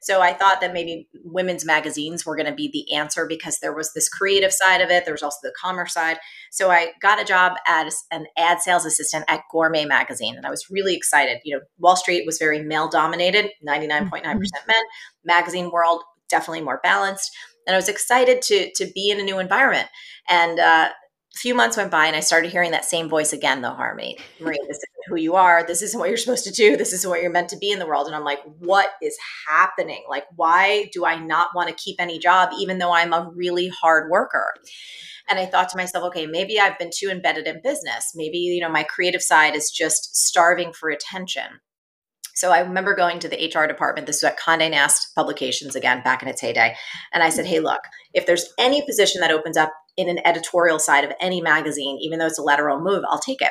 So 0.00 0.20
I 0.20 0.32
thought 0.32 0.60
that 0.60 0.72
maybe 0.72 1.08
women's 1.24 1.64
magazines 1.64 2.24
were 2.24 2.36
going 2.36 2.46
to 2.46 2.54
be 2.54 2.70
the 2.72 2.94
answer 2.94 3.26
because 3.26 3.58
there 3.58 3.74
was 3.74 3.92
this 3.92 4.08
creative 4.08 4.52
side 4.52 4.80
of 4.80 4.90
it. 4.90 5.04
There 5.04 5.14
was 5.14 5.22
also 5.22 5.38
the 5.42 5.54
commerce 5.60 5.94
side. 5.94 6.18
So 6.50 6.70
I 6.70 6.92
got 7.00 7.20
a 7.20 7.24
job 7.24 7.54
as 7.66 8.04
an 8.10 8.26
ad 8.36 8.60
sales 8.60 8.84
assistant 8.84 9.24
at 9.28 9.42
Gourmet 9.50 9.84
Magazine, 9.84 10.36
and 10.36 10.46
I 10.46 10.50
was 10.50 10.66
really 10.70 10.94
excited. 10.94 11.38
You 11.44 11.56
know, 11.56 11.62
Wall 11.78 11.96
Street 11.96 12.24
was 12.26 12.38
very 12.38 12.62
male 12.62 12.88
dominated, 12.88 13.50
99.9% 13.66 14.22
mm-hmm. 14.22 14.36
men. 14.66 14.82
Magazine 15.24 15.70
world, 15.70 16.02
definitely 16.28 16.62
more 16.62 16.80
balanced. 16.82 17.30
And 17.66 17.74
I 17.74 17.78
was 17.78 17.88
excited 17.88 18.40
to, 18.42 18.70
to 18.76 18.90
be 18.94 19.10
in 19.10 19.20
a 19.20 19.22
new 19.22 19.38
environment. 19.38 19.88
And 20.28 20.58
uh, 20.58 20.88
a 21.34 21.38
few 21.38 21.54
months 21.54 21.76
went 21.76 21.90
by 21.90 22.06
and 22.06 22.16
I 22.16 22.20
started 22.20 22.50
hearing 22.50 22.70
that 22.72 22.84
same 22.84 23.08
voice 23.08 23.32
again, 23.32 23.62
though, 23.62 23.74
Harmony. 23.74 24.18
Marie, 24.40 24.58
this 24.66 24.78
isn't 24.78 25.06
who 25.08 25.16
you 25.16 25.36
are. 25.36 25.64
This 25.64 25.82
isn't 25.82 25.98
what 25.98 26.08
you're 26.08 26.18
supposed 26.18 26.44
to 26.44 26.52
do. 26.52 26.76
This 26.76 26.92
isn't 26.92 27.08
what 27.08 27.22
you're 27.22 27.30
meant 27.30 27.50
to 27.50 27.56
be 27.56 27.70
in 27.70 27.78
the 27.78 27.86
world. 27.86 28.06
And 28.06 28.16
I'm 28.16 28.24
like, 28.24 28.40
what 28.58 28.90
is 29.02 29.16
happening? 29.48 30.02
Like, 30.08 30.24
why 30.36 30.90
do 30.92 31.04
I 31.04 31.16
not 31.16 31.50
want 31.54 31.68
to 31.68 31.74
keep 31.74 32.00
any 32.00 32.18
job, 32.18 32.50
even 32.58 32.78
though 32.78 32.92
I'm 32.92 33.12
a 33.12 33.30
really 33.34 33.68
hard 33.68 34.10
worker? 34.10 34.52
And 35.28 35.38
I 35.38 35.46
thought 35.46 35.68
to 35.70 35.76
myself, 35.76 36.04
okay, 36.06 36.26
maybe 36.26 36.58
I've 36.58 36.78
been 36.78 36.90
too 36.92 37.08
embedded 37.08 37.46
in 37.46 37.60
business. 37.62 38.12
Maybe, 38.14 38.38
you 38.38 38.60
know, 38.60 38.70
my 38.70 38.82
creative 38.82 39.22
side 39.22 39.54
is 39.54 39.70
just 39.70 40.16
starving 40.16 40.72
for 40.72 40.88
attention. 40.88 41.60
So 42.38 42.52
I 42.52 42.60
remember 42.60 42.94
going 42.94 43.18
to 43.18 43.28
the 43.28 43.52
HR 43.52 43.66
department. 43.66 44.06
This 44.06 44.22
was 44.22 44.30
at 44.30 44.38
Condé 44.38 44.70
Nast 44.70 45.12
Publications 45.16 45.74
again, 45.74 46.04
back 46.04 46.22
in 46.22 46.28
its 46.28 46.40
heyday. 46.40 46.76
And 47.12 47.24
I 47.24 47.30
said, 47.30 47.46
mm-hmm. 47.46 47.54
hey, 47.54 47.60
look, 47.60 47.80
if 48.14 48.26
there's 48.26 48.48
any 48.60 48.80
position 48.86 49.20
that 49.22 49.32
opens 49.32 49.56
up 49.56 49.72
in 49.96 50.08
an 50.08 50.24
editorial 50.24 50.78
side 50.78 51.02
of 51.02 51.10
any 51.20 51.40
magazine, 51.40 51.98
even 52.00 52.20
though 52.20 52.26
it's 52.26 52.38
a 52.38 52.42
lateral 52.42 52.80
move, 52.80 53.02
I'll 53.10 53.18
take 53.18 53.42
it. 53.42 53.50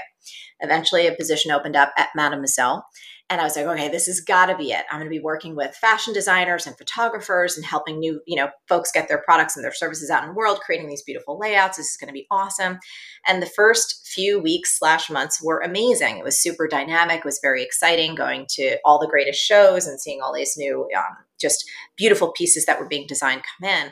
Eventually, 0.61 1.05
a 1.05 1.13
position 1.13 1.51
opened 1.51 1.75
up 1.75 1.91
at 1.97 2.07
Mademoiselle. 2.15 2.85
And 3.29 3.41
I 3.41 3.43
was 3.43 3.57
like, 3.57 3.65
okay, 3.65 3.89
this 3.89 4.05
has 4.05 4.21
got 4.21 4.45
to 4.45 4.55
be 4.55 4.71
it. 4.71 4.85
I'm 4.89 4.99
going 4.99 5.11
to 5.11 5.15
be 5.15 5.19
working 5.19 5.55
with 5.55 5.75
fashion 5.75 6.13
designers 6.13 6.65
and 6.65 6.77
photographers 6.77 7.57
and 7.57 7.65
helping 7.65 7.99
new, 7.99 8.21
you 8.25 8.37
know, 8.37 8.49
folks 8.69 8.91
get 8.91 9.09
their 9.09 9.21
products 9.21 9.57
and 9.57 9.65
their 9.65 9.73
services 9.73 10.09
out 10.09 10.23
in 10.23 10.29
the 10.29 10.35
world, 10.35 10.61
creating 10.61 10.87
these 10.87 11.01
beautiful 11.01 11.37
layouts. 11.37 11.75
This 11.75 11.91
is 11.91 11.97
going 11.97 12.07
to 12.07 12.13
be 12.13 12.27
awesome. 12.31 12.79
And 13.27 13.41
the 13.41 13.47
first 13.47 14.07
few 14.07 14.39
weeks 14.39 14.79
slash 14.79 15.09
months 15.09 15.43
were 15.43 15.59
amazing. 15.59 16.17
It 16.17 16.23
was 16.23 16.41
super 16.41 16.69
dynamic. 16.69 17.19
It 17.19 17.25
was 17.25 17.39
very 17.41 17.63
exciting 17.63 18.15
going 18.15 18.45
to 18.51 18.77
all 18.85 18.97
the 18.97 19.09
greatest 19.09 19.41
shows 19.41 19.87
and 19.87 19.99
seeing 19.99 20.21
all 20.21 20.33
these 20.33 20.55
new, 20.55 20.87
um, 20.95 21.17
just 21.39 21.69
beautiful 21.97 22.31
pieces 22.31 22.65
that 22.65 22.79
were 22.79 22.87
being 22.87 23.07
designed 23.07 23.43
come 23.59 23.69
in. 23.69 23.91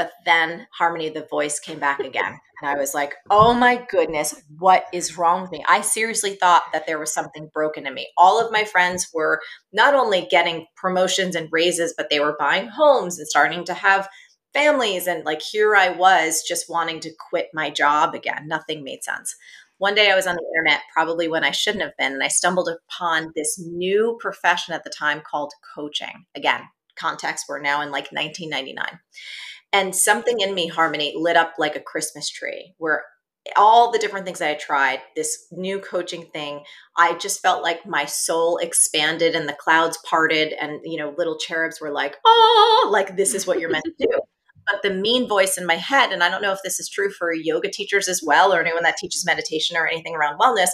But 0.00 0.12
then 0.24 0.66
Harmony, 0.72 1.10
the 1.10 1.26
voice 1.28 1.60
came 1.60 1.78
back 1.78 2.00
again. 2.00 2.40
And 2.62 2.70
I 2.70 2.74
was 2.76 2.94
like, 2.94 3.16
oh 3.28 3.52
my 3.52 3.84
goodness, 3.90 4.42
what 4.58 4.86
is 4.94 5.18
wrong 5.18 5.42
with 5.42 5.50
me? 5.50 5.62
I 5.68 5.82
seriously 5.82 6.36
thought 6.36 6.62
that 6.72 6.86
there 6.86 6.98
was 6.98 7.12
something 7.12 7.50
broken 7.52 7.86
in 7.86 7.92
me. 7.92 8.08
All 8.16 8.42
of 8.42 8.50
my 8.50 8.64
friends 8.64 9.10
were 9.12 9.42
not 9.74 9.92
only 9.92 10.26
getting 10.30 10.64
promotions 10.74 11.36
and 11.36 11.50
raises, 11.52 11.92
but 11.94 12.08
they 12.08 12.18
were 12.18 12.34
buying 12.38 12.68
homes 12.68 13.18
and 13.18 13.28
starting 13.28 13.62
to 13.64 13.74
have 13.74 14.08
families. 14.54 15.06
And 15.06 15.22
like, 15.26 15.42
here 15.42 15.76
I 15.76 15.90
was 15.90 16.42
just 16.48 16.70
wanting 16.70 17.00
to 17.00 17.12
quit 17.28 17.48
my 17.52 17.68
job 17.68 18.14
again. 18.14 18.48
Nothing 18.48 18.82
made 18.82 19.04
sense. 19.04 19.36
One 19.76 19.94
day 19.94 20.10
I 20.10 20.16
was 20.16 20.26
on 20.26 20.36
the 20.36 20.46
internet, 20.56 20.80
probably 20.94 21.28
when 21.28 21.44
I 21.44 21.50
shouldn't 21.50 21.84
have 21.84 21.96
been, 21.98 22.14
and 22.14 22.22
I 22.22 22.28
stumbled 22.28 22.70
upon 22.70 23.32
this 23.36 23.58
new 23.62 24.16
profession 24.18 24.72
at 24.72 24.82
the 24.82 24.90
time 24.98 25.20
called 25.30 25.52
coaching. 25.74 26.24
Again, 26.34 26.62
context, 26.96 27.44
we're 27.50 27.60
now 27.60 27.82
in 27.82 27.90
like 27.90 28.10
1999 28.12 28.98
and 29.72 29.94
something 29.94 30.40
in 30.40 30.54
me, 30.54 30.66
Harmony, 30.66 31.14
lit 31.16 31.36
up 31.36 31.54
like 31.58 31.76
a 31.76 31.80
Christmas 31.80 32.28
tree 32.28 32.74
where 32.78 33.04
all 33.56 33.90
the 33.90 33.98
different 33.98 34.26
things 34.26 34.40
I 34.40 34.54
tried, 34.54 35.00
this 35.16 35.46
new 35.50 35.78
coaching 35.78 36.26
thing, 36.32 36.62
I 36.96 37.14
just 37.14 37.40
felt 37.40 37.62
like 37.62 37.86
my 37.86 38.04
soul 38.04 38.58
expanded 38.58 39.34
and 39.34 39.48
the 39.48 39.54
clouds 39.54 39.98
parted, 40.04 40.52
and 40.60 40.80
you 40.84 40.98
know, 40.98 41.14
little 41.16 41.38
cherubs 41.38 41.80
were 41.80 41.90
like, 41.90 42.16
"Oh, 42.24 42.88
like 42.92 43.16
this 43.16 43.34
is 43.34 43.46
what 43.46 43.60
you're 43.60 43.70
meant 43.70 43.84
to 43.84 44.06
do." 44.06 44.20
But 44.66 44.82
the 44.82 44.94
mean 44.94 45.26
voice 45.26 45.56
in 45.56 45.66
my 45.66 45.76
head, 45.76 46.12
and 46.12 46.22
I 46.22 46.28
don't 46.28 46.42
know 46.42 46.52
if 46.52 46.60
this 46.62 46.78
is 46.80 46.88
true 46.88 47.10
for 47.10 47.32
yoga 47.32 47.70
teachers 47.70 48.08
as 48.08 48.22
well, 48.22 48.52
or 48.52 48.60
anyone 48.60 48.82
that 48.82 48.96
teaches 48.98 49.24
meditation 49.24 49.76
or 49.76 49.86
anything 49.86 50.14
around 50.14 50.38
wellness, 50.38 50.68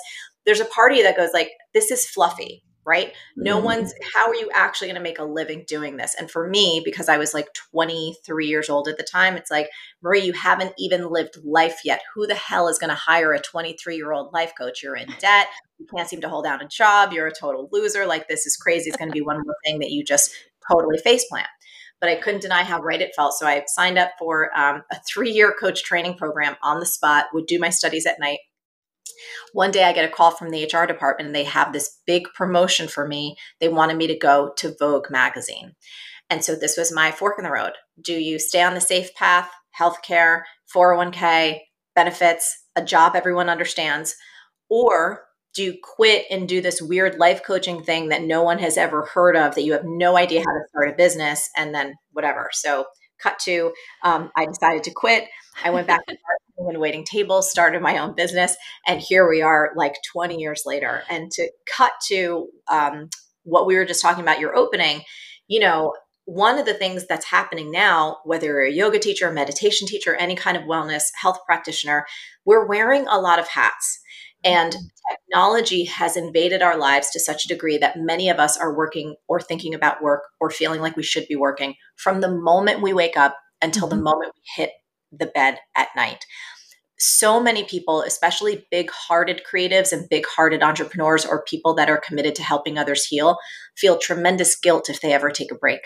there's 0.45 0.61
a 0.61 0.67
party 0.67 1.03
that 1.03 1.17
goes 1.17 1.31
like, 1.33 1.53
"This 1.73 1.91
is 1.91 2.09
fluffy 2.09 2.63
right? 2.87 3.13
No 3.35 3.57
mm-hmm. 3.57 3.65
one's, 3.65 3.93
how 4.15 4.29
are 4.29 4.35
you 4.35 4.49
actually 4.55 4.87
going 4.87 4.97
to 4.97 5.03
make 5.03 5.19
a 5.19 5.25
living 5.25 5.65
doing 5.67 5.97
this? 5.97 6.15
And 6.19 6.31
for 6.31 6.49
me, 6.49 6.81
because 6.85 7.09
I 7.09 7.19
was 7.19 7.35
like 7.35 7.49
23 7.73 8.47
years 8.47 8.71
old 8.71 8.87
at 8.87 8.97
the 8.97 9.03
time, 9.03 9.37
it's 9.37 9.51
like, 9.51 9.69
Marie, 10.03 10.25
you 10.25 10.33
haven't 10.33 10.73
even 10.79 11.11
lived 11.11 11.37
life 11.45 11.81
yet. 11.85 12.03
Who 12.15 12.27
the 12.27 12.37
hell 12.37 12.69
is 12.69 12.79
going 12.79 12.91
to 12.91 12.95
hire 12.95 13.33
a 13.33 13.41
23 13.41 13.97
year 13.97 14.13
old 14.13 14.33
life 14.33 14.53
coach? 14.57 14.83
You're 14.83 14.97
in 14.97 15.13
debt. 15.19 15.49
You 15.79 15.87
can't 15.95 16.09
seem 16.09 16.21
to 16.21 16.29
hold 16.29 16.45
down 16.45 16.63
a 16.63 16.69
job. 16.69 17.13
You're 17.13 17.27
a 17.27 17.35
total 17.35 17.69
loser. 17.73 18.07
Like, 18.07 18.29
this 18.29 18.47
is 18.47 18.57
crazy. 18.57 18.89
It's 18.89 18.97
going 18.97 19.11
to 19.11 19.15
be 19.15 19.21
one 19.21 19.43
more 19.45 19.57
thing 19.65 19.81
that 19.81 19.91
you 19.91 20.05
just 20.05 20.31
totally 20.71 20.99
faceplant. 21.05 21.47
But 22.01 22.11
I 22.11 22.17
couldn't 22.17 22.43
deny 22.43 22.63
how 22.63 22.81
right 22.81 23.01
it 23.01 23.15
felt. 23.17 23.35
So 23.35 23.47
I 23.47 23.65
signed 23.67 23.99
up 23.99 24.13
for 24.19 24.57
um, 24.57 24.83
a 24.93 25.01
three 25.09 25.31
year 25.31 25.55
coach 25.59 25.83
training 25.83 26.17
program 26.17 26.55
on 26.63 26.79
the 26.79 26.87
spot, 26.87 27.27
would 27.33 27.47
do 27.47 27.59
my 27.59 27.71
studies 27.71 28.07
at 28.07 28.21
night 28.21 28.39
one 29.53 29.71
day 29.71 29.85
I 29.85 29.93
get 29.93 30.05
a 30.05 30.13
call 30.13 30.31
from 30.31 30.51
the 30.51 30.65
HR 30.65 30.87
department 30.87 31.27
and 31.27 31.35
they 31.35 31.45
have 31.45 31.73
this 31.73 31.99
big 32.07 32.25
promotion 32.35 32.89
for 32.89 33.07
me. 33.07 33.37
They 33.61 33.69
wanted 33.69 33.97
me 33.97 34.07
to 34.07 34.19
go 34.19 34.53
to 34.59 34.75
Vogue 34.79 35.11
magazine. 35.11 35.75
And 36.29 36.45
so 36.45 36.57
this 36.57 36.77
was 36.77 36.93
my 36.93 37.13
fork 37.13 37.37
in 37.39 37.45
the 37.45 37.51
road. 37.51 37.73
Do 38.01 38.15
you 38.15 38.39
stay 38.39 38.63
on 38.63 38.75
the 38.75 38.81
safe 38.81 39.15
path, 39.15 39.51
healthcare, 39.79 40.43
401k, 40.75 41.61
benefits, 41.95 42.65
a 42.75 42.85
job 42.85 43.15
everyone 43.15 43.49
understands, 43.49 44.15
or 44.69 45.27
do 45.57 45.63
you 45.63 45.75
quit 45.83 46.27
and 46.31 46.47
do 46.47 46.61
this 46.61 46.83
weird 46.83 47.19
life 47.19 47.43
coaching 47.43 47.83
thing 47.83 48.11
that 48.11 48.23
no 48.23 48.43
one 48.43 48.59
has 48.59 48.77
ever 48.77 49.07
heard 49.07 49.37
of 49.37 49.55
that 49.55 49.63
you 49.63 49.73
have 49.73 49.85
no 49.85 50.17
idea 50.17 50.41
how 50.41 50.53
to 50.53 50.69
start 50.69 50.91
a 50.91 50.97
business 50.97 51.49
and 51.57 51.75
then 51.75 51.95
whatever 52.13 52.51
so 52.53 52.85
cut 53.23 53.39
to 53.39 53.73
um, 54.05 54.31
i 54.37 54.45
decided 54.45 54.85
to 54.85 54.91
quit 54.91 55.25
i 55.65 55.71
went 55.71 55.87
back 55.87 56.05
to 56.07 56.17
and 56.69 56.81
waiting 56.81 57.05
tables, 57.05 57.51
started 57.51 57.83
my 57.83 57.99
own 57.99 58.15
business, 58.15 58.57
and 58.87 59.01
here 59.01 59.29
we 59.29 59.43
are, 59.43 59.73
like 59.77 59.95
20 60.13 60.37
years 60.37 60.63
later. 60.67 61.03
And 61.11 61.31
to 61.33 61.51
cut 61.77 61.93
to 62.09 62.49
um, 62.69 63.11
what 63.45 63.67
we 63.67 63.77
were 63.77 63.85
just 63.85 64.03
talking 64.03 64.23
about, 64.23 64.41
your 64.41 64.57
opening, 64.57 65.03
you 65.49 65.61
know, 65.61 65.95
one 66.27 66.59
of 66.59 66.67
the 66.67 66.75
things 66.75 67.07
that's 67.07 67.25
happening 67.25 67.71
now, 67.71 68.19
whether 68.25 68.47
you're 68.47 68.65
a 68.65 68.71
yoga 68.71 68.99
teacher, 68.99 69.29
a 69.29 69.33
meditation 69.33 69.87
teacher, 69.87 70.17
any 70.17 70.35
kind 70.35 70.57
of 70.57 70.65
wellness 70.65 71.05
health 71.21 71.39
practitioner, 71.47 72.05
we're 72.45 72.67
wearing 72.67 73.07
a 73.07 73.21
lot 73.21 73.39
of 73.39 73.47
hats. 73.49 74.01
And 74.45 74.73
mm-hmm. 74.73 75.15
technology 75.15 75.85
has 75.85 76.17
invaded 76.17 76.63
our 76.63 76.77
lives 76.77 77.11
to 77.11 77.21
such 77.21 77.45
a 77.45 77.49
degree 77.49 77.79
that 77.79 77.99
many 77.99 78.29
of 78.29 78.39
us 78.39 78.57
are 78.59 78.77
working 78.77 79.15
or 79.29 79.41
thinking 79.41 79.73
about 79.73 80.03
work 80.03 80.25
or 80.41 80.51
feeling 80.51 80.81
like 80.81 80.97
we 80.97 81.03
should 81.05 81.29
be 81.29 81.37
working 81.37 81.75
from 81.97 82.21
the 82.21 82.31
moment 82.31 82.83
we 82.83 82.93
wake 82.93 83.17
up 83.17 83.37
until 83.63 83.89
mm-hmm. 83.89 83.99
the 83.99 84.03
moment 84.03 84.33
we 84.35 84.63
hit 84.63 84.71
the 85.13 85.27
bed 85.27 85.59
at 85.77 85.89
night. 85.95 86.25
So 86.99 87.41
many 87.41 87.65
people, 87.65 88.03
especially 88.03 88.67
big 88.71 88.91
hearted 88.91 89.43
creatives 89.51 89.93
and 89.93 90.09
big 90.09 90.25
hearted 90.27 90.63
entrepreneurs 90.63 91.27
or 91.27 91.45
people 91.45 91.75
that 91.75 91.91
are 91.91 92.01
committed 92.01 92.35
to 92.37 92.43
helping 92.43 92.79
others 92.79 93.05
heal, 93.05 93.37
feel 93.77 93.99
tremendous 93.99 94.59
guilt 94.59 94.89
if 94.89 95.01
they 95.01 95.13
ever 95.13 95.31
take 95.31 95.53
a 95.53 95.57
break. 95.57 95.81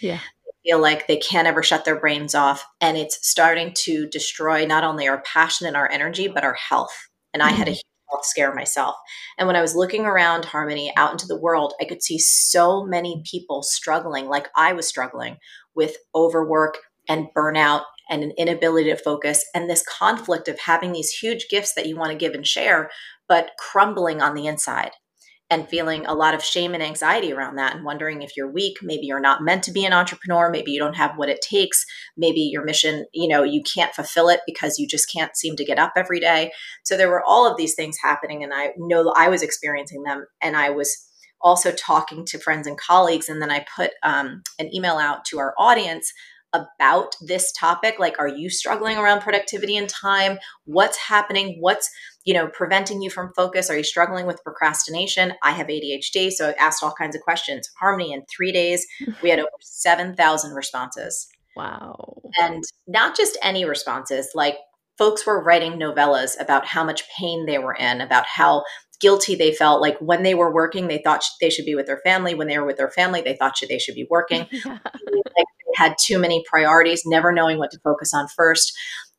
Yeah. 0.00 0.20
They 0.44 0.70
feel 0.70 0.80
like 0.80 1.06
they 1.06 1.16
can't 1.16 1.48
ever 1.48 1.62
shut 1.62 1.84
their 1.84 1.98
brains 1.98 2.34
off. 2.34 2.64
And 2.80 2.96
it's 2.96 3.26
starting 3.28 3.72
to 3.84 4.06
destroy 4.06 4.64
not 4.64 4.84
only 4.84 5.08
our 5.08 5.22
passion 5.22 5.66
and 5.66 5.76
our 5.76 5.90
energy, 5.90 6.28
but 6.28 6.44
our 6.44 6.54
health. 6.54 6.94
And 7.32 7.42
mm-hmm. 7.42 7.52
I 7.52 7.56
had 7.56 7.68
a 7.68 7.72
mm-hmm. 7.72 7.74
huge 7.74 7.84
health 8.10 8.24
scare 8.24 8.54
myself. 8.54 8.94
And 9.38 9.46
when 9.46 9.56
I 9.56 9.62
was 9.62 9.74
looking 9.74 10.04
around 10.04 10.44
Harmony 10.44 10.92
out 10.96 11.12
into 11.12 11.26
the 11.26 11.40
world, 11.40 11.74
I 11.80 11.84
could 11.84 12.02
see 12.02 12.18
so 12.18 12.84
many 12.84 13.22
people 13.28 13.62
struggling, 13.62 14.28
like 14.28 14.48
I 14.56 14.72
was 14.72 14.86
struggling 14.86 15.38
with 15.74 15.96
overwork 16.14 16.78
and 17.08 17.26
burnout 17.36 17.82
and 18.08 18.22
an 18.22 18.32
inability 18.36 18.90
to 18.90 18.96
focus 18.96 19.44
and 19.54 19.68
this 19.68 19.84
conflict 19.86 20.48
of 20.48 20.58
having 20.58 20.92
these 20.92 21.10
huge 21.10 21.48
gifts 21.48 21.74
that 21.74 21.86
you 21.86 21.96
want 21.96 22.10
to 22.10 22.18
give 22.18 22.34
and 22.34 22.46
share 22.46 22.90
but 23.28 23.52
crumbling 23.58 24.20
on 24.20 24.34
the 24.34 24.46
inside 24.46 24.90
and 25.50 25.68
feeling 25.68 26.06
a 26.06 26.14
lot 26.14 26.34
of 26.34 26.42
shame 26.42 26.74
and 26.74 26.82
anxiety 26.82 27.32
around 27.32 27.56
that 27.56 27.76
and 27.76 27.84
wondering 27.84 28.22
if 28.22 28.36
you're 28.36 28.50
weak 28.50 28.78
maybe 28.82 29.06
you're 29.06 29.20
not 29.20 29.42
meant 29.42 29.62
to 29.62 29.72
be 29.72 29.84
an 29.84 29.92
entrepreneur 29.92 30.50
maybe 30.50 30.70
you 30.70 30.78
don't 30.78 30.96
have 30.96 31.16
what 31.16 31.28
it 31.28 31.40
takes 31.42 31.84
maybe 32.16 32.40
your 32.40 32.64
mission 32.64 33.04
you 33.12 33.28
know 33.28 33.42
you 33.42 33.62
can't 33.62 33.94
fulfill 33.94 34.28
it 34.28 34.40
because 34.46 34.78
you 34.78 34.86
just 34.86 35.10
can't 35.12 35.36
seem 35.36 35.54
to 35.56 35.64
get 35.64 35.78
up 35.78 35.92
every 35.96 36.20
day. 36.20 36.50
So 36.84 36.96
there 36.96 37.10
were 37.10 37.22
all 37.24 37.50
of 37.50 37.56
these 37.56 37.74
things 37.74 37.96
happening 38.02 38.42
and 38.42 38.52
i 38.54 38.70
know 38.76 39.12
i 39.16 39.28
was 39.28 39.42
experiencing 39.42 40.02
them 40.02 40.26
and 40.42 40.56
i 40.56 40.70
was 40.70 41.08
also 41.40 41.70
talking 41.72 42.24
to 42.24 42.38
friends 42.38 42.66
and 42.66 42.78
colleagues 42.78 43.28
and 43.28 43.42
then 43.42 43.50
i 43.50 43.64
put 43.76 43.90
um, 44.02 44.42
an 44.58 44.74
email 44.74 44.96
out 44.96 45.24
to 45.26 45.38
our 45.38 45.54
audience 45.58 46.12
about 46.54 47.16
this 47.20 47.52
topic? 47.52 47.96
Like 47.98 48.18
are 48.18 48.28
you 48.28 48.48
struggling 48.48 48.96
around 48.96 49.20
productivity 49.20 49.76
and 49.76 49.88
time? 49.88 50.38
What's 50.64 50.96
happening? 50.96 51.56
What's 51.60 51.90
you 52.24 52.32
know 52.32 52.48
preventing 52.48 53.02
you 53.02 53.10
from 53.10 53.32
focus? 53.36 53.68
Are 53.68 53.76
you 53.76 53.84
struggling 53.84 54.26
with 54.26 54.42
procrastination? 54.42 55.34
I 55.42 55.50
have 55.50 55.66
adhd 55.66 56.30
so 56.32 56.48
i 56.48 56.52
asked 56.52 56.82
all 56.82 56.94
kinds 56.96 57.14
of 57.14 57.22
questions. 57.22 57.68
Harmony 57.78 58.12
in 58.12 58.24
three 58.34 58.52
days 58.52 58.86
we 59.22 59.30
had 59.30 59.38
over 59.38 59.48
7000 59.60 60.52
responses. 60.54 61.28
Wow. 61.56 62.22
And 62.40 62.64
not 62.86 63.16
just 63.16 63.38
any 63.42 63.64
responses 63.64 64.30
like 64.34 64.56
folks 64.98 65.26
were 65.26 65.42
writing 65.42 65.72
novellas 65.72 66.40
about 66.40 66.66
how 66.66 66.84
much 66.84 67.04
pain 67.18 67.46
they 67.46 67.58
were 67.58 67.74
in 67.74 68.00
about 68.00 68.24
how 68.26 68.64
guilty 69.00 69.34
they 69.34 69.52
felt 69.52 69.80
like 69.80 69.98
when 69.98 70.22
they 70.22 70.34
were 70.34 70.52
working 70.52 70.88
they 70.88 71.00
thought 71.04 71.24
they 71.40 71.50
should 71.50 71.64
be 71.64 71.74
with 71.74 71.86
their 71.86 72.00
family. 72.04 72.34
When 72.34 72.48
they 72.48 72.58
were 72.58 72.66
with 72.66 72.76
their 72.76 72.90
family 72.90 73.20
they 73.20 73.36
thought 73.36 73.58
they 73.68 73.78
should 73.78 73.94
be 73.94 74.06
working. 74.10 74.46
Yeah. 74.64 74.78
like 75.36 75.46
had 75.74 75.96
too 76.00 76.18
many 76.18 76.44
priorities, 76.48 77.02
never 77.04 77.32
knowing 77.32 77.58
what 77.58 77.70
to 77.72 77.80
focus 77.80 78.12
on 78.14 78.28
first, 78.28 78.72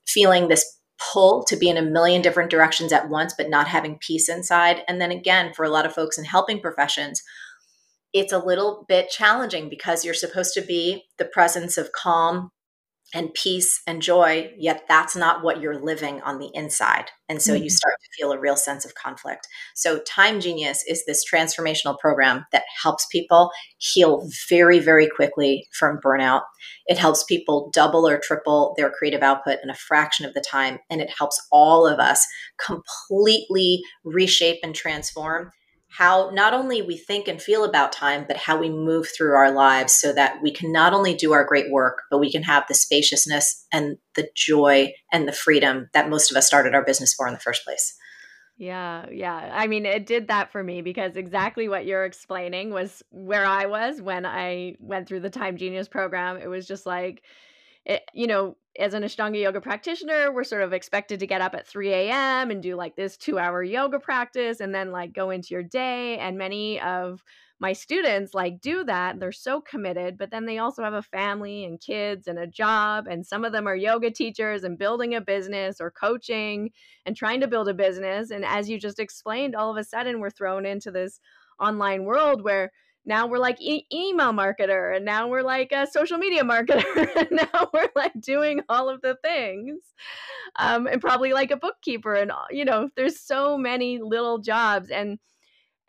feeling 0.07 0.47
this 0.47 0.65
pull 1.11 1.43
to 1.45 1.57
be 1.57 1.69
in 1.69 1.77
a 1.77 1.81
million 1.81 2.21
different 2.21 2.49
directions 2.49 2.93
at 2.93 3.09
once, 3.09 3.33
but 3.37 3.49
not 3.49 3.67
having 3.67 3.97
peace 3.99 4.29
inside. 4.29 4.81
And 4.87 5.01
then 5.01 5.11
again, 5.11 5.53
for 5.53 5.65
a 5.65 5.69
lot 5.69 5.85
of 5.85 5.93
folks 5.93 6.17
in 6.17 6.25
helping 6.25 6.61
professions, 6.61 7.21
it's 8.13 8.31
a 8.31 8.39
little 8.39 8.85
bit 8.87 9.09
challenging 9.09 9.67
because 9.67 10.05
you're 10.05 10.13
supposed 10.13 10.53
to 10.53 10.61
be 10.61 11.03
the 11.17 11.25
presence 11.25 11.77
of 11.77 11.91
calm, 11.91 12.49
and 13.13 13.33
peace 13.33 13.81
and 13.87 14.01
joy, 14.01 14.51
yet 14.57 14.83
that's 14.87 15.15
not 15.15 15.43
what 15.43 15.61
you're 15.61 15.79
living 15.79 16.21
on 16.21 16.39
the 16.39 16.49
inside. 16.53 17.05
And 17.29 17.41
so 17.41 17.53
mm-hmm. 17.53 17.63
you 17.63 17.69
start 17.69 17.95
to 18.01 18.09
feel 18.17 18.31
a 18.31 18.39
real 18.39 18.55
sense 18.55 18.83
of 18.83 18.95
conflict. 18.95 19.47
So, 19.73 19.99
Time 19.99 20.39
Genius 20.39 20.83
is 20.87 21.05
this 21.05 21.23
transformational 21.31 21.97
program 21.99 22.45
that 22.51 22.63
helps 22.81 23.05
people 23.11 23.51
heal 23.77 24.27
very, 24.49 24.79
very 24.79 25.07
quickly 25.07 25.67
from 25.77 25.99
burnout. 26.03 26.41
It 26.87 26.97
helps 26.97 27.23
people 27.23 27.69
double 27.73 28.07
or 28.07 28.19
triple 28.19 28.73
their 28.77 28.91
creative 28.91 29.21
output 29.21 29.59
in 29.63 29.69
a 29.69 29.75
fraction 29.75 30.25
of 30.25 30.33
the 30.33 30.41
time. 30.41 30.79
And 30.89 31.01
it 31.01 31.11
helps 31.15 31.39
all 31.51 31.87
of 31.87 31.99
us 31.99 32.25
completely 32.59 33.81
reshape 34.03 34.59
and 34.63 34.75
transform 34.75 35.51
how 35.97 36.29
not 36.33 36.53
only 36.53 36.81
we 36.81 36.97
think 36.97 37.27
and 37.27 37.41
feel 37.41 37.63
about 37.63 37.91
time, 37.91 38.25
but 38.27 38.37
how 38.37 38.57
we 38.57 38.69
move 38.69 39.07
through 39.15 39.33
our 39.33 39.51
lives 39.51 39.93
so 39.93 40.11
that 40.13 40.41
we 40.41 40.51
can 40.51 40.71
not 40.71 40.93
only 40.93 41.13
do 41.13 41.31
our 41.31 41.45
great 41.45 41.71
work, 41.71 42.03
but 42.11 42.19
we 42.19 42.31
can 42.31 42.43
have 42.43 42.65
the 42.67 42.73
spaciousness 42.73 43.65
and 43.71 43.97
the 44.15 44.27
joy 44.35 44.93
and 45.11 45.27
the 45.27 45.31
freedom 45.31 45.89
that 45.93 46.09
most 46.09 46.31
of 46.31 46.37
us 46.37 46.47
started 46.47 46.75
our 46.75 46.83
business 46.83 47.13
for 47.13 47.27
in 47.27 47.33
the 47.33 47.39
first 47.39 47.63
place. 47.63 47.95
Yeah, 48.57 49.05
yeah. 49.11 49.51
I 49.53 49.67
mean, 49.67 49.85
it 49.85 50.05
did 50.05 50.29
that 50.29 50.51
for 50.51 50.63
me 50.63 50.81
because 50.81 51.17
exactly 51.17 51.67
what 51.67 51.85
you're 51.85 52.05
explaining 52.05 52.71
was 52.71 53.03
where 53.09 53.45
I 53.45 53.65
was 53.65 54.01
when 54.01 54.25
I 54.25 54.75
went 54.79 55.07
through 55.07 55.19
the 55.21 55.29
Time 55.29 55.57
Genius 55.57 55.87
program. 55.87 56.37
It 56.37 56.47
was 56.47 56.67
just 56.67 56.85
like, 56.85 57.23
it, 57.85 58.03
you 58.13 58.27
know, 58.27 58.57
as 58.77 58.93
an 58.93 59.03
Ashtanga 59.03 59.41
yoga 59.41 59.61
practitioner, 59.61 60.33
we're 60.33 60.43
sort 60.43 60.63
of 60.63 60.73
expected 60.73 61.19
to 61.19 61.27
get 61.27 61.41
up 61.41 61.55
at 61.55 61.67
3 61.67 61.93
a.m. 61.93 62.51
and 62.51 62.61
do 62.61 62.75
like 62.75 62.95
this 62.95 63.15
two 63.15 63.39
hour 63.39 63.63
yoga 63.63 63.99
practice 63.99 64.59
and 64.59 64.75
then 64.75 64.91
like 64.91 65.13
go 65.13 65.29
into 65.29 65.53
your 65.53 65.63
day. 65.63 66.17
And 66.17 66.37
many 66.37 66.79
of 66.81 67.23
my 67.59 67.71
students 67.71 68.33
like 68.33 68.59
do 68.59 68.83
that. 68.83 69.19
They're 69.19 69.31
so 69.31 69.61
committed, 69.61 70.17
but 70.17 70.29
then 70.29 70.45
they 70.45 70.57
also 70.57 70.83
have 70.83 70.93
a 70.93 71.01
family 71.01 71.63
and 71.63 71.79
kids 71.79 72.27
and 72.27 72.37
a 72.37 72.47
job. 72.47 73.07
And 73.07 73.25
some 73.25 73.45
of 73.45 73.53
them 73.53 73.65
are 73.67 73.75
yoga 73.75 74.11
teachers 74.11 74.63
and 74.63 74.77
building 74.77 75.15
a 75.15 75.21
business 75.21 75.79
or 75.79 75.89
coaching 75.89 76.71
and 77.05 77.15
trying 77.15 77.39
to 77.41 77.47
build 77.47 77.69
a 77.69 77.73
business. 77.73 78.31
And 78.31 78.43
as 78.43 78.69
you 78.69 78.77
just 78.77 78.99
explained, 78.99 79.55
all 79.55 79.71
of 79.71 79.77
a 79.77 79.85
sudden 79.85 80.19
we're 80.19 80.31
thrown 80.31 80.65
into 80.65 80.91
this 80.91 81.21
online 81.59 82.03
world 82.03 82.43
where 82.43 82.71
now 83.05 83.27
we're 83.27 83.37
like 83.37 83.61
e- 83.61 83.85
email 83.93 84.31
marketer 84.31 84.95
and 84.95 85.05
now 85.05 85.27
we're 85.27 85.43
like 85.43 85.71
a 85.71 85.87
social 85.87 86.17
media 86.17 86.43
marketer 86.43 86.83
and 87.15 87.29
now 87.31 87.69
we're 87.73 87.89
like 87.95 88.19
doing 88.19 88.61
all 88.69 88.89
of 88.89 89.01
the 89.01 89.15
things 89.23 89.79
um, 90.57 90.87
and 90.87 91.01
probably 91.01 91.33
like 91.33 91.51
a 91.51 91.57
bookkeeper 91.57 92.15
and 92.15 92.31
you 92.49 92.65
know 92.65 92.89
there's 92.95 93.19
so 93.19 93.57
many 93.57 93.99
little 93.99 94.39
jobs 94.39 94.89
and 94.89 95.19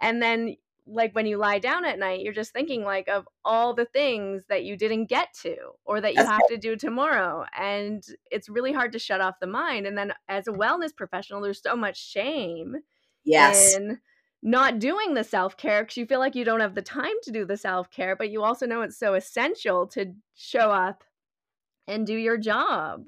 and 0.01 0.23
then 0.23 0.57
like 0.89 1.15
when 1.15 1.27
you 1.27 1.37
lie 1.37 1.59
down 1.59 1.85
at 1.85 1.99
night 1.99 2.21
you're 2.21 2.33
just 2.33 2.53
thinking 2.53 2.85
like 2.85 3.09
of 3.09 3.27
all 3.45 3.75
the 3.75 3.87
things 3.87 4.45
that 4.49 4.65
you 4.65 4.77
didn't 4.77 5.07
get 5.07 5.33
to 5.35 5.57
or 5.85 6.01
that 6.01 6.13
you 6.13 6.19
That's 6.19 6.31
have 6.31 6.47
to 6.49 6.57
do 6.57 6.77
tomorrow 6.77 7.45
and 7.59 8.05
it's 8.31 8.49
really 8.49 8.73
hard 8.73 8.93
to 8.93 8.99
shut 8.99 9.21
off 9.21 9.41
the 9.41 9.49
mind 9.49 9.87
and 9.87 9.99
then 9.99 10.13
as 10.29 10.47
a 10.47 10.53
wellness 10.53 10.95
professional 10.97 11.41
there's 11.41 11.63
so 11.63 11.75
much 11.75 11.99
shame 11.99 12.77
yes. 13.25 13.75
in 13.75 13.99
not 14.47 14.79
doing 14.79 15.15
the 15.15 15.25
self 15.25 15.57
care 15.57 15.83
because 15.83 15.97
you 15.97 16.07
feel 16.07 16.21
like 16.21 16.37
you 16.37 16.45
don't 16.45 16.61
have 16.61 16.77
the 16.77 16.81
time 16.81 17.17
to 17.25 17.33
do 17.33 17.45
the 17.45 17.57
self 17.57 17.91
care, 17.91 18.15
but 18.15 18.31
you 18.31 18.45
also 18.45 18.65
know 18.65 18.81
it's 18.83 18.99
so 18.99 19.15
essential 19.15 19.89
to 19.89 20.15
show 20.35 20.71
up 20.71 21.03
and 21.89 22.07
do 22.07 22.15
your 22.15 22.39
job. 22.39 23.07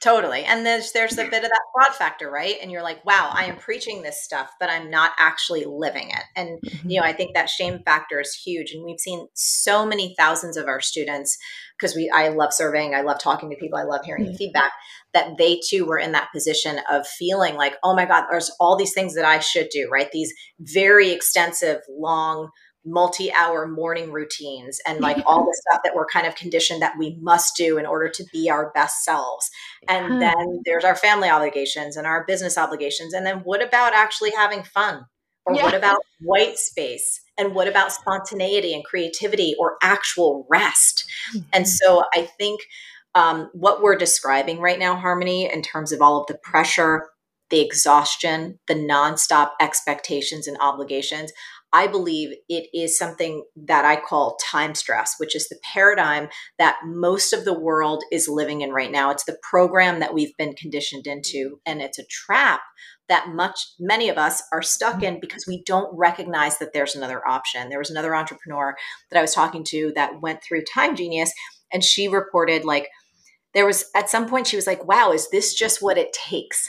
Totally. 0.00 0.44
And 0.44 0.64
there's 0.64 0.92
there's 0.92 1.18
a 1.18 1.24
bit 1.24 1.42
of 1.42 1.50
that 1.50 1.60
fraud 1.74 1.92
factor, 1.96 2.30
right? 2.30 2.54
And 2.62 2.70
you're 2.70 2.84
like, 2.84 3.04
wow, 3.04 3.30
I 3.32 3.46
am 3.46 3.56
preaching 3.56 4.02
this 4.02 4.22
stuff, 4.22 4.52
but 4.60 4.70
I'm 4.70 4.90
not 4.90 5.10
actually 5.18 5.64
living 5.64 6.10
it. 6.10 6.22
And 6.36 6.60
mm-hmm. 6.60 6.90
you 6.90 7.00
know, 7.00 7.06
I 7.06 7.12
think 7.12 7.34
that 7.34 7.48
shame 7.48 7.80
factor 7.84 8.20
is 8.20 8.32
huge. 8.32 8.70
And 8.70 8.84
we've 8.84 9.00
seen 9.00 9.26
so 9.34 9.84
many 9.84 10.14
thousands 10.16 10.56
of 10.56 10.68
our 10.68 10.80
students 10.80 11.36
because 11.76 11.96
we 11.96 12.08
I 12.14 12.28
love 12.28 12.52
surveying, 12.52 12.94
I 12.94 13.00
love 13.00 13.18
talking 13.18 13.50
to 13.50 13.56
people, 13.56 13.78
I 13.78 13.84
love 13.84 14.04
hearing 14.04 14.22
mm-hmm. 14.22 14.32
the 14.32 14.38
feedback, 14.38 14.70
that 15.14 15.38
they 15.38 15.60
too 15.68 15.86
were 15.86 15.98
in 15.98 16.12
that 16.12 16.28
position 16.32 16.80
of 16.90 17.06
feeling 17.06 17.54
like, 17.54 17.76
oh 17.82 17.94
my 17.94 18.04
God, 18.04 18.24
there's 18.30 18.50
all 18.60 18.76
these 18.76 18.92
things 18.92 19.14
that 19.14 19.24
I 19.24 19.38
should 19.38 19.68
do, 19.70 19.88
right? 19.90 20.10
These 20.12 20.32
very 20.60 21.10
extensive, 21.10 21.80
long 21.88 22.50
multi-hour 22.84 23.68
morning 23.68 24.12
routines 24.12 24.78
and 24.86 25.00
like 25.02 25.18
all 25.26 25.44
the 25.44 25.62
stuff 25.68 25.82
that 25.84 25.94
we're 25.94 26.06
kind 26.06 26.26
of 26.26 26.34
conditioned 26.34 26.82
that 26.82 26.94
we 26.98 27.18
must 27.20 27.56
do 27.56 27.78
in 27.78 27.86
order 27.86 28.08
to 28.08 28.24
be 28.32 28.48
our 28.50 28.70
best 28.72 29.04
selves 29.04 29.50
and 29.88 30.20
then 30.22 30.62
there's 30.64 30.84
our 30.84 30.96
family 30.96 31.28
obligations 31.28 31.96
and 31.96 32.06
our 32.06 32.24
business 32.26 32.56
obligations 32.56 33.12
and 33.12 33.26
then 33.26 33.38
what 33.38 33.62
about 33.62 33.92
actually 33.92 34.30
having 34.36 34.62
fun 34.62 35.04
or 35.44 35.54
yeah. 35.54 35.62
what 35.62 35.74
about 35.74 35.98
white 36.20 36.58
space 36.58 37.20
and 37.36 37.54
what 37.54 37.68
about 37.68 37.92
spontaneity 37.92 38.74
and 38.74 38.84
creativity 38.84 39.54
or 39.58 39.76
actual 39.82 40.46
rest 40.48 41.04
mm-hmm. 41.34 41.46
and 41.52 41.68
so 41.68 42.04
i 42.14 42.22
think 42.38 42.60
um, 43.14 43.50
what 43.52 43.82
we're 43.82 43.96
describing 43.96 44.60
right 44.60 44.78
now 44.78 44.96
harmony 44.96 45.50
in 45.52 45.62
terms 45.62 45.92
of 45.92 46.00
all 46.00 46.20
of 46.20 46.26
the 46.26 46.38
pressure 46.42 47.08
the 47.50 47.60
exhaustion 47.60 48.58
the 48.68 48.74
nonstop 48.74 49.50
expectations 49.60 50.46
and 50.46 50.56
obligations 50.60 51.32
I 51.72 51.86
believe 51.86 52.34
it 52.48 52.68
is 52.72 52.98
something 52.98 53.44
that 53.56 53.84
I 53.84 53.96
call 54.00 54.38
time 54.42 54.74
stress, 54.74 55.16
which 55.18 55.36
is 55.36 55.48
the 55.48 55.58
paradigm 55.62 56.28
that 56.58 56.78
most 56.84 57.32
of 57.32 57.44
the 57.44 57.58
world 57.58 58.02
is 58.10 58.28
living 58.28 58.62
in 58.62 58.70
right 58.70 58.90
now. 58.90 59.10
It's 59.10 59.24
the 59.24 59.38
program 59.42 60.00
that 60.00 60.14
we've 60.14 60.36
been 60.38 60.54
conditioned 60.54 61.06
into, 61.06 61.60
and 61.66 61.82
it's 61.82 61.98
a 61.98 62.06
trap 62.06 62.60
that 63.08 63.28
much 63.28 63.58
many 63.78 64.08
of 64.08 64.18
us 64.18 64.42
are 64.52 64.62
stuck 64.62 65.02
in 65.02 65.18
because 65.20 65.46
we 65.46 65.62
don't 65.64 65.94
recognize 65.96 66.58
that 66.58 66.72
there's 66.72 66.94
another 66.94 67.26
option. 67.26 67.68
There 67.68 67.78
was 67.78 67.90
another 67.90 68.14
entrepreneur 68.14 68.74
that 69.10 69.18
I 69.18 69.22
was 69.22 69.34
talking 69.34 69.64
to 69.68 69.92
that 69.94 70.20
went 70.20 70.42
through 70.42 70.64
Time 70.64 70.94
Genius, 70.94 71.32
and 71.72 71.84
she 71.84 72.08
reported 72.08 72.64
like 72.64 72.88
there 73.54 73.66
was 73.66 73.86
at 73.94 74.10
some 74.10 74.28
point 74.28 74.46
she 74.46 74.56
was 74.56 74.66
like, 74.66 74.86
"Wow, 74.86 75.12
is 75.12 75.30
this 75.30 75.54
just 75.54 75.82
what 75.82 75.98
it 75.98 76.12
takes?" 76.12 76.68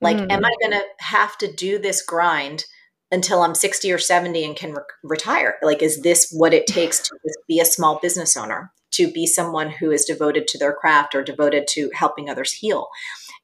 Like, 0.00 0.18
mm. 0.18 0.30
am 0.30 0.44
I 0.44 0.52
going 0.60 0.72
to 0.72 0.84
have 1.00 1.36
to 1.38 1.52
do 1.52 1.78
this 1.78 2.02
grind 2.02 2.66
until 3.10 3.42
I'm 3.42 3.54
60 3.54 3.90
or 3.90 3.98
70 3.98 4.44
and 4.44 4.56
can 4.56 4.72
re- 4.72 4.82
retire? 5.02 5.56
Like, 5.62 5.82
is 5.82 6.02
this 6.02 6.30
what 6.30 6.52
it 6.52 6.66
takes 6.68 7.00
to 7.00 7.16
be 7.48 7.58
a 7.58 7.64
small 7.64 7.98
business 8.00 8.36
owner, 8.36 8.70
to 8.92 9.10
be 9.10 9.26
someone 9.26 9.70
who 9.70 9.90
is 9.90 10.04
devoted 10.04 10.46
to 10.48 10.58
their 10.58 10.74
craft 10.74 11.14
or 11.14 11.22
devoted 11.22 11.66
to 11.68 11.90
helping 11.94 12.28
others 12.28 12.52
heal? 12.52 12.88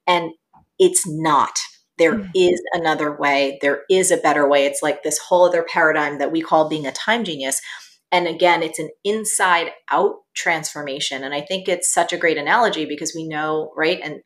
And 0.07 0.31
it's 0.77 1.07
not. 1.07 1.59
There 1.97 2.15
mm. 2.15 2.29
is 2.35 2.61
another 2.73 3.15
way. 3.15 3.57
There 3.61 3.83
is 3.89 4.11
a 4.11 4.17
better 4.17 4.47
way. 4.47 4.65
It's 4.65 4.81
like 4.81 5.03
this 5.03 5.17
whole 5.19 5.47
other 5.47 5.63
paradigm 5.63 6.19
that 6.19 6.31
we 6.31 6.41
call 6.41 6.69
being 6.69 6.85
a 6.85 6.91
time 6.91 7.23
genius. 7.23 7.59
And 8.11 8.27
again, 8.27 8.61
it's 8.61 8.79
an 8.79 8.89
inside 9.03 9.71
out 9.89 10.15
transformation. 10.35 11.23
And 11.23 11.33
I 11.33 11.41
think 11.41 11.67
it's 11.67 11.93
such 11.93 12.11
a 12.11 12.17
great 12.17 12.37
analogy 12.37 12.85
because 12.85 13.13
we 13.15 13.27
know, 13.27 13.71
right? 13.75 13.99
And 14.03 14.21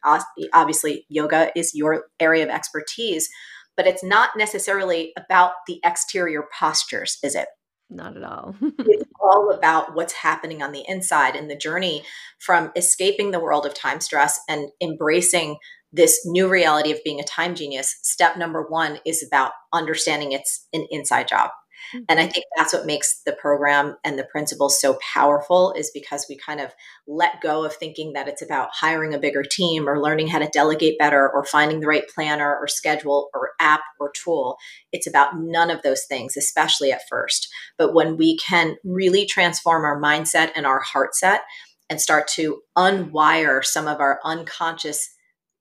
obviously, 0.54 1.06
yoga 1.10 1.52
is 1.56 1.74
your 1.76 2.06
area 2.20 2.44
of 2.44 2.50
expertise 2.50 3.30
but 3.78 3.88
it's 3.88 4.04
not 4.04 4.32
necessarily 4.38 5.14
about 5.18 5.52
the 5.68 5.80
exterior 5.84 6.46
postures, 6.58 7.18
is 7.24 7.36
it? 7.36 7.48
Not 7.90 8.18
at 8.18 8.24
all. 8.24 8.56
it's 8.62 9.12
all 9.22 9.52
about 9.52 9.96
what's 9.96 10.14
happening 10.14 10.64
on 10.64 10.72
the 10.72 10.84
inside 10.88 11.36
and 11.36 11.50
the 11.50 11.56
journey 11.56 12.04
from 12.40 12.72
escaping 12.76 13.32
the 13.32 13.40
world 13.40 13.66
of 13.66 13.74
time 13.74 14.02
stress 14.02 14.40
and 14.50 14.70
embracing 14.82 15.58
this 15.92 16.20
new 16.26 16.50
reality 16.50 16.92
of 16.92 17.00
being 17.06 17.20
a 17.20 17.24
time 17.24 17.56
genius. 17.56 17.96
Step 18.02 18.38
number 18.38 18.66
one 18.68 19.00
is 19.06 19.26
about 19.26 19.52
understanding 19.72 20.32
it's 20.32 20.68
an 20.74 20.88
inside 20.90 21.28
job. 21.28 21.52
And 21.94 22.20
I 22.20 22.24
mm-hmm. 22.24 22.32
think 22.32 22.46
that's 22.56 22.74
what 22.74 22.86
makes 22.86 23.22
the 23.26 23.34
program 23.34 23.96
and 24.04 24.18
the 24.18 24.24
principles 24.24 24.80
so 24.80 24.98
powerful 25.14 25.74
is 25.74 25.92
because 25.94 26.26
we 26.30 26.38
kind 26.38 26.60
of 26.60 26.72
let 27.08 27.42
go 27.42 27.64
of 27.64 27.74
thinking 27.74 28.14
that 28.14 28.28
it's 28.28 28.42
about 28.42 28.70
hiring 28.74 29.14
a 29.14 29.20
bigger 29.20 29.44
team 29.44 29.88
or 29.88 30.02
learning 30.02 30.28
how 30.28 30.40
to 30.40 30.50
delegate 30.52 31.00
better 31.00 31.30
or 31.30 31.46
finding 31.46 31.80
the 31.80 31.88
right 31.88 32.08
planner 32.14 32.56
or 32.56 32.68
schedule 32.68 33.30
or 33.34 33.52
app 33.60 33.82
or 34.00 34.12
tool. 34.12 34.58
It's 34.92 35.08
about 35.08 35.38
none 35.38 35.70
of 35.70 35.82
those 35.82 36.06
things, 36.06 36.38
especially 36.38 36.92
at 36.92 37.08
first. 37.10 37.48
But 37.78 37.94
when 37.94 38.18
we 38.18 38.38
can 38.38 38.76
really 38.84 39.26
transform 39.26 39.84
our 39.84 40.00
mindset 40.00 40.52
and 40.56 40.66
our 40.66 40.80
heart 40.80 41.16
set 41.16 41.42
and 41.90 42.02
start 42.02 42.28
to 42.28 42.62
unwire 42.78 43.64
some 43.64 43.88
of 43.88 44.00
our 44.00 44.20
unconscious 44.24 45.10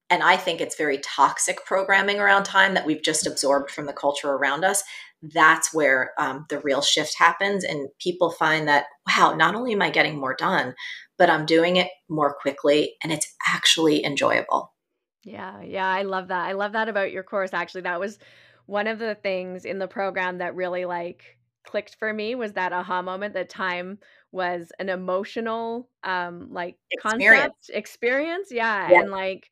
and 0.09 0.21
I 0.21 0.37
think 0.37 0.61
it's 0.61 0.77
very 0.77 0.99
toxic 0.99 1.65
programming 1.65 2.19
around 2.19 2.43
time 2.43 2.75
that 2.75 2.85
we've 2.85 3.01
just 3.01 3.25
absorbed 3.25 3.71
from 3.71 3.87
the 3.87 3.93
culture 3.93 4.29
around 4.29 4.63
us 4.63 4.83
that's 5.33 5.73
where 5.73 6.11
um, 6.17 6.45
the 6.49 6.59
real 6.59 6.81
shift 6.81 7.15
happens. 7.17 7.63
And 7.63 7.89
people 7.99 8.31
find 8.31 8.67
that, 8.67 8.85
wow, 9.07 9.33
not 9.35 9.55
only 9.55 9.73
am 9.73 9.81
I 9.81 9.89
getting 9.89 10.19
more 10.19 10.35
done, 10.35 10.75
but 11.17 11.29
I'm 11.29 11.45
doing 11.45 11.77
it 11.77 11.89
more 12.09 12.35
quickly 12.41 12.95
and 13.03 13.11
it's 13.11 13.33
actually 13.47 14.03
enjoyable. 14.03 14.73
Yeah, 15.23 15.61
yeah, 15.61 15.87
I 15.87 16.03
love 16.03 16.27
that. 16.27 16.45
I 16.45 16.51
love 16.51 16.73
that 16.73 16.89
about 16.89 17.11
your 17.11 17.23
course. 17.23 17.51
Actually, 17.53 17.81
that 17.81 17.99
was 17.99 18.19
one 18.67 18.87
of 18.87 18.99
the 18.99 19.15
things 19.15 19.65
in 19.65 19.79
the 19.79 19.87
program 19.87 20.39
that 20.39 20.55
really 20.55 20.85
like 20.85 21.23
clicked 21.65 21.95
for 21.95 22.13
me 22.13 22.35
was 22.35 22.53
that 22.53 22.73
aha 22.73 23.01
moment 23.01 23.33
that 23.33 23.49
time 23.49 23.97
was 24.31 24.71
an 24.77 24.87
emotional 24.87 25.89
um 26.03 26.49
like 26.51 26.77
experience. 26.91 27.41
concept 27.41 27.69
experience 27.73 28.47
yeah. 28.51 28.91
yeah 28.91 28.99
and 28.99 29.09
like 29.09 29.49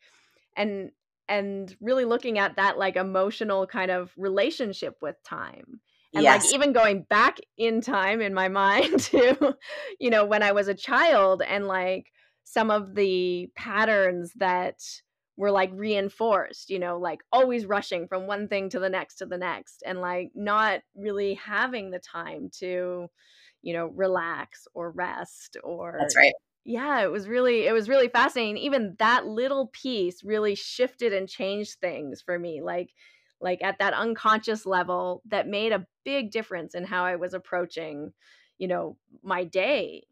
and 0.56 0.92
and 1.28 1.76
really 1.80 2.06
looking 2.06 2.38
at 2.38 2.56
that 2.56 2.78
like 2.78 2.96
emotional 2.96 3.66
kind 3.66 3.92
of 3.92 4.12
relationship 4.18 4.96
with 5.02 5.16
time 5.24 5.80
and 6.14 6.24
yes. 6.24 6.46
like 6.46 6.54
even 6.54 6.74
going 6.74 7.04
back 7.04 7.40
in 7.58 7.82
time 7.82 8.22
in 8.22 8.34
my 8.34 8.48
mind 8.50 9.00
to 9.00 9.56
you 10.00 10.10
know 10.10 10.26
when 10.26 10.44
i 10.44 10.52
was 10.52 10.68
a 10.68 10.74
child 10.74 11.42
and 11.42 11.68
like 11.68 12.12
some 12.44 12.70
of 12.70 12.96
the 12.96 13.50
patterns 13.56 14.34
that 14.36 14.80
were 15.38 15.52
like 15.52 15.72
reinforced 15.74 16.70
you 16.70 16.78
know 16.78 17.00
like 17.00 17.22
always 17.32 17.66
rushing 17.66 18.08
from 18.08 18.28
one 18.28 18.48
thing 18.48 18.70
to 18.70 18.80
the 18.80 18.90
next 18.90 19.16
to 19.16 19.26
the 19.26 19.38
next 19.38 19.82
and 19.86 20.00
like 20.00 20.32
not 20.36 20.82
really 20.96 21.34
having 21.36 21.90
the 21.90 22.00
time 22.00 22.50
to 22.52 23.08
you 23.62 23.74
know 23.74 23.88
relax 23.88 24.68
or 24.76 24.92
rest 24.92 25.58
or 25.64 25.96
that's 26.00 26.16
right 26.16 26.34
yeah 26.66 27.02
it 27.02 27.12
was 27.12 27.28
really 27.28 27.66
it 27.68 27.74
was 27.74 27.90
really 27.90 28.08
fascinating 28.08 28.58
even 28.58 28.96
that 29.00 29.26
little 29.26 29.68
piece 29.68 30.24
really 30.24 30.56
shifted 30.56 31.14
and 31.14 31.28
changed 31.28 31.80
things 31.80 32.22
for 32.22 32.40
me 32.40 32.62
like 32.62 32.94
like 33.42 33.62
at 33.64 33.80
that 33.80 33.94
unconscious 33.94 34.66
level 34.66 35.22
that 35.26 35.48
made 35.48 35.74
a 35.74 35.86
big 36.06 36.32
difference 36.32 36.74
in 36.76 36.86
how 36.86 37.04
i 37.04 37.16
was 37.16 37.34
approaching 37.34 38.14
you 38.58 38.68
know 38.68 38.98
my 39.22 39.44
day. 39.44 40.04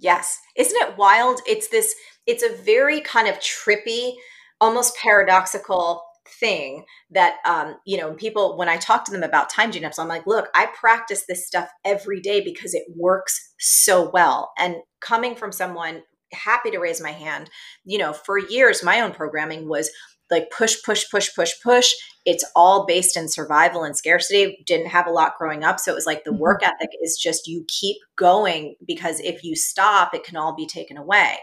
Yes. 0.00 0.40
Isn't 0.56 0.82
it 0.82 0.96
wild? 0.98 1.40
It's 1.46 1.68
this 1.68 1.94
it's 2.26 2.42
a 2.42 2.56
very 2.62 3.00
kind 3.00 3.28
of 3.28 3.36
trippy 3.36 4.14
almost 4.60 4.96
paradoxical 4.96 6.02
thing 6.28 6.84
that 7.10 7.36
um, 7.46 7.76
you 7.84 7.96
know 7.96 8.14
people 8.14 8.56
when 8.56 8.68
i 8.68 8.76
talk 8.76 9.04
to 9.04 9.12
them 9.12 9.22
about 9.22 9.50
time 9.50 9.70
genius 9.70 9.98
i'm 9.98 10.08
like 10.08 10.26
look 10.26 10.48
i 10.54 10.66
practice 10.78 11.24
this 11.26 11.46
stuff 11.46 11.68
every 11.84 12.20
day 12.20 12.40
because 12.40 12.74
it 12.74 12.84
works 12.96 13.52
so 13.58 14.10
well. 14.10 14.52
And 14.58 14.76
coming 15.00 15.34
from 15.34 15.52
someone 15.52 16.02
happy 16.32 16.70
to 16.70 16.78
raise 16.78 17.00
my 17.00 17.12
hand 17.12 17.48
you 17.84 17.96
know 17.96 18.12
for 18.12 18.38
years 18.38 18.82
my 18.82 19.00
own 19.00 19.12
programming 19.12 19.68
was 19.68 19.90
like 20.30 20.50
push 20.50 20.76
push 20.84 21.04
push 21.10 21.34
push 21.34 21.52
push. 21.62 21.92
It's 22.24 22.44
all 22.56 22.86
based 22.86 23.16
in 23.16 23.28
survival 23.28 23.84
and 23.84 23.96
scarcity. 23.96 24.62
Didn't 24.66 24.88
have 24.88 25.06
a 25.06 25.12
lot 25.12 25.34
growing 25.38 25.64
up. 25.64 25.78
So 25.78 25.92
it 25.92 25.94
was 25.94 26.06
like 26.06 26.24
the 26.24 26.30
mm-hmm. 26.30 26.40
work 26.40 26.62
ethic 26.62 26.90
is 27.02 27.16
just 27.16 27.46
you 27.46 27.64
keep 27.68 27.96
going 28.16 28.74
because 28.86 29.20
if 29.20 29.44
you 29.44 29.54
stop 29.54 30.14
it 30.14 30.24
can 30.24 30.36
all 30.36 30.54
be 30.54 30.66
taken 30.66 30.96
away. 30.96 31.38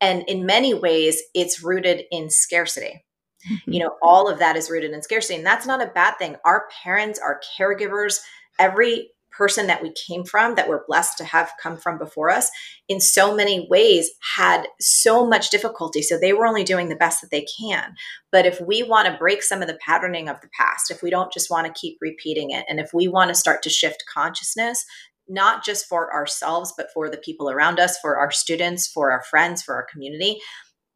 And 0.00 0.24
in 0.28 0.46
many 0.46 0.74
ways 0.74 1.22
it's 1.34 1.62
rooted 1.62 2.04
in 2.10 2.28
scarcity 2.30 3.04
Mm-hmm. 3.50 3.72
You 3.72 3.80
know, 3.80 3.96
all 4.02 4.28
of 4.28 4.38
that 4.38 4.56
is 4.56 4.70
rooted 4.70 4.92
in 4.92 5.02
scarcity. 5.02 5.36
And 5.36 5.46
that's 5.46 5.66
not 5.66 5.82
a 5.82 5.86
bad 5.86 6.14
thing. 6.18 6.36
Our 6.44 6.66
parents, 6.82 7.18
our 7.18 7.40
caregivers, 7.58 8.20
every 8.58 9.10
person 9.36 9.66
that 9.66 9.82
we 9.82 9.92
came 9.92 10.24
from, 10.24 10.54
that 10.54 10.68
we're 10.68 10.86
blessed 10.86 11.18
to 11.18 11.24
have 11.24 11.50
come 11.60 11.76
from 11.76 11.98
before 11.98 12.30
us, 12.30 12.48
in 12.88 13.00
so 13.00 13.34
many 13.34 13.66
ways 13.68 14.10
had 14.36 14.66
so 14.80 15.26
much 15.26 15.50
difficulty. 15.50 16.02
So 16.02 16.16
they 16.16 16.32
were 16.32 16.46
only 16.46 16.62
doing 16.62 16.88
the 16.88 16.94
best 16.94 17.20
that 17.20 17.30
they 17.30 17.44
can. 17.60 17.94
But 18.30 18.46
if 18.46 18.60
we 18.60 18.84
want 18.84 19.08
to 19.08 19.18
break 19.18 19.42
some 19.42 19.60
of 19.60 19.66
the 19.66 19.78
patterning 19.84 20.28
of 20.28 20.40
the 20.40 20.48
past, 20.56 20.90
if 20.90 21.02
we 21.02 21.10
don't 21.10 21.32
just 21.32 21.50
want 21.50 21.66
to 21.66 21.80
keep 21.80 21.98
repeating 22.00 22.50
it, 22.50 22.64
and 22.68 22.78
if 22.78 22.90
we 22.94 23.08
want 23.08 23.28
to 23.30 23.34
start 23.34 23.62
to 23.64 23.70
shift 23.70 24.04
consciousness, 24.12 24.84
not 25.28 25.64
just 25.64 25.86
for 25.86 26.14
ourselves, 26.14 26.72
but 26.76 26.88
for 26.94 27.10
the 27.10 27.16
people 27.16 27.50
around 27.50 27.80
us, 27.80 27.98
for 27.98 28.16
our 28.16 28.30
students, 28.30 28.86
for 28.86 29.10
our 29.10 29.22
friends, 29.22 29.62
for 29.62 29.74
our 29.74 29.86
community, 29.90 30.38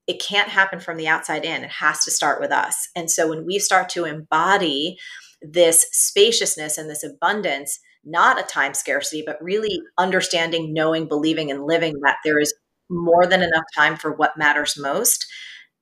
it 0.09 0.23
can't 0.23 0.49
happen 0.49 0.81
from 0.81 0.97
the 0.97 1.07
outside 1.07 1.45
in. 1.45 1.63
It 1.63 1.71
has 1.71 2.03
to 2.05 2.11
start 2.11 2.41
with 2.41 2.51
us. 2.51 2.89
And 2.97 3.11
so 3.11 3.29
when 3.29 3.45
we 3.45 3.59
start 3.59 3.91
to 3.91 4.07
embody 4.07 4.97
this 5.43 5.87
spaciousness 5.93 6.79
and 6.79 6.89
this 6.89 7.05
abundance, 7.05 7.79
not 8.05 8.41
a 8.41 8.43
time 8.43 8.73
scarcity, 8.73 9.23
but 9.25 9.43
really 9.43 9.81
understanding, 9.99 10.73
knowing, 10.73 11.07
believing, 11.07 11.51
and 11.51 11.65
living 11.65 12.01
that 12.03 12.17
there 12.25 12.41
is 12.41 12.55
more 12.89 13.27
than 13.27 13.43
enough 13.43 13.65
time 13.77 13.97
for 13.97 14.11
what 14.11 14.39
matters 14.39 14.79
most, 14.79 15.27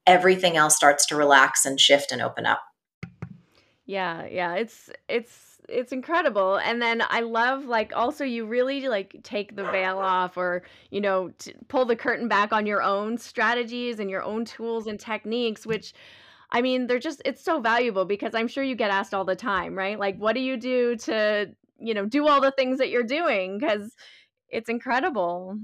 everything 0.06 0.56
else 0.56 0.74
starts 0.74 1.06
to 1.06 1.16
relax 1.16 1.64
and 1.64 1.78
shift 1.78 2.10
and 2.10 2.20
open 2.20 2.46
up. 2.46 2.60
Yeah, 3.86 4.26
yeah, 4.26 4.54
it's 4.54 4.90
it's 5.08 5.55
it's 5.68 5.92
incredible. 5.92 6.56
And 6.56 6.80
then 6.80 7.02
I 7.08 7.20
love 7.20 7.64
like 7.64 7.92
also 7.94 8.24
you 8.24 8.46
really 8.46 8.88
like 8.88 9.16
take 9.22 9.56
the 9.56 9.64
veil 9.64 9.98
off 9.98 10.36
or, 10.36 10.62
you 10.90 11.00
know, 11.00 11.30
t- 11.38 11.54
pull 11.68 11.84
the 11.84 11.96
curtain 11.96 12.28
back 12.28 12.52
on 12.52 12.66
your 12.66 12.82
own 12.82 13.18
strategies 13.18 13.98
and 13.98 14.10
your 14.10 14.22
own 14.22 14.44
tools 14.44 14.86
and 14.86 14.98
techniques 14.98 15.66
which 15.66 15.94
I 16.50 16.62
mean, 16.62 16.86
they're 16.86 16.98
just 16.98 17.22
it's 17.24 17.44
so 17.44 17.60
valuable 17.60 18.04
because 18.04 18.34
I'm 18.34 18.48
sure 18.48 18.62
you 18.62 18.76
get 18.76 18.90
asked 18.90 19.12
all 19.12 19.24
the 19.24 19.36
time, 19.36 19.74
right? 19.76 19.98
Like 19.98 20.16
what 20.18 20.34
do 20.34 20.40
you 20.40 20.56
do 20.56 20.96
to, 20.96 21.50
you 21.78 21.94
know, 21.94 22.06
do 22.06 22.28
all 22.28 22.40
the 22.40 22.52
things 22.52 22.78
that 22.78 22.90
you're 22.90 23.02
doing 23.02 23.60
cuz 23.60 23.94
it's 24.48 24.68
incredible. 24.68 25.58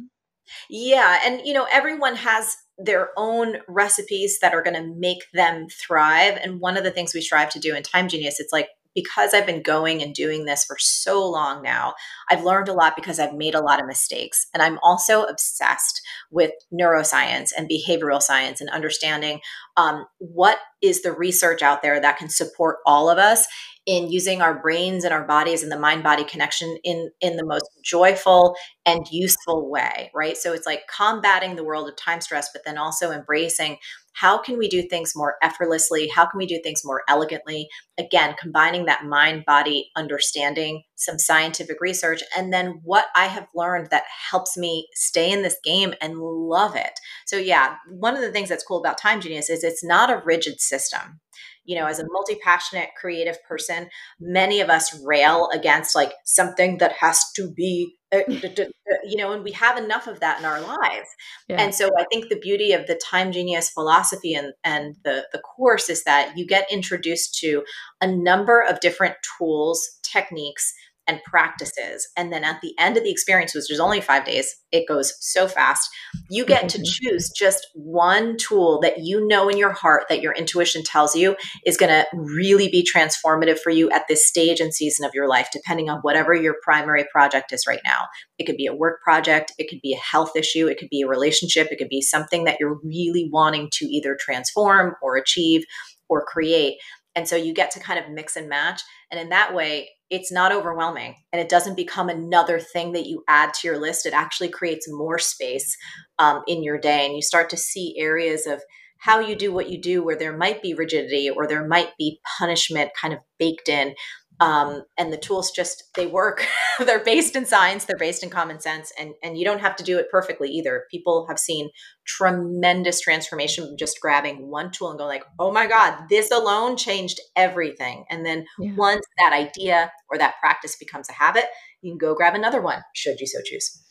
Yeah, 0.68 1.20
and 1.24 1.40
you 1.46 1.52
know, 1.52 1.66
everyone 1.70 2.16
has 2.16 2.56
their 2.78 3.10
own 3.16 3.58
recipes 3.68 4.38
that 4.40 4.54
are 4.54 4.62
going 4.62 4.74
to 4.74 4.94
make 4.98 5.30
them 5.32 5.68
thrive. 5.68 6.38
And 6.42 6.60
one 6.60 6.76
of 6.76 6.84
the 6.84 6.90
things 6.90 7.14
we 7.14 7.20
strive 7.20 7.50
to 7.50 7.60
do 7.60 7.74
in 7.74 7.82
Time 7.82 8.08
Genius, 8.08 8.40
it's 8.40 8.52
like 8.52 8.68
because 8.94 9.34
I've 9.34 9.46
been 9.46 9.62
going 9.62 10.02
and 10.02 10.14
doing 10.14 10.44
this 10.44 10.64
for 10.64 10.76
so 10.78 11.28
long 11.28 11.62
now, 11.62 11.94
I've 12.30 12.44
learned 12.44 12.68
a 12.68 12.72
lot 12.72 12.96
because 12.96 13.18
I've 13.18 13.34
made 13.34 13.54
a 13.54 13.62
lot 13.62 13.80
of 13.80 13.86
mistakes. 13.86 14.46
And 14.52 14.62
I'm 14.62 14.78
also 14.82 15.24
obsessed 15.24 16.00
with 16.30 16.52
neuroscience 16.72 17.50
and 17.56 17.70
behavioral 17.70 18.22
science 18.22 18.60
and 18.60 18.70
understanding 18.70 19.40
um, 19.76 20.06
what 20.18 20.58
is 20.82 21.02
the 21.02 21.12
research 21.12 21.62
out 21.62 21.82
there 21.82 22.00
that 22.00 22.18
can 22.18 22.28
support 22.28 22.78
all 22.86 23.08
of 23.08 23.18
us 23.18 23.46
in 23.84 24.10
using 24.10 24.40
our 24.40 24.60
brains 24.60 25.02
and 25.02 25.12
our 25.12 25.26
bodies 25.26 25.62
and 25.62 25.72
the 25.72 25.78
mind 25.78 26.02
body 26.02 26.22
connection 26.22 26.76
in 26.84 27.10
in 27.20 27.36
the 27.36 27.44
most 27.44 27.68
joyful 27.82 28.54
and 28.86 29.06
useful 29.10 29.68
way 29.68 30.10
right 30.14 30.36
so 30.36 30.52
it's 30.52 30.66
like 30.66 30.82
combating 30.86 31.56
the 31.56 31.64
world 31.64 31.88
of 31.88 31.96
time 31.96 32.20
stress 32.20 32.48
but 32.52 32.62
then 32.64 32.78
also 32.78 33.10
embracing 33.10 33.76
how 34.14 34.38
can 34.38 34.58
we 34.58 34.68
do 34.68 34.82
things 34.82 35.12
more 35.16 35.36
effortlessly? 35.42 36.08
How 36.08 36.26
can 36.26 36.38
we 36.38 36.46
do 36.46 36.60
things 36.62 36.82
more 36.84 37.02
elegantly? 37.08 37.68
Again 37.98 38.34
combining 38.38 38.86
that 38.86 39.04
mind 39.04 39.44
body 39.46 39.90
understanding 39.96 40.82
some 40.94 41.18
scientific 41.18 41.80
research 41.80 42.22
and 42.36 42.52
then 42.52 42.80
what 42.84 43.06
i 43.16 43.26
have 43.26 43.46
learned 43.54 43.88
that 43.90 44.04
helps 44.30 44.56
me 44.56 44.86
stay 44.94 45.32
in 45.32 45.42
this 45.42 45.56
game 45.64 45.94
and 46.00 46.18
love 46.18 46.76
it. 46.76 47.00
So 47.26 47.36
yeah 47.36 47.76
one 47.88 48.14
of 48.14 48.22
the 48.22 48.30
things 48.30 48.48
that's 48.48 48.64
cool 48.64 48.78
about 48.78 48.98
time 48.98 49.20
genius 49.20 49.50
is 49.50 49.64
it's 49.64 49.84
not 49.84 50.10
a 50.10 50.22
rigid 50.24 50.60
system 50.60 51.20
you 51.64 51.76
know 51.76 51.86
as 51.86 51.98
a 51.98 52.06
multi-passionate 52.10 52.90
creative 53.00 53.36
person 53.44 53.88
many 54.20 54.60
of 54.60 54.68
us 54.68 54.98
rail 55.04 55.48
against 55.52 55.94
like 55.94 56.12
something 56.24 56.78
that 56.78 56.92
has 56.92 57.22
to 57.34 57.52
be 57.52 57.94
uh, 58.12 58.20
you 58.28 59.16
know 59.16 59.32
and 59.32 59.44
we 59.44 59.52
have 59.52 59.78
enough 59.78 60.06
of 60.06 60.20
that 60.20 60.38
in 60.38 60.44
our 60.44 60.60
lives 60.60 61.08
yeah. 61.48 61.60
and 61.60 61.74
so 61.74 61.90
i 61.98 62.04
think 62.10 62.28
the 62.28 62.38
beauty 62.38 62.72
of 62.72 62.86
the 62.86 63.00
time 63.04 63.32
genius 63.32 63.70
philosophy 63.70 64.34
and 64.34 64.52
and 64.64 64.96
the 65.04 65.26
the 65.32 65.40
course 65.40 65.88
is 65.88 66.04
that 66.04 66.36
you 66.36 66.46
get 66.46 66.70
introduced 66.70 67.38
to 67.38 67.62
a 68.00 68.06
number 68.06 68.60
of 68.60 68.80
different 68.80 69.14
tools 69.38 69.98
techniques 70.02 70.72
and 71.06 71.22
practices. 71.24 72.08
And 72.16 72.32
then 72.32 72.44
at 72.44 72.60
the 72.60 72.74
end 72.78 72.96
of 72.96 73.02
the 73.02 73.10
experience, 73.10 73.54
which 73.54 73.70
is 73.70 73.80
only 73.80 74.00
five 74.00 74.24
days, 74.24 74.54
it 74.70 74.86
goes 74.86 75.14
so 75.20 75.48
fast. 75.48 75.90
You 76.30 76.44
get 76.44 76.68
to 76.70 76.78
mm-hmm. 76.78 76.84
choose 76.84 77.30
just 77.30 77.66
one 77.74 78.36
tool 78.36 78.80
that 78.80 78.98
you 78.98 79.26
know 79.26 79.48
in 79.48 79.56
your 79.56 79.72
heart 79.72 80.04
that 80.08 80.22
your 80.22 80.32
intuition 80.32 80.82
tells 80.82 81.16
you 81.16 81.36
is 81.66 81.76
going 81.76 81.90
to 81.90 82.06
really 82.14 82.68
be 82.68 82.86
transformative 82.86 83.58
for 83.58 83.70
you 83.70 83.90
at 83.90 84.06
this 84.08 84.26
stage 84.26 84.60
and 84.60 84.72
season 84.72 85.04
of 85.04 85.12
your 85.14 85.28
life, 85.28 85.48
depending 85.52 85.90
on 85.90 85.98
whatever 86.00 86.34
your 86.34 86.56
primary 86.62 87.04
project 87.12 87.52
is 87.52 87.66
right 87.66 87.82
now. 87.84 88.06
It 88.38 88.44
could 88.44 88.56
be 88.56 88.66
a 88.66 88.74
work 88.74 89.02
project, 89.02 89.52
it 89.58 89.68
could 89.68 89.80
be 89.82 89.92
a 89.92 89.98
health 89.98 90.32
issue, 90.36 90.68
it 90.68 90.78
could 90.78 90.88
be 90.88 91.02
a 91.02 91.08
relationship, 91.08 91.68
it 91.70 91.76
could 91.76 91.88
be 91.88 92.00
something 92.00 92.44
that 92.44 92.58
you're 92.60 92.80
really 92.82 93.28
wanting 93.30 93.68
to 93.72 93.86
either 93.86 94.16
transform 94.18 94.94
or 95.02 95.16
achieve 95.16 95.64
or 96.08 96.24
create. 96.24 96.78
And 97.14 97.28
so 97.28 97.36
you 97.36 97.52
get 97.52 97.70
to 97.72 97.80
kind 97.80 97.98
of 97.98 98.10
mix 98.10 98.36
and 98.36 98.48
match. 98.48 98.80
And 99.10 99.20
in 99.20 99.28
that 99.28 99.54
way, 99.54 99.90
it's 100.10 100.32
not 100.32 100.52
overwhelming 100.52 101.14
and 101.32 101.40
it 101.40 101.48
doesn't 101.48 101.76
become 101.76 102.08
another 102.08 102.60
thing 102.60 102.92
that 102.92 103.06
you 103.06 103.24
add 103.28 103.54
to 103.54 103.66
your 103.66 103.78
list. 103.78 104.04
It 104.04 104.12
actually 104.12 104.48
creates 104.48 104.86
more 104.90 105.18
space 105.18 105.76
um, 106.18 106.42
in 106.46 106.62
your 106.62 106.78
day. 106.78 107.06
And 107.06 107.14
you 107.14 107.22
start 107.22 107.48
to 107.50 107.56
see 107.56 107.94
areas 107.98 108.46
of 108.46 108.60
how 108.98 109.18
you 109.18 109.34
do 109.34 109.52
what 109.52 109.68
you 109.68 109.80
do 109.80 110.04
where 110.04 110.16
there 110.16 110.36
might 110.36 110.62
be 110.62 110.74
rigidity 110.74 111.28
or 111.28 111.46
there 111.46 111.66
might 111.66 111.90
be 111.98 112.20
punishment 112.38 112.90
kind 113.00 113.12
of 113.12 113.20
baked 113.38 113.68
in 113.68 113.94
um, 114.42 114.82
and 114.98 115.12
the 115.12 115.16
tools 115.16 115.52
just 115.52 115.94
they 115.94 116.06
work. 116.06 116.44
They're 116.78 117.04
based 117.04 117.36
in 117.36 117.46
science 117.46 117.84
they're 117.84 117.98
based 117.98 118.22
in 118.22 118.30
common 118.30 118.58
sense 118.60 118.92
and 118.98 119.14
and 119.22 119.38
you 119.38 119.44
don't 119.44 119.60
have 119.60 119.76
to 119.76 119.84
do 119.84 119.98
it 119.98 120.10
perfectly 120.10 120.48
either. 120.48 120.84
People 120.90 121.26
have 121.28 121.38
seen 121.38 121.70
tremendous 122.04 123.00
transformation 123.00 123.66
from 123.66 123.76
just 123.76 124.00
grabbing 124.00 124.50
one 124.50 124.70
tool 124.72 124.90
and 124.90 124.98
go 124.98 125.06
like 125.06 125.22
oh 125.38 125.52
my 125.52 125.66
god 125.66 126.08
this 126.08 126.30
alone 126.30 126.76
changed 126.76 127.20
everything. 127.36 128.04
And 128.10 128.26
then 128.26 128.46
yeah. 128.58 128.74
once 128.74 129.04
that 129.18 129.32
idea 129.32 129.92
or 130.10 130.18
that 130.18 130.34
practice 130.40 130.76
becomes 130.76 131.08
a 131.08 131.12
habit 131.12 131.44
you 131.82 131.92
can 131.92 131.98
go 131.98 132.14
grab 132.14 132.34
another 132.34 132.60
one 132.60 132.82
should 132.94 133.20
you 133.20 133.26
so 133.26 133.38
choose 133.44 133.82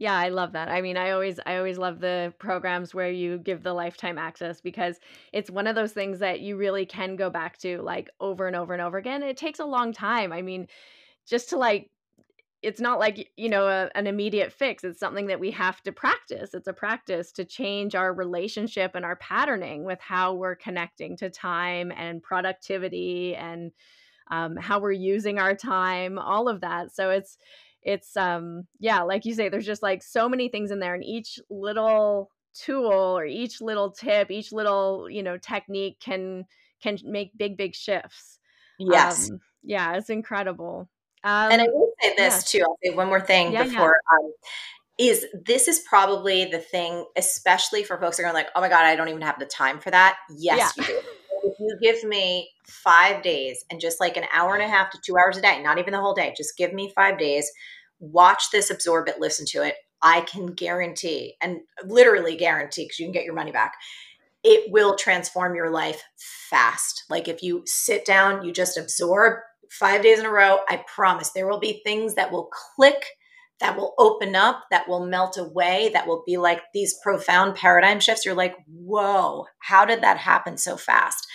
yeah, 0.00 0.16
I 0.16 0.30
love 0.30 0.52
that. 0.52 0.70
I 0.70 0.80
mean, 0.80 0.96
I 0.96 1.10
always 1.10 1.38
I 1.44 1.58
always 1.58 1.76
love 1.76 2.00
the 2.00 2.32
programs 2.38 2.94
where 2.94 3.10
you 3.10 3.36
give 3.36 3.62
the 3.62 3.74
lifetime 3.74 4.16
access 4.16 4.58
because 4.58 4.98
it's 5.34 5.50
one 5.50 5.66
of 5.66 5.74
those 5.76 5.92
things 5.92 6.20
that 6.20 6.40
you 6.40 6.56
really 6.56 6.86
can 6.86 7.16
go 7.16 7.28
back 7.28 7.58
to 7.58 7.82
like 7.82 8.08
over 8.18 8.46
and 8.46 8.56
over 8.56 8.72
and 8.72 8.80
over 8.80 8.96
again. 8.96 9.22
It 9.22 9.36
takes 9.36 9.58
a 9.58 9.64
long 9.66 9.92
time. 9.92 10.32
I 10.32 10.40
mean, 10.40 10.68
just 11.28 11.50
to 11.50 11.58
like 11.58 11.90
it's 12.62 12.80
not 12.80 12.98
like 12.98 13.30
you 13.36 13.50
know 13.50 13.68
a, 13.68 13.90
an 13.94 14.06
immediate 14.06 14.52
fix 14.52 14.84
it's 14.84 15.00
something 15.00 15.26
that 15.26 15.40
we 15.40 15.50
have 15.50 15.82
to 15.82 15.92
practice 15.92 16.52
it's 16.52 16.68
a 16.68 16.72
practice 16.74 17.32
to 17.32 17.42
change 17.42 17.94
our 17.94 18.12
relationship 18.12 18.92
and 18.94 19.04
our 19.04 19.16
patterning 19.16 19.84
with 19.84 19.98
how 20.00 20.34
we're 20.34 20.56
connecting 20.56 21.16
to 21.16 21.30
time 21.30 21.90
and 21.96 22.22
productivity 22.22 23.34
and 23.34 23.72
um, 24.30 24.56
how 24.56 24.78
we're 24.78 24.92
using 24.92 25.38
our 25.38 25.54
time 25.54 26.18
all 26.18 26.48
of 26.48 26.60
that 26.60 26.94
so 26.94 27.08
it's 27.08 27.38
it's 27.82 28.16
um 28.16 28.66
yeah 28.78 29.02
like 29.02 29.24
you 29.24 29.34
say 29.34 29.48
there's 29.48 29.66
just 29.66 29.82
like 29.82 30.02
so 30.02 30.28
many 30.28 30.48
things 30.48 30.70
in 30.70 30.80
there 30.80 30.94
and 30.94 31.04
each 31.04 31.38
little 31.48 32.30
tool 32.54 32.86
or 33.18 33.24
each 33.24 33.60
little 33.60 33.90
tip 33.90 34.30
each 34.30 34.52
little 34.52 35.08
you 35.08 35.22
know 35.22 35.38
technique 35.38 35.98
can 36.00 36.44
can 36.82 36.98
make 37.04 37.36
big 37.36 37.56
big 37.56 37.74
shifts. 37.74 38.38
Yes. 38.78 39.30
Um, 39.30 39.40
yeah 39.62 39.96
it's 39.96 40.10
incredible. 40.10 40.88
Um, 41.22 41.52
and 41.52 41.60
i 41.60 41.66
will 41.66 41.92
say 42.00 42.14
this 42.16 42.54
yeah. 42.54 42.60
too 42.60 42.64
i'll 42.66 42.78
say 42.82 42.96
one 42.96 43.08
more 43.08 43.20
thing 43.20 43.52
yeah, 43.52 43.64
before 43.64 43.94
yeah. 44.10 44.26
Um, 44.26 44.32
is 44.98 45.26
this 45.44 45.68
is 45.68 45.80
probably 45.80 46.46
the 46.46 46.58
thing 46.58 47.04
especially 47.14 47.84
for 47.84 47.98
folks 47.98 48.16
that 48.16 48.22
are 48.22 48.24
going 48.24 48.34
like 48.34 48.48
oh 48.56 48.60
my 48.62 48.70
god 48.70 48.86
i 48.86 48.96
don't 48.96 49.08
even 49.08 49.20
have 49.20 49.38
the 49.38 49.44
time 49.44 49.80
for 49.80 49.90
that. 49.90 50.16
Yes 50.34 50.72
you 50.78 50.84
do 50.84 51.00
if 51.42 51.58
you 51.58 51.76
give 51.80 52.04
me 52.04 52.50
five 52.66 53.22
days 53.22 53.64
and 53.70 53.80
just 53.80 54.00
like 54.00 54.16
an 54.16 54.24
hour 54.32 54.54
and 54.54 54.62
a 54.62 54.68
half 54.68 54.90
to 54.90 54.98
two 55.04 55.16
hours 55.16 55.36
a 55.36 55.42
day, 55.42 55.62
not 55.62 55.78
even 55.78 55.92
the 55.92 56.00
whole 56.00 56.14
day, 56.14 56.34
just 56.36 56.56
give 56.56 56.72
me 56.72 56.92
five 56.94 57.18
days, 57.18 57.50
watch 57.98 58.44
this, 58.52 58.70
absorb 58.70 59.08
it, 59.08 59.20
listen 59.20 59.46
to 59.50 59.62
it. 59.62 59.74
I 60.02 60.22
can 60.22 60.46
guarantee 60.46 61.34
and 61.42 61.60
literally 61.84 62.36
guarantee 62.36 62.84
because 62.84 62.98
you 62.98 63.06
can 63.06 63.12
get 63.12 63.24
your 63.24 63.34
money 63.34 63.52
back. 63.52 63.74
It 64.42 64.72
will 64.72 64.96
transform 64.96 65.54
your 65.54 65.70
life 65.70 66.02
fast. 66.48 67.04
Like 67.10 67.28
if 67.28 67.42
you 67.42 67.62
sit 67.66 68.06
down, 68.06 68.44
you 68.44 68.52
just 68.52 68.78
absorb 68.78 69.40
five 69.70 70.02
days 70.02 70.18
in 70.18 70.26
a 70.26 70.30
row, 70.30 70.60
I 70.68 70.82
promise 70.86 71.30
there 71.30 71.48
will 71.48 71.60
be 71.60 71.82
things 71.84 72.14
that 72.14 72.32
will 72.32 72.50
click 72.76 73.04
that 73.60 73.76
will 73.76 73.94
open 73.98 74.34
up, 74.34 74.64
that 74.70 74.88
will 74.88 75.06
melt 75.06 75.36
away, 75.36 75.90
that 75.92 76.06
will 76.06 76.22
be 76.26 76.38
like 76.38 76.62
these 76.72 76.98
profound 77.02 77.54
paradigm 77.54 78.00
shifts. 78.00 78.24
You're 78.24 78.34
like, 78.34 78.56
whoa, 78.66 79.46
how 79.58 79.84
did 79.84 80.02
that 80.02 80.16
happen 80.16 80.56
so 80.56 80.76
fast? 80.76 81.26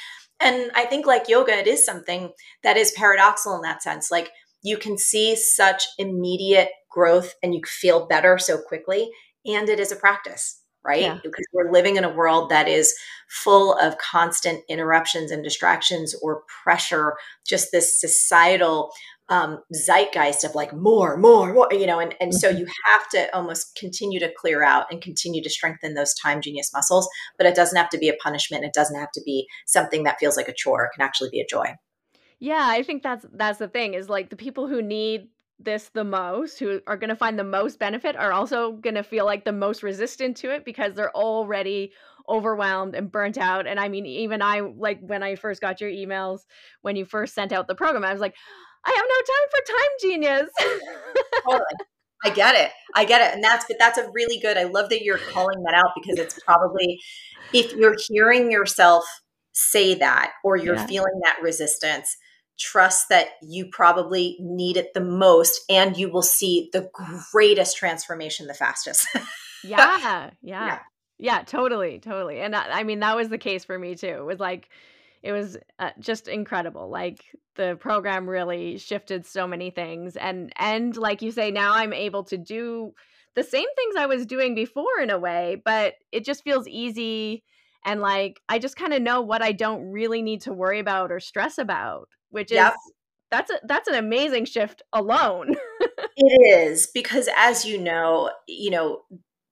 And 0.45 0.71
I 0.75 0.85
think, 0.85 1.05
like 1.05 1.27
yoga, 1.27 1.57
it 1.57 1.67
is 1.67 1.83
something 1.83 2.31
that 2.63 2.77
is 2.77 2.91
paradoxical 2.91 3.55
in 3.55 3.63
that 3.63 3.83
sense. 3.83 4.11
Like, 4.11 4.31
you 4.61 4.77
can 4.77 4.97
see 4.97 5.35
such 5.35 5.83
immediate 5.97 6.69
growth 6.89 7.33
and 7.43 7.53
you 7.53 7.61
feel 7.65 8.07
better 8.07 8.37
so 8.37 8.57
quickly. 8.57 9.09
And 9.45 9.67
it 9.69 9.79
is 9.79 9.91
a 9.91 9.95
practice, 9.95 10.61
right? 10.85 11.01
Yeah. 11.01 11.19
Because 11.23 11.45
we're 11.51 11.71
living 11.71 11.97
in 11.97 12.03
a 12.03 12.13
world 12.13 12.49
that 12.49 12.67
is 12.67 12.95
full 13.29 13.77
of 13.79 13.97
constant 13.97 14.63
interruptions 14.69 15.31
and 15.31 15.43
distractions 15.43 16.15
or 16.21 16.43
pressure, 16.63 17.15
just 17.45 17.71
this 17.71 17.99
societal 17.99 18.91
um, 19.29 19.59
zeitgeist 19.73 20.43
of 20.43 20.53
like 20.55 20.73
more, 20.73 21.17
more, 21.17 21.53
more, 21.53 21.67
you 21.71 21.87
know, 21.87 21.99
and, 21.99 22.15
and 22.21 22.33
so 22.33 22.49
mm-hmm. 22.49 22.59
you 22.59 22.67
have 22.85 23.09
to 23.09 23.35
almost 23.35 23.75
continue 23.75 24.19
to 24.19 24.31
clear 24.37 24.63
out 24.63 24.85
and 24.91 25.01
continue 25.01 25.41
to 25.41 25.49
strengthen 25.49 25.95
those 25.95 26.13
time 26.13 26.41
genius 26.41 26.71
muscles. 26.73 27.07
But 27.37 27.47
it 27.47 27.55
doesn't 27.55 27.77
have 27.77 27.89
to 27.89 27.97
be 27.97 28.09
a 28.09 28.15
punishment. 28.15 28.65
It 28.65 28.73
doesn't 28.73 28.99
have 28.99 29.11
to 29.13 29.21
be 29.25 29.47
something 29.65 30.03
that 30.03 30.19
feels 30.19 30.37
like 30.37 30.47
a 30.47 30.53
chore. 30.53 30.85
It 30.85 30.91
can 30.95 31.05
actually 31.05 31.29
be 31.31 31.41
a 31.41 31.47
joy. 31.49 31.75
Yeah, 32.39 32.67
I 32.67 32.83
think 32.83 33.01
that's 33.01 33.25
that's 33.33 33.59
the 33.59 33.67
thing 33.67 33.93
is 33.93 34.09
like 34.09 34.29
the 34.29 34.35
people 34.35 34.67
who 34.67 34.81
need 34.81 35.29
this 35.57 35.89
the 35.93 36.03
most, 36.03 36.59
who 36.59 36.81
are 36.85 36.97
going 36.97 37.09
to 37.09 37.15
find 37.15 37.39
the 37.39 37.43
most 37.43 37.79
benefit, 37.79 38.15
are 38.15 38.33
also 38.33 38.73
going 38.73 38.95
to 38.95 39.03
feel 39.03 39.25
like 39.25 39.45
the 39.45 39.53
most 39.53 39.83
resistant 39.83 40.37
to 40.37 40.53
it 40.53 40.65
because 40.65 40.93
they're 40.93 41.15
already 41.15 41.93
overwhelmed 42.27 42.95
and 42.95 43.11
burnt 43.11 43.37
out. 43.37 43.67
And 43.67 43.79
I 43.79 43.87
mean, 43.87 44.05
even 44.05 44.41
I, 44.41 44.59
like 44.59 44.99
when 44.99 45.23
I 45.23 45.35
first 45.35 45.61
got 45.61 45.79
your 45.79 45.89
emails, 45.89 46.41
when 46.81 46.95
you 46.95 47.05
first 47.05 47.33
sent 47.33 47.53
out 47.53 47.67
the 47.67 47.75
program, 47.75 48.03
I 48.03 48.11
was 48.11 48.21
like, 48.21 48.35
I 48.85 48.91
have 48.95 49.05
no 49.09 49.19
time 49.33 49.47
for 49.51 49.61
time 49.73 49.91
genius. 50.01 50.49
totally. 51.43 51.65
I 52.23 52.29
get 52.29 52.55
it. 52.55 52.71
I 52.95 53.05
get 53.05 53.21
it. 53.21 53.35
And 53.35 53.43
that's 53.43 53.65
but 53.67 53.77
that's 53.79 53.97
a 53.97 54.09
really 54.11 54.39
good. 54.39 54.57
I 54.57 54.63
love 54.63 54.89
that 54.89 55.03
you're 55.03 55.19
calling 55.19 55.63
that 55.63 55.73
out 55.75 55.91
because 55.95 56.17
it's 56.19 56.39
probably 56.43 56.99
if 57.53 57.73
you're 57.73 57.95
hearing 58.07 58.51
yourself 58.51 59.03
say 59.53 59.95
that 59.95 60.33
or 60.43 60.57
you're 60.57 60.75
yeah. 60.75 60.85
feeling 60.87 61.19
that 61.23 61.37
resistance, 61.41 62.17
trust 62.59 63.09
that 63.09 63.27
you 63.41 63.67
probably 63.71 64.37
need 64.39 64.77
it 64.77 64.93
the 64.93 65.01
most 65.01 65.61
and 65.69 65.97
you 65.97 66.11
will 66.11 66.21
see 66.21 66.69
the 66.73 66.89
greatest 67.31 67.77
transformation 67.77 68.47
the 68.47 68.53
fastest. 68.53 69.07
yeah, 69.63 70.31
yeah. 70.41 70.65
Yeah. 70.67 70.79
Yeah, 71.17 71.43
totally, 71.43 71.99
totally. 71.99 72.41
And 72.41 72.53
I, 72.53 72.79
I 72.79 72.83
mean 72.83 72.99
that 72.99 73.15
was 73.15 73.29
the 73.29 73.37
case 73.37 73.63
for 73.63 73.79
me 73.79 73.95
too. 73.95 74.07
It 74.07 74.25
was 74.25 74.39
like 74.39 74.69
it 75.25 75.31
was 75.31 75.57
uh, 75.79 75.89
just 75.99 76.27
incredible. 76.27 76.87
Like 76.87 77.25
the 77.55 77.77
program 77.79 78.29
really 78.29 78.77
shifted 78.77 79.25
so 79.25 79.47
many 79.47 79.71
things 79.71 80.15
and 80.15 80.53
and 80.57 80.95
like 80.95 81.21
you 81.23 81.31
say 81.31 81.49
now 81.49 81.73
I'm 81.73 81.93
able 81.93 82.23
to 82.25 82.37
do 82.37 82.91
the 83.33 83.43
same 83.43 83.65
things 83.75 83.95
I 83.97 84.05
was 84.05 84.25
doing 84.25 84.53
before 84.53 84.99
in 85.01 85.09
a 85.09 85.17
way, 85.17 85.61
but 85.65 85.95
it 86.11 86.23
just 86.25 86.43
feels 86.43 86.67
easy 86.67 87.43
and 87.83 88.01
like 88.01 88.39
I 88.47 88.59
just 88.59 88.75
kind 88.75 88.93
of 88.93 89.01
know 89.01 89.21
what 89.21 89.41
I 89.41 89.51
don't 89.51 89.91
really 89.91 90.21
need 90.21 90.41
to 90.41 90.53
worry 90.53 90.79
about 90.79 91.11
or 91.11 91.19
stress 91.19 91.57
about, 91.57 92.07
which 92.29 92.51
is 92.51 92.57
yep. 92.57 92.75
that's 93.31 93.49
a 93.49 93.59
that's 93.63 93.87
an 93.87 93.95
amazing 93.95 94.45
shift 94.45 94.83
alone. 94.93 95.55
it 96.17 96.69
is 96.69 96.87
because 96.93 97.27
as 97.35 97.65
you 97.65 97.79
know, 97.79 98.29
you 98.47 98.69
know, 98.69 99.01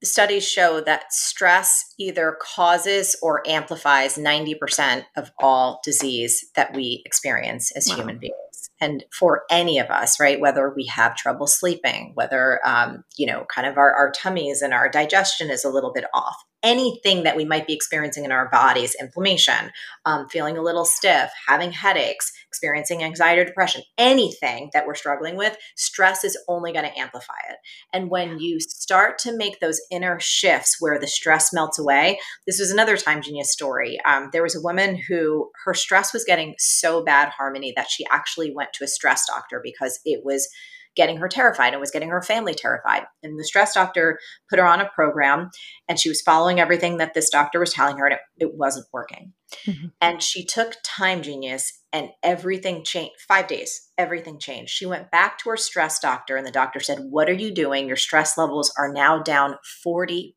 studies 0.04 0.46
show 0.46 0.80
that 0.80 1.12
stress 1.12 1.94
either 1.98 2.36
causes 2.40 3.16
or 3.22 3.46
amplifies 3.48 4.16
90% 4.16 5.04
of 5.16 5.30
all 5.40 5.80
disease 5.84 6.44
that 6.56 6.74
we 6.74 7.02
experience 7.04 7.72
as 7.76 7.88
wow. 7.88 7.96
human 7.96 8.18
beings 8.18 8.34
and 8.80 9.04
for 9.12 9.44
any 9.50 9.78
of 9.78 9.88
us 9.88 10.18
right 10.20 10.40
whether 10.40 10.72
we 10.74 10.86
have 10.86 11.16
trouble 11.16 11.46
sleeping 11.46 12.12
whether 12.14 12.60
um, 12.66 13.04
you 13.16 13.26
know 13.26 13.44
kind 13.54 13.66
of 13.66 13.78
our, 13.78 13.92
our 13.94 14.10
tummies 14.10 14.62
and 14.62 14.74
our 14.74 14.88
digestion 14.88 15.50
is 15.50 15.64
a 15.64 15.70
little 15.70 15.92
bit 15.92 16.04
off 16.12 16.36
anything 16.62 17.24
that 17.24 17.36
we 17.36 17.44
might 17.44 17.66
be 17.66 17.74
experiencing 17.74 18.24
in 18.24 18.32
our 18.32 18.48
bodies 18.50 18.96
inflammation 19.00 19.70
um, 20.04 20.28
feeling 20.28 20.56
a 20.56 20.62
little 20.62 20.84
stiff 20.84 21.30
having 21.46 21.72
headaches 21.72 22.32
experiencing 22.54 23.02
anxiety 23.02 23.40
or 23.40 23.44
depression 23.44 23.82
anything 23.98 24.70
that 24.72 24.86
we're 24.86 24.94
struggling 24.94 25.36
with 25.36 25.56
stress 25.76 26.22
is 26.22 26.38
only 26.48 26.72
going 26.72 26.84
to 26.84 26.98
amplify 26.98 27.34
it 27.50 27.56
and 27.92 28.10
when 28.10 28.38
you 28.38 28.60
start 28.60 29.18
to 29.18 29.36
make 29.36 29.58
those 29.58 29.80
inner 29.90 30.20
shifts 30.20 30.76
where 30.78 31.00
the 31.00 31.08
stress 31.08 31.52
melts 31.52 31.78
away 31.78 32.16
this 32.46 32.60
was 32.60 32.70
another 32.70 32.96
time 32.96 33.20
genius 33.20 33.52
story 33.52 33.98
um, 34.06 34.28
there 34.32 34.42
was 34.42 34.54
a 34.54 34.62
woman 34.62 34.96
who 35.08 35.50
her 35.64 35.74
stress 35.74 36.12
was 36.12 36.24
getting 36.24 36.54
so 36.58 37.02
bad 37.02 37.28
harmony 37.30 37.72
that 37.74 37.90
she 37.90 38.06
actually 38.12 38.54
went 38.54 38.72
to 38.72 38.84
a 38.84 38.88
stress 38.88 39.26
doctor 39.26 39.60
because 39.62 39.98
it 40.04 40.20
was 40.24 40.48
getting 40.96 41.16
her 41.16 41.28
terrified 41.28 41.72
and 41.72 41.80
was 41.80 41.90
getting 41.90 42.10
her 42.10 42.22
family 42.22 42.54
terrified. 42.54 43.02
And 43.22 43.38
the 43.38 43.44
stress 43.44 43.74
doctor 43.74 44.18
put 44.48 44.58
her 44.58 44.66
on 44.66 44.80
a 44.80 44.88
program 44.94 45.50
and 45.88 45.98
she 45.98 46.08
was 46.08 46.22
following 46.22 46.60
everything 46.60 46.98
that 46.98 47.14
this 47.14 47.30
doctor 47.30 47.58
was 47.58 47.72
telling 47.72 47.98
her 47.98 48.06
and 48.06 48.14
it, 48.14 48.20
it 48.38 48.54
wasn't 48.54 48.86
working. 48.92 49.32
Mm-hmm. 49.66 49.86
And 50.00 50.22
she 50.22 50.44
took 50.44 50.74
Time 50.84 51.22
Genius 51.22 51.80
and 51.92 52.10
everything 52.22 52.84
changed. 52.84 53.14
Five 53.26 53.46
days, 53.46 53.88
everything 53.96 54.38
changed. 54.38 54.72
She 54.72 54.86
went 54.86 55.10
back 55.10 55.38
to 55.38 55.50
her 55.50 55.56
stress 55.56 55.98
doctor 56.00 56.36
and 56.36 56.46
the 56.46 56.50
doctor 56.50 56.80
said, 56.80 56.98
What 57.10 57.28
are 57.28 57.34
you 57.34 57.52
doing? 57.52 57.86
Your 57.86 57.96
stress 57.96 58.36
levels 58.36 58.72
are 58.78 58.92
now 58.92 59.22
down 59.22 59.56
40%. 59.86 60.32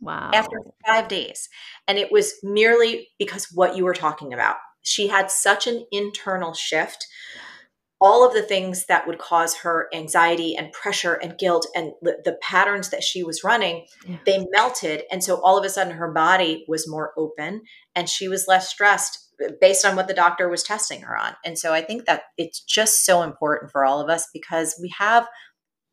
Wow. 0.00 0.30
After 0.34 0.58
five 0.86 1.08
days. 1.08 1.48
And 1.86 1.98
it 1.98 2.10
was 2.10 2.34
merely 2.42 3.08
because 3.18 3.48
what 3.52 3.76
you 3.76 3.84
were 3.84 3.94
talking 3.94 4.32
about. 4.32 4.56
She 4.82 5.06
had 5.06 5.30
such 5.30 5.66
an 5.68 5.86
internal 5.92 6.54
shift 6.54 7.06
all 8.02 8.26
of 8.26 8.34
the 8.34 8.42
things 8.42 8.86
that 8.86 9.06
would 9.06 9.18
cause 9.18 9.54
her 9.58 9.88
anxiety 9.94 10.56
and 10.56 10.72
pressure 10.72 11.14
and 11.14 11.38
guilt 11.38 11.68
and 11.76 11.92
the 12.02 12.36
patterns 12.42 12.90
that 12.90 13.04
she 13.04 13.22
was 13.22 13.44
running 13.44 13.86
yeah. 14.06 14.16
they 14.26 14.44
melted 14.50 15.04
and 15.10 15.22
so 15.22 15.40
all 15.42 15.56
of 15.56 15.64
a 15.64 15.70
sudden 15.70 15.94
her 15.94 16.10
body 16.10 16.64
was 16.66 16.88
more 16.88 17.12
open 17.16 17.62
and 17.94 18.08
she 18.08 18.26
was 18.26 18.48
less 18.48 18.68
stressed 18.68 19.30
based 19.60 19.84
on 19.84 19.94
what 19.94 20.08
the 20.08 20.14
doctor 20.14 20.48
was 20.48 20.64
testing 20.64 21.02
her 21.02 21.16
on 21.16 21.34
and 21.44 21.56
so 21.56 21.72
i 21.72 21.80
think 21.80 22.04
that 22.04 22.24
it's 22.36 22.60
just 22.60 23.06
so 23.06 23.22
important 23.22 23.70
for 23.70 23.84
all 23.84 24.00
of 24.00 24.10
us 24.10 24.26
because 24.32 24.74
we 24.82 24.92
have 24.98 25.28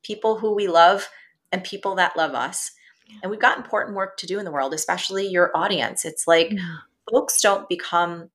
people 0.04 0.40
who 0.40 0.56
we 0.56 0.68
love 0.68 1.10
and 1.52 1.64
people 1.64 1.94
that 1.94 2.18
love 2.18 2.34
us 2.34 2.72
yeah. 3.08 3.18
and 3.22 3.30
we've 3.30 3.40
got 3.40 3.58
important 3.58 3.96
work 3.96 4.18
to 4.18 4.26
do 4.26 4.40
in 4.40 4.46
the 4.46 4.52
world 4.52 4.74
especially 4.74 5.28
your 5.28 5.56
audience 5.56 6.06
it's 6.06 6.26
like 6.26 6.52
yeah. 6.52 6.78
folks 7.12 7.40
don't 7.40 7.70
become 7.70 8.32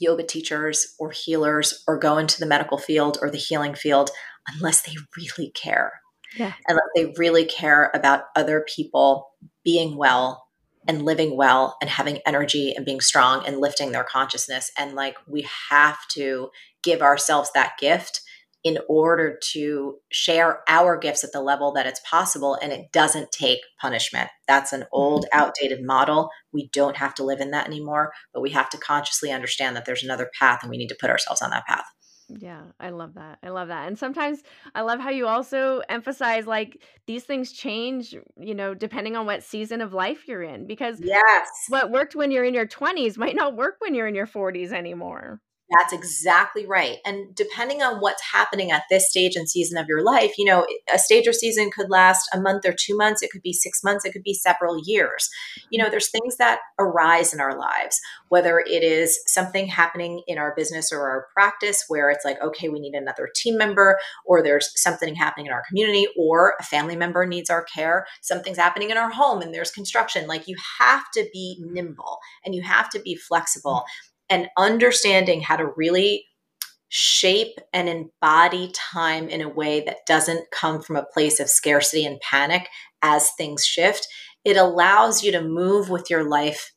yoga 0.00 0.22
teachers 0.22 0.94
or 0.98 1.10
healers 1.10 1.82
or 1.86 1.98
go 1.98 2.18
into 2.18 2.38
the 2.38 2.46
medical 2.46 2.78
field 2.78 3.18
or 3.20 3.30
the 3.30 3.38
healing 3.38 3.74
field 3.74 4.10
unless 4.54 4.82
they 4.82 4.94
really 5.16 5.50
care. 5.50 6.00
Yeah. 6.36 6.52
Unless 6.68 6.88
they 6.96 7.12
really 7.16 7.44
care 7.44 7.90
about 7.94 8.24
other 8.34 8.64
people 8.68 9.28
being 9.64 9.96
well 9.96 10.46
and 10.86 11.02
living 11.02 11.36
well 11.36 11.76
and 11.80 11.88
having 11.88 12.18
energy 12.26 12.74
and 12.74 12.84
being 12.84 13.00
strong 13.00 13.46
and 13.46 13.60
lifting 13.60 13.92
their 13.92 14.04
consciousness. 14.04 14.70
And 14.78 14.94
like 14.94 15.16
we 15.26 15.46
have 15.70 15.98
to 16.12 16.50
give 16.82 17.00
ourselves 17.00 17.50
that 17.54 17.74
gift 17.78 18.20
in 18.64 18.78
order 18.88 19.38
to 19.52 19.96
share 20.10 20.60
our 20.68 20.96
gifts 20.96 21.22
at 21.22 21.32
the 21.32 21.42
level 21.42 21.70
that 21.72 21.86
it's 21.86 22.00
possible 22.08 22.54
and 22.54 22.72
it 22.72 22.90
doesn't 22.92 23.30
take 23.30 23.60
punishment. 23.78 24.30
That's 24.48 24.72
an 24.72 24.86
old, 24.90 25.26
mm-hmm. 25.26 25.38
outdated 25.38 25.84
model. 25.84 26.30
We 26.52 26.70
don't 26.72 26.96
have 26.96 27.14
to 27.16 27.24
live 27.24 27.40
in 27.40 27.50
that 27.50 27.66
anymore, 27.66 28.12
but 28.32 28.40
we 28.40 28.50
have 28.50 28.70
to 28.70 28.78
consciously 28.78 29.30
understand 29.30 29.76
that 29.76 29.84
there's 29.84 30.02
another 30.02 30.30
path 30.38 30.60
and 30.62 30.70
we 30.70 30.78
need 30.78 30.88
to 30.88 30.96
put 30.98 31.10
ourselves 31.10 31.42
on 31.42 31.50
that 31.50 31.66
path. 31.66 31.84
Yeah, 32.28 32.62
I 32.80 32.88
love 32.88 33.14
that. 33.14 33.38
I 33.42 33.50
love 33.50 33.68
that. 33.68 33.86
And 33.86 33.98
sometimes 33.98 34.42
I 34.74 34.80
love 34.80 34.98
how 34.98 35.10
you 35.10 35.26
also 35.26 35.82
emphasize 35.90 36.46
like 36.46 36.80
these 37.06 37.24
things 37.24 37.52
change, 37.52 38.14
you 38.40 38.54
know, 38.54 38.72
depending 38.72 39.14
on 39.14 39.26
what 39.26 39.42
season 39.42 39.82
of 39.82 39.92
life 39.92 40.26
you're 40.26 40.42
in 40.42 40.66
because 40.66 41.00
yes. 41.02 41.48
what 41.68 41.90
worked 41.90 42.14
when 42.14 42.30
you're 42.30 42.44
in 42.44 42.54
your 42.54 42.66
20s 42.66 43.18
might 43.18 43.36
not 43.36 43.56
work 43.56 43.76
when 43.80 43.94
you're 43.94 44.06
in 44.06 44.14
your 44.14 44.26
40s 44.26 44.72
anymore. 44.72 45.40
That's 45.70 45.94
exactly 45.94 46.66
right. 46.66 46.98
And 47.06 47.34
depending 47.34 47.82
on 47.82 47.98
what's 48.00 48.22
happening 48.22 48.70
at 48.70 48.82
this 48.90 49.08
stage 49.08 49.34
and 49.34 49.48
season 49.48 49.78
of 49.78 49.88
your 49.88 50.04
life, 50.04 50.34
you 50.36 50.44
know, 50.44 50.66
a 50.92 50.98
stage 50.98 51.26
or 51.26 51.32
season 51.32 51.70
could 51.70 51.88
last 51.88 52.28
a 52.34 52.40
month 52.40 52.66
or 52.66 52.74
two 52.78 52.94
months, 52.94 53.22
it 53.22 53.30
could 53.30 53.40
be 53.40 53.54
six 53.54 53.82
months, 53.82 54.04
it 54.04 54.12
could 54.12 54.22
be 54.22 54.34
several 54.34 54.78
years. 54.84 55.30
You 55.70 55.78
know, 55.78 55.84
mm-hmm. 55.84 55.92
there's 55.92 56.10
things 56.10 56.36
that 56.36 56.60
arise 56.78 57.32
in 57.32 57.40
our 57.40 57.58
lives, 57.58 57.98
whether 58.28 58.58
it 58.58 58.82
is 58.82 59.18
something 59.26 59.66
happening 59.66 60.22
in 60.26 60.36
our 60.36 60.54
business 60.54 60.92
or 60.92 61.08
our 61.08 61.28
practice 61.32 61.84
where 61.88 62.10
it's 62.10 62.26
like, 62.26 62.40
okay, 62.42 62.68
we 62.68 62.78
need 62.78 62.94
another 62.94 63.30
team 63.34 63.56
member, 63.56 63.98
or 64.26 64.42
there's 64.42 64.70
something 64.76 65.14
happening 65.14 65.46
in 65.46 65.52
our 65.52 65.64
community, 65.66 66.06
or 66.18 66.54
a 66.60 66.62
family 66.62 66.94
member 66.94 67.24
needs 67.24 67.48
our 67.48 67.64
care, 67.64 68.06
something's 68.20 68.58
happening 68.58 68.90
in 68.90 68.98
our 68.98 69.10
home 69.10 69.40
and 69.40 69.54
there's 69.54 69.70
construction. 69.70 70.26
Like 70.26 70.46
you 70.46 70.56
have 70.78 71.10
to 71.14 71.26
be 71.32 71.56
nimble 71.58 72.18
and 72.44 72.54
you 72.54 72.60
have 72.62 72.90
to 72.90 73.00
be 73.00 73.14
flexible 73.14 73.76
mm-hmm. 73.76 74.13
And 74.30 74.48
understanding 74.56 75.40
how 75.40 75.56
to 75.56 75.72
really 75.76 76.26
shape 76.88 77.58
and 77.72 77.88
embody 77.88 78.70
time 78.74 79.28
in 79.28 79.40
a 79.40 79.48
way 79.48 79.80
that 79.80 80.06
doesn't 80.06 80.50
come 80.52 80.80
from 80.80 80.96
a 80.96 81.06
place 81.12 81.40
of 81.40 81.48
scarcity 81.48 82.04
and 82.04 82.20
panic 82.20 82.68
as 83.02 83.30
things 83.32 83.64
shift, 83.64 84.06
it 84.44 84.56
allows 84.56 85.22
you 85.22 85.32
to 85.32 85.42
move 85.42 85.90
with 85.90 86.08
your 86.08 86.28
life 86.28 86.72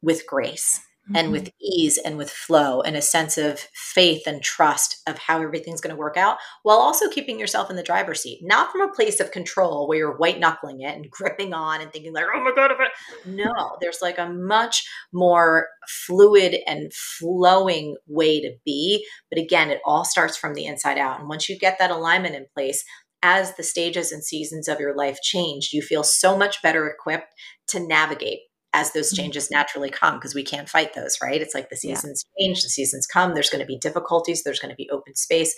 with 0.00 0.26
grace 0.26 0.80
mm-hmm. 1.08 1.16
and 1.16 1.32
with 1.32 1.50
ease 1.60 1.98
and 1.98 2.16
with 2.16 2.30
flow 2.30 2.80
and 2.80 2.96
a 2.96 3.02
sense 3.02 3.38
of 3.38 3.60
faith 3.74 4.22
and 4.26 4.42
trust 4.42 4.96
of 5.06 5.18
how 5.18 5.40
everything's 5.42 5.80
going 5.80 5.94
to 5.94 5.98
work 5.98 6.16
out 6.16 6.38
while 6.62 6.78
also 6.78 7.08
keeping 7.08 7.38
yourself 7.38 7.70
in 7.70 7.76
the 7.76 7.82
driver's 7.82 8.22
seat 8.22 8.40
not 8.42 8.70
from 8.70 8.82
a 8.82 8.92
place 8.92 9.20
of 9.20 9.32
control 9.32 9.88
where 9.88 9.98
you're 9.98 10.16
white 10.16 10.38
knuckling 10.38 10.80
it 10.80 10.94
and 10.94 11.10
gripping 11.10 11.54
on 11.54 11.80
and 11.80 11.92
thinking 11.92 12.12
like 12.12 12.24
oh 12.34 12.40
my 12.42 12.52
god 12.54 12.72
no 13.26 13.76
there's 13.80 14.02
like 14.02 14.18
a 14.18 14.28
much 14.28 14.86
more 15.12 15.68
fluid 16.06 16.56
and 16.66 16.92
flowing 16.92 17.96
way 18.06 18.40
to 18.40 18.52
be 18.64 19.04
but 19.30 19.40
again 19.40 19.70
it 19.70 19.80
all 19.84 20.04
starts 20.04 20.36
from 20.36 20.54
the 20.54 20.66
inside 20.66 20.98
out 20.98 21.18
and 21.18 21.28
once 21.28 21.48
you 21.48 21.58
get 21.58 21.78
that 21.78 21.90
alignment 21.90 22.34
in 22.34 22.46
place 22.54 22.84
as 23.22 23.56
the 23.56 23.62
stages 23.62 24.12
and 24.12 24.22
seasons 24.22 24.68
of 24.68 24.78
your 24.78 24.94
life 24.94 25.18
change, 25.22 25.70
you 25.72 25.82
feel 25.82 26.04
so 26.04 26.36
much 26.36 26.62
better 26.62 26.88
equipped 26.88 27.34
to 27.68 27.84
navigate 27.84 28.40
as 28.74 28.92
those 28.92 29.12
mm-hmm. 29.12 29.22
changes 29.22 29.50
naturally 29.50 29.90
come 29.90 30.14
because 30.14 30.34
we 30.34 30.42
can't 30.42 30.68
fight 30.68 30.94
those, 30.94 31.16
right? 31.22 31.40
It's 31.40 31.54
like 31.54 31.70
the 31.70 31.76
seasons 31.76 32.24
yeah. 32.36 32.46
change, 32.46 32.62
the 32.62 32.68
seasons 32.68 33.06
come, 33.06 33.34
there's 33.34 33.50
going 33.50 33.62
to 33.62 33.66
be 33.66 33.78
difficulties, 33.78 34.42
there's 34.42 34.58
going 34.58 34.70
to 34.70 34.76
be 34.76 34.90
open 34.90 35.14
space. 35.14 35.54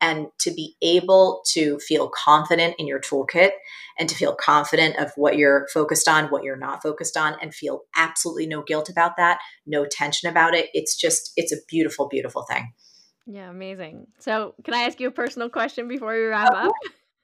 And 0.00 0.28
to 0.40 0.50
be 0.50 0.76
able 0.82 1.42
to 1.52 1.78
feel 1.78 2.08
confident 2.08 2.76
in 2.78 2.86
your 2.86 3.00
toolkit 3.00 3.50
and 3.98 4.08
to 4.08 4.14
feel 4.14 4.34
confident 4.34 4.96
of 4.96 5.12
what 5.16 5.36
you're 5.36 5.66
focused 5.72 6.08
on, 6.08 6.26
what 6.26 6.42
you're 6.42 6.56
not 6.56 6.82
focused 6.82 7.16
on, 7.16 7.36
and 7.40 7.54
feel 7.54 7.82
absolutely 7.96 8.46
no 8.46 8.62
guilt 8.62 8.88
about 8.88 9.16
that, 9.18 9.38
no 9.66 9.84
tension 9.84 10.28
about 10.28 10.54
it, 10.54 10.70
it's 10.72 10.96
just, 10.96 11.32
it's 11.36 11.52
a 11.52 11.58
beautiful, 11.68 12.08
beautiful 12.08 12.44
thing. 12.50 12.72
Yeah, 13.26 13.50
amazing. 13.50 14.06
So, 14.18 14.54
can 14.64 14.74
I 14.74 14.82
ask 14.82 15.00
you 15.00 15.08
a 15.08 15.12
personal 15.12 15.48
question 15.48 15.88
before 15.88 16.12
we 16.12 16.24
wrap 16.24 16.52
up? 16.52 16.72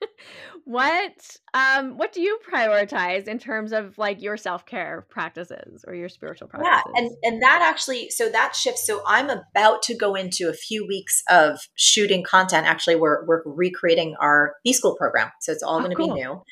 what 0.64 1.36
um 1.54 1.96
what 1.96 2.12
do 2.12 2.20
you 2.20 2.38
prioritize 2.50 3.26
in 3.26 3.38
terms 3.38 3.72
of 3.72 3.96
like 3.98 4.22
your 4.22 4.36
self-care 4.36 5.06
practices 5.10 5.84
or 5.86 5.94
your 5.94 6.08
spiritual 6.08 6.48
practices? 6.48 6.82
Yeah, 6.94 7.00
and 7.00 7.10
and 7.22 7.42
that 7.42 7.60
actually 7.62 8.10
so 8.10 8.28
that 8.28 8.54
shifts. 8.54 8.86
So 8.86 9.02
I'm 9.06 9.30
about 9.30 9.82
to 9.82 9.96
go 9.96 10.14
into 10.14 10.48
a 10.48 10.52
few 10.52 10.86
weeks 10.86 11.22
of 11.28 11.60
shooting 11.74 12.22
content. 12.22 12.66
Actually, 12.66 12.96
we're 12.96 13.24
we're 13.26 13.42
recreating 13.44 14.16
our 14.20 14.54
B 14.64 14.72
school 14.72 14.96
program, 14.96 15.30
so 15.40 15.52
it's 15.52 15.62
all 15.62 15.76
oh, 15.76 15.78
going 15.80 15.90
to 15.90 15.96
cool. 15.96 16.14
be 16.14 16.20
new. 16.20 16.42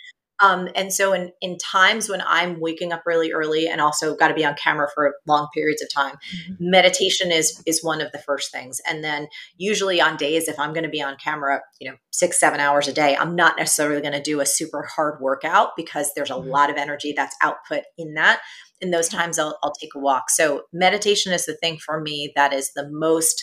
Um, 0.41 0.69
and 0.75 0.93
so 0.93 1.13
in, 1.13 1.33
in 1.41 1.59
times 1.59 2.09
when 2.09 2.23
I'm 2.27 2.61
waking 2.61 2.93
up 2.93 3.03
really 3.05 3.33
early 3.33 3.67
and 3.67 3.81
also 3.81 4.15
got 4.15 4.29
to 4.29 4.35
be 4.35 4.45
on 4.45 4.55
camera 4.55 4.89
for 4.95 5.17
long 5.27 5.49
periods 5.53 5.83
of 5.83 5.93
time, 5.93 6.15
mm-hmm. 6.15 6.55
meditation 6.59 7.33
is 7.33 7.61
is 7.67 7.83
one 7.83 8.01
of 8.01 8.13
the 8.13 8.19
first 8.19 8.53
things. 8.53 8.81
And 8.89 9.03
then 9.03 9.29
usually 9.57 10.01
on 10.01 10.17
days 10.17 10.49
if 10.49 10.59
I'm 10.59 10.73
going 10.73 10.85
to 10.85 10.91
be 10.91 11.03
on 11.03 11.17
camera, 11.23 11.61
you 11.81 11.91
know, 11.91 11.97
six, 12.13 12.39
seven 12.39 12.61
hours 12.61 12.87
a 12.89 12.93
day, 12.93 13.17
I'm 13.17 13.35
not 13.35 13.59
necessarily 13.59 14.01
going 14.01 14.13
to 14.13 14.23
do 14.23 14.41
a 14.41 14.47
super 14.47 14.85
hard 14.85 15.21
workout 15.21 15.71
because 15.77 16.13
there's 16.15 16.31
a 16.31 16.35
mm-hmm. 16.35 16.51
lot 16.51 16.71
of 16.71 16.77
energy 16.77 17.13
that's 17.17 17.37
output 17.43 17.83
in 17.97 18.15
that. 18.15 18.41
In 18.81 18.91
those 18.93 19.09
times 19.09 19.39
I'll, 19.39 19.59
I'll 19.63 19.75
take 19.75 19.95
a 19.97 19.99
walk. 19.99 20.31
So 20.31 20.63
meditation 20.73 21.33
is 21.33 21.47
the 21.47 21.57
thing 21.57 21.79
for 21.79 22.01
me 22.01 22.33
that 22.37 22.53
is 22.53 22.73
the 22.75 22.89
most 22.91 23.43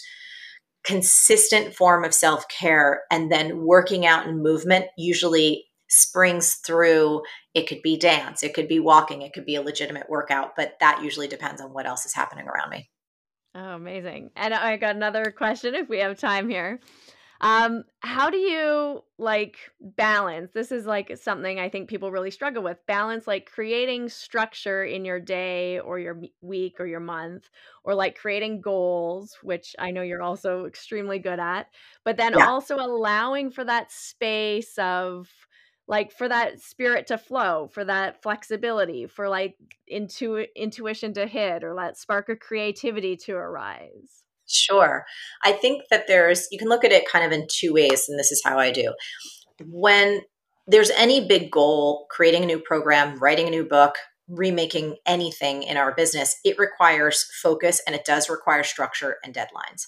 consistent 0.85 1.75
form 1.75 2.05
of 2.05 2.13
self-care 2.13 3.01
and 3.11 3.31
then 3.31 3.65
working 3.65 4.05
out 4.05 4.27
and 4.27 4.43
movement 4.43 4.85
usually 4.97 5.65
springs 5.87 6.55
through 6.65 7.21
it 7.53 7.67
could 7.67 7.81
be 7.81 7.97
dance 7.97 8.41
it 8.43 8.53
could 8.53 8.67
be 8.67 8.79
walking 8.79 9.21
it 9.21 9.33
could 9.33 9.45
be 9.45 9.55
a 9.55 9.61
legitimate 9.61 10.09
workout 10.09 10.55
but 10.55 10.75
that 10.79 11.03
usually 11.03 11.27
depends 11.27 11.61
on 11.61 11.73
what 11.73 11.85
else 11.85 12.05
is 12.05 12.13
happening 12.13 12.47
around 12.47 12.69
me. 12.69 12.89
Oh 13.53 13.75
amazing. 13.75 14.31
And 14.35 14.53
i 14.53 14.77
got 14.77 14.95
another 14.95 15.31
question 15.31 15.75
if 15.75 15.87
we 15.87 15.99
have 15.99 16.19
time 16.19 16.49
here. 16.49 16.79
Um 17.39 17.83
how 17.99 18.29
do 18.29 18.37
you 18.37 19.03
like 19.19 19.57
balance? 19.79 20.51
This 20.53 20.71
is 20.71 20.85
like 20.87 21.15
something 21.17 21.59
i 21.59 21.69
think 21.69 21.87
people 21.87 22.11
really 22.11 22.31
struggle 22.31 22.63
with. 22.63 22.85
Balance 22.87 23.27
like 23.27 23.45
creating 23.45 24.09
structure 24.09 24.83
in 24.83 25.05
your 25.05 25.19
day 25.19 25.79
or 25.79 25.99
your 25.99 26.19
week 26.41 26.79
or 26.79 26.87
your 26.87 26.99
month 26.99 27.49
or 27.83 27.93
like 27.93 28.17
creating 28.17 28.59
goals 28.59 29.37
which 29.43 29.75
i 29.77 29.91
know 29.91 30.01
you're 30.01 30.23
also 30.23 30.65
extremely 30.65 31.19
good 31.19 31.39
at 31.39 31.67
but 32.03 32.17
then 32.17 32.33
yeah. 32.35 32.49
also 32.49 32.77
allowing 32.77 33.51
for 33.51 33.63
that 33.63 33.91
space 33.91 34.77
of 34.79 35.29
like 35.87 36.11
for 36.11 36.27
that 36.27 36.59
spirit 36.59 37.07
to 37.07 37.17
flow 37.17 37.69
for 37.71 37.85
that 37.85 38.21
flexibility 38.21 39.05
for 39.05 39.29
like 39.29 39.55
intu- 39.87 40.47
intuition 40.55 41.13
to 41.13 41.27
hit 41.27 41.63
or 41.63 41.75
that 41.75 41.97
spark 41.97 42.29
of 42.29 42.39
creativity 42.39 43.15
to 43.15 43.33
arise. 43.33 44.23
Sure. 44.47 45.05
I 45.43 45.51
think 45.51 45.83
that 45.89 46.07
there's 46.07 46.47
you 46.51 46.59
can 46.59 46.69
look 46.69 46.83
at 46.83 46.91
it 46.91 47.07
kind 47.07 47.25
of 47.25 47.31
in 47.31 47.47
two 47.49 47.73
ways 47.73 48.05
and 48.07 48.19
this 48.19 48.31
is 48.31 48.41
how 48.43 48.57
i 48.57 48.71
do. 48.71 48.93
When 49.65 50.21
there's 50.67 50.91
any 50.91 51.27
big 51.27 51.51
goal 51.51 52.07
creating 52.09 52.43
a 52.43 52.47
new 52.47 52.59
program 52.59 53.17
writing 53.19 53.47
a 53.47 53.51
new 53.51 53.65
book 53.65 53.95
remaking 54.27 54.97
anything 55.05 55.61
in 55.61 55.77
our 55.77 55.93
business 55.93 56.35
it 56.43 56.57
requires 56.57 57.29
focus 57.43 57.79
and 57.85 57.95
it 57.95 58.03
does 58.05 58.27
require 58.27 58.63
structure 58.63 59.17
and 59.23 59.35
deadlines 59.35 59.85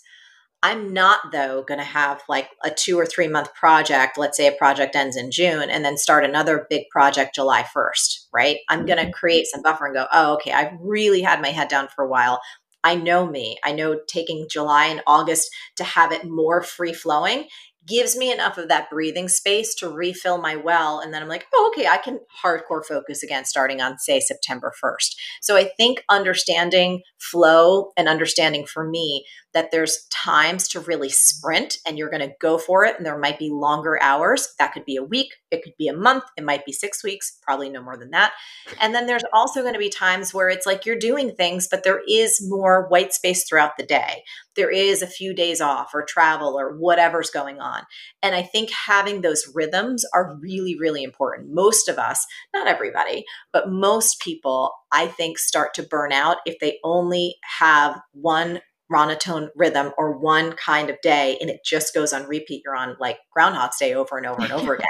I'm 0.63 0.91
not, 0.91 1.31
though, 1.31 1.63
going 1.63 1.79
to 1.79 1.85
have 1.85 2.23
like 2.27 2.49
a 2.63 2.71
two 2.71 2.99
or 2.99 3.05
three 3.05 3.27
month 3.27 3.53
project. 3.53 4.17
Let's 4.17 4.37
say 4.37 4.47
a 4.47 4.51
project 4.51 4.95
ends 4.95 5.15
in 5.15 5.29
June 5.29 5.69
and 5.69 5.85
then 5.85 5.97
start 5.97 6.25
another 6.25 6.65
big 6.69 6.89
project 6.89 7.35
July 7.35 7.63
1st, 7.75 8.25
right? 8.33 8.57
I'm 8.69 8.85
going 8.85 8.97
to 8.97 9.03
mm-hmm. 9.03 9.11
create 9.11 9.45
some 9.45 9.61
buffer 9.61 9.85
and 9.85 9.95
go, 9.95 10.07
oh, 10.11 10.33
okay, 10.35 10.51
I've 10.51 10.73
really 10.81 11.21
had 11.21 11.41
my 11.41 11.49
head 11.49 11.67
down 11.67 11.87
for 11.95 12.03
a 12.03 12.09
while. 12.09 12.41
I 12.83 12.95
know 12.95 13.27
me. 13.27 13.57
I 13.63 13.73
know 13.73 13.99
taking 14.07 14.47
July 14.49 14.85
and 14.85 15.01
August 15.05 15.49
to 15.75 15.83
have 15.83 16.11
it 16.11 16.25
more 16.25 16.63
free 16.63 16.93
flowing 16.93 17.47
gives 17.87 18.17
me 18.17 18.31
enough 18.31 18.57
of 18.57 18.67
that 18.67 18.89
breathing 18.89 19.29
space 19.29 19.73
to 19.75 19.89
refill 19.89 20.37
my 20.37 20.55
well. 20.55 20.99
And 20.99 21.13
then 21.13 21.23
I'm 21.23 21.29
like, 21.29 21.45
oh, 21.55 21.71
okay, 21.73 21.87
I 21.87 21.97
can 21.97 22.19
hardcore 22.43 22.85
focus 22.85 23.23
again 23.23 23.45
starting 23.45 23.81
on, 23.81 23.97
say, 23.97 24.19
September 24.19 24.73
1st. 24.83 25.15
So 25.41 25.55
I 25.55 25.69
think 25.77 26.03
understanding 26.09 27.01
flow 27.17 27.91
and 27.95 28.09
understanding 28.09 28.65
for 28.65 28.87
me 28.87 29.25
that 29.57 29.71
there's 29.71 30.05
times 30.11 30.67
to 30.67 30.79
really 30.81 31.09
sprint 31.09 31.79
and 31.87 31.97
you're 31.97 32.11
going 32.11 32.21
to 32.21 32.35
go 32.39 32.59
for 32.59 32.85
it. 32.85 32.95
And 32.95 33.03
there 33.03 33.17
might 33.17 33.39
be 33.39 33.49
longer 33.49 33.99
hours. 34.03 34.53
That 34.59 34.71
could 34.71 34.85
be 34.85 34.95
a 34.95 35.03
week, 35.03 35.33
it 35.49 35.63
could 35.63 35.73
be 35.79 35.87
a 35.87 35.97
month, 35.97 36.25
it 36.37 36.43
might 36.43 36.63
be 36.63 36.71
six 36.71 37.03
weeks, 37.03 37.39
probably 37.41 37.67
no 37.71 37.81
more 37.81 37.97
than 37.97 38.11
that. 38.11 38.33
And 38.79 38.93
then 38.93 39.07
there's 39.07 39.23
also 39.33 39.61
going 39.61 39.73
to 39.73 39.79
be 39.79 39.89
times 39.89 40.31
where 40.31 40.47
it's 40.47 40.67
like 40.67 40.85
you're 40.85 40.95
doing 40.95 41.31
things, 41.31 41.67
but 41.67 41.83
there 41.83 42.01
is 42.07 42.39
more 42.47 42.87
white 42.89 43.13
space 43.13 43.49
throughout 43.49 43.77
the 43.77 43.85
day. 43.85 44.21
There 44.55 44.69
is 44.69 45.01
a 45.01 45.07
few 45.07 45.33
days 45.33 45.59
off 45.59 45.89
or 45.91 46.05
travel 46.05 46.59
or 46.59 46.77
whatever's 46.77 47.31
going 47.31 47.59
on. 47.59 47.81
And 48.21 48.35
I 48.35 48.43
think 48.43 48.69
having 48.69 49.21
those 49.21 49.51
rhythms 49.55 50.05
are 50.13 50.37
really, 50.39 50.77
really 50.77 51.01
important. 51.01 51.49
Most 51.51 51.87
of 51.87 51.97
us, 51.97 52.27
not 52.53 52.67
everybody, 52.67 53.25
but 53.51 53.71
most 53.71 54.19
people, 54.19 54.71
I 54.91 55.07
think, 55.07 55.39
start 55.39 55.73
to 55.75 55.83
burn 55.83 56.11
out 56.11 56.37
if 56.45 56.59
they 56.59 56.77
only 56.83 57.37
have 57.59 57.99
one 58.11 58.59
monotone 58.89 59.49
rhythm 59.55 59.91
or 59.97 60.17
one 60.17 60.53
kind 60.53 60.89
of 60.89 60.99
day 61.01 61.37
and 61.41 61.49
it 61.49 61.59
just 61.65 61.93
goes 61.93 62.13
on 62.13 62.27
repeat. 62.27 62.61
You're 62.63 62.75
on 62.75 62.95
like 62.99 63.17
Groundhog's 63.35 63.77
Day 63.77 63.93
over 63.93 64.17
and 64.17 64.25
over 64.25 64.41
and 64.41 64.51
over 64.51 64.73
again. 64.75 64.87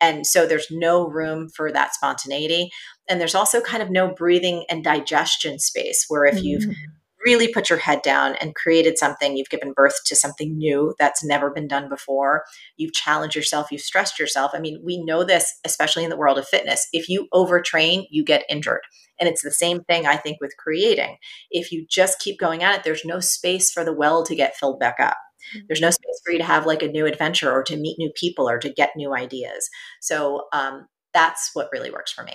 And 0.00 0.26
so 0.26 0.46
there's 0.46 0.66
no 0.70 1.08
room 1.08 1.48
for 1.48 1.72
that 1.72 1.94
spontaneity. 1.94 2.70
And 3.08 3.20
there's 3.20 3.34
also 3.34 3.60
kind 3.60 3.82
of 3.82 3.90
no 3.90 4.12
breathing 4.12 4.64
and 4.68 4.84
digestion 4.84 5.58
space 5.58 6.04
where 6.08 6.26
if 6.26 6.42
you've 6.42 6.64
mm-hmm. 6.64 6.72
Really 7.26 7.52
put 7.52 7.68
your 7.68 7.80
head 7.80 8.00
down 8.02 8.36
and 8.40 8.54
created 8.54 8.96
something, 8.96 9.36
you've 9.36 9.50
given 9.50 9.72
birth 9.72 9.96
to 10.06 10.14
something 10.14 10.56
new 10.56 10.94
that's 10.96 11.24
never 11.24 11.50
been 11.50 11.66
done 11.66 11.88
before, 11.88 12.44
you've 12.76 12.92
challenged 12.92 13.34
yourself, 13.34 13.72
you've 13.72 13.80
stressed 13.80 14.18
yourself. 14.18 14.52
I 14.54 14.60
mean, 14.60 14.80
we 14.84 15.02
know 15.04 15.24
this, 15.24 15.52
especially 15.64 16.04
in 16.04 16.10
the 16.10 16.16
world 16.16 16.38
of 16.38 16.46
fitness. 16.46 16.86
If 16.92 17.08
you 17.08 17.26
overtrain, 17.34 18.06
you 18.10 18.24
get 18.24 18.44
injured. 18.48 18.82
And 19.18 19.28
it's 19.28 19.42
the 19.42 19.50
same 19.50 19.80
thing, 19.80 20.06
I 20.06 20.16
think, 20.16 20.40
with 20.40 20.56
creating. 20.56 21.16
If 21.50 21.72
you 21.72 21.84
just 21.90 22.20
keep 22.20 22.38
going 22.38 22.62
at 22.62 22.78
it, 22.78 22.84
there's 22.84 23.04
no 23.04 23.18
space 23.18 23.72
for 23.72 23.84
the 23.84 23.92
well 23.92 24.24
to 24.24 24.36
get 24.36 24.56
filled 24.56 24.78
back 24.78 24.96
up. 25.00 25.16
Mm-hmm. 25.54 25.66
There's 25.68 25.80
no 25.80 25.90
space 25.90 26.20
for 26.24 26.32
you 26.32 26.38
to 26.38 26.44
have 26.44 26.64
like 26.64 26.82
a 26.82 26.88
new 26.88 27.06
adventure 27.06 27.50
or 27.50 27.64
to 27.64 27.76
meet 27.76 27.98
new 27.98 28.12
people 28.14 28.48
or 28.48 28.58
to 28.58 28.72
get 28.72 28.90
new 28.96 29.14
ideas. 29.14 29.68
So 30.00 30.44
um, 30.52 30.86
that's 31.12 31.50
what 31.54 31.70
really 31.72 31.90
works 31.90 32.12
for 32.12 32.22
me. 32.22 32.34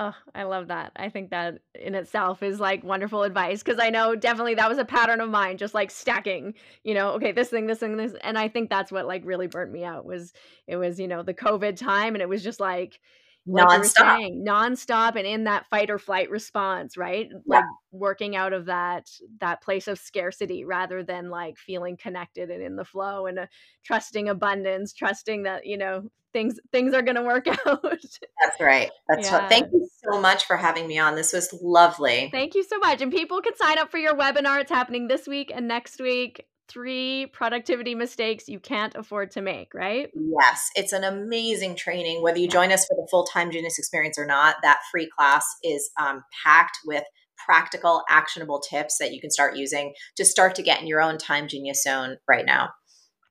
Oh, 0.00 0.14
I 0.32 0.44
love 0.44 0.68
that. 0.68 0.92
I 0.94 1.08
think 1.08 1.30
that 1.30 1.58
in 1.74 1.96
itself 1.96 2.40
is 2.44 2.60
like 2.60 2.84
wonderful 2.84 3.24
advice 3.24 3.64
because 3.64 3.80
I 3.80 3.90
know 3.90 4.14
definitely 4.14 4.54
that 4.54 4.68
was 4.68 4.78
a 4.78 4.84
pattern 4.84 5.20
of 5.20 5.28
mine, 5.28 5.56
just 5.56 5.74
like 5.74 5.90
stacking, 5.90 6.54
you 6.84 6.94
know, 6.94 7.10
okay, 7.14 7.32
this 7.32 7.48
thing, 7.48 7.66
this 7.66 7.80
thing, 7.80 7.96
this. 7.96 8.14
And 8.22 8.38
I 8.38 8.46
think 8.46 8.70
that's 8.70 8.92
what 8.92 9.08
like 9.08 9.22
really 9.24 9.48
burnt 9.48 9.72
me 9.72 9.82
out 9.82 10.04
was 10.04 10.32
it 10.68 10.76
was, 10.76 11.00
you 11.00 11.08
know, 11.08 11.24
the 11.24 11.34
COVID 11.34 11.76
time 11.76 12.14
and 12.14 12.22
it 12.22 12.28
was 12.28 12.44
just 12.44 12.60
like, 12.60 13.00
like 13.48 13.66
nonstop. 13.66 14.16
Saying, 14.16 14.44
nonstop 14.46 15.16
and 15.16 15.26
in 15.26 15.44
that 15.44 15.66
fight 15.66 15.90
or 15.90 15.98
flight 15.98 16.30
response, 16.30 16.96
right? 16.96 17.28
Yeah. 17.30 17.38
Like 17.46 17.64
working 17.90 18.36
out 18.36 18.52
of 18.52 18.66
that 18.66 19.10
that 19.40 19.62
place 19.62 19.88
of 19.88 19.98
scarcity 19.98 20.64
rather 20.64 21.02
than 21.02 21.30
like 21.30 21.58
feeling 21.58 21.96
connected 21.96 22.50
and 22.50 22.62
in 22.62 22.76
the 22.76 22.84
flow 22.84 23.26
and 23.26 23.38
uh, 23.38 23.46
trusting 23.84 24.28
abundance, 24.28 24.92
trusting 24.92 25.44
that 25.44 25.66
you 25.66 25.78
know 25.78 26.08
things 26.32 26.58
things 26.72 26.94
are 26.94 27.02
going 27.02 27.16
to 27.16 27.22
work 27.22 27.46
out. 27.66 27.82
That's 27.82 28.60
right. 28.60 28.90
That's 29.08 29.30
yeah. 29.30 29.40
what. 29.40 29.48
Thank 29.48 29.72
you 29.72 29.88
so 30.04 30.20
much 30.20 30.44
for 30.44 30.56
having 30.56 30.86
me 30.86 30.98
on. 30.98 31.14
This 31.14 31.32
was 31.32 31.52
lovely. 31.62 32.28
Thank 32.32 32.54
you 32.54 32.64
so 32.64 32.78
much. 32.78 33.00
And 33.00 33.10
people 33.10 33.40
can 33.40 33.56
sign 33.56 33.78
up 33.78 33.90
for 33.90 33.98
your 33.98 34.14
webinar. 34.14 34.60
It's 34.60 34.70
happening 34.70 35.08
this 35.08 35.26
week 35.26 35.50
and 35.54 35.66
next 35.66 36.00
week 36.00 36.44
three 36.68 37.26
productivity 37.32 37.94
mistakes 37.94 38.48
you 38.48 38.60
can't 38.60 38.94
afford 38.94 39.30
to 39.32 39.40
make, 39.40 39.74
right? 39.74 40.10
Yes, 40.14 40.70
it's 40.74 40.92
an 40.92 41.04
amazing 41.04 41.76
training. 41.76 42.22
Whether 42.22 42.38
you 42.38 42.48
join 42.48 42.72
us 42.72 42.86
for 42.86 42.94
the 42.94 43.08
full 43.10 43.24
time 43.24 43.50
Genius 43.50 43.78
experience 43.78 44.18
or 44.18 44.26
not, 44.26 44.56
that 44.62 44.80
free 44.90 45.08
class 45.16 45.46
is 45.64 45.90
um, 46.00 46.22
packed 46.44 46.78
with 46.84 47.04
practical, 47.44 48.02
actionable 48.08 48.60
tips 48.60 48.98
that 48.98 49.12
you 49.12 49.20
can 49.20 49.30
start 49.30 49.56
using 49.56 49.94
to 50.16 50.24
start 50.24 50.54
to 50.56 50.62
get 50.62 50.80
in 50.80 50.86
your 50.86 51.00
own 51.00 51.18
time 51.18 51.48
genius 51.48 51.82
zone 51.82 52.16
right 52.28 52.44
now. 52.44 52.70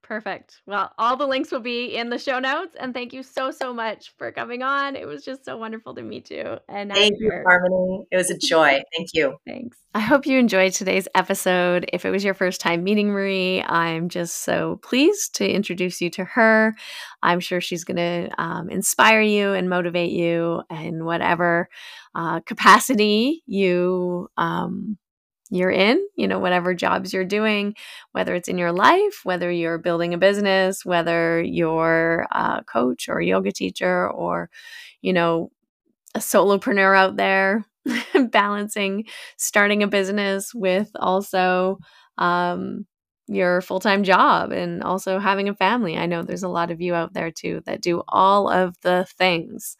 Perfect. 0.07 0.61
Well, 0.65 0.93
all 0.97 1.17
the 1.17 1.27
links 1.27 1.51
will 1.51 1.59
be 1.59 1.97
in 1.97 2.09
the 2.09 2.17
show 2.17 2.39
notes. 2.39 2.77
And 2.79 2.93
thank 2.93 3.11
you 3.11 3.23
so, 3.23 3.51
so 3.51 3.73
much 3.73 4.13
for 4.17 4.31
coming 4.31 4.63
on. 4.63 4.95
It 4.95 5.05
was 5.05 5.25
just 5.25 5.43
so 5.43 5.57
wonderful 5.57 5.93
to 5.95 6.01
meet 6.01 6.31
you. 6.31 6.59
And 6.69 6.93
thank 6.93 7.15
you, 7.19 7.29
Harmony. 7.45 8.05
It 8.09 8.15
was 8.15 8.29
a 8.29 8.37
joy. 8.37 8.81
Thank 8.95 9.09
you. 9.13 9.35
Thanks. 9.45 9.77
I 9.93 9.99
hope 9.99 10.25
you 10.25 10.39
enjoyed 10.39 10.71
today's 10.71 11.09
episode. 11.13 11.89
If 11.91 12.05
it 12.05 12.11
was 12.11 12.23
your 12.23 12.33
first 12.33 12.61
time 12.61 12.85
meeting 12.85 13.09
Marie, 13.09 13.61
I'm 13.63 14.07
just 14.07 14.43
so 14.43 14.79
pleased 14.81 15.35
to 15.35 15.49
introduce 15.49 15.99
you 15.99 16.09
to 16.11 16.23
her. 16.23 16.73
I'm 17.21 17.41
sure 17.41 17.59
she's 17.59 17.83
going 17.83 17.97
to 17.97 18.29
um, 18.41 18.69
inspire 18.69 19.19
you 19.19 19.51
and 19.51 19.69
motivate 19.69 20.11
you 20.11 20.61
in 20.69 21.03
whatever 21.03 21.67
uh, 22.15 22.39
capacity 22.41 23.43
you 23.45 24.29
um, 24.37 24.97
you're 25.49 25.71
in, 25.71 26.05
you 26.15 26.27
know, 26.27 26.39
whatever 26.39 26.73
jobs 26.73 27.13
you're 27.13 27.25
doing, 27.25 27.75
whether 28.11 28.35
it's 28.35 28.49
in 28.49 28.57
your 28.57 28.71
life, 28.71 29.21
whether 29.23 29.51
you're 29.51 29.77
building 29.77 30.13
a 30.13 30.17
business, 30.17 30.85
whether 30.85 31.41
you're 31.41 32.27
a 32.31 32.63
coach 32.65 33.07
or 33.09 33.19
a 33.19 33.25
yoga 33.25 33.51
teacher 33.51 34.09
or, 34.09 34.49
you 35.01 35.13
know, 35.13 35.51
a 36.15 36.19
solopreneur 36.19 36.97
out 36.97 37.17
there 37.17 37.65
balancing 38.31 39.05
starting 39.37 39.83
a 39.83 39.87
business 39.87 40.53
with 40.53 40.89
also 40.95 41.77
um, 42.17 42.85
your 43.28 43.61
full 43.61 43.80
time 43.80 44.03
job 44.03 44.51
and 44.51 44.82
also 44.84 45.19
having 45.19 45.49
a 45.49 45.55
family. 45.55 45.97
I 45.97 46.05
know 46.05 46.23
there's 46.23 46.43
a 46.43 46.49
lot 46.49 46.71
of 46.71 46.82
you 46.82 46.95
out 46.95 47.13
there 47.13 47.32
too 47.32 47.61
that 47.65 47.82
do 47.82 48.03
all 48.07 48.49
of 48.49 48.80
the 48.82 49.05
things. 49.17 49.78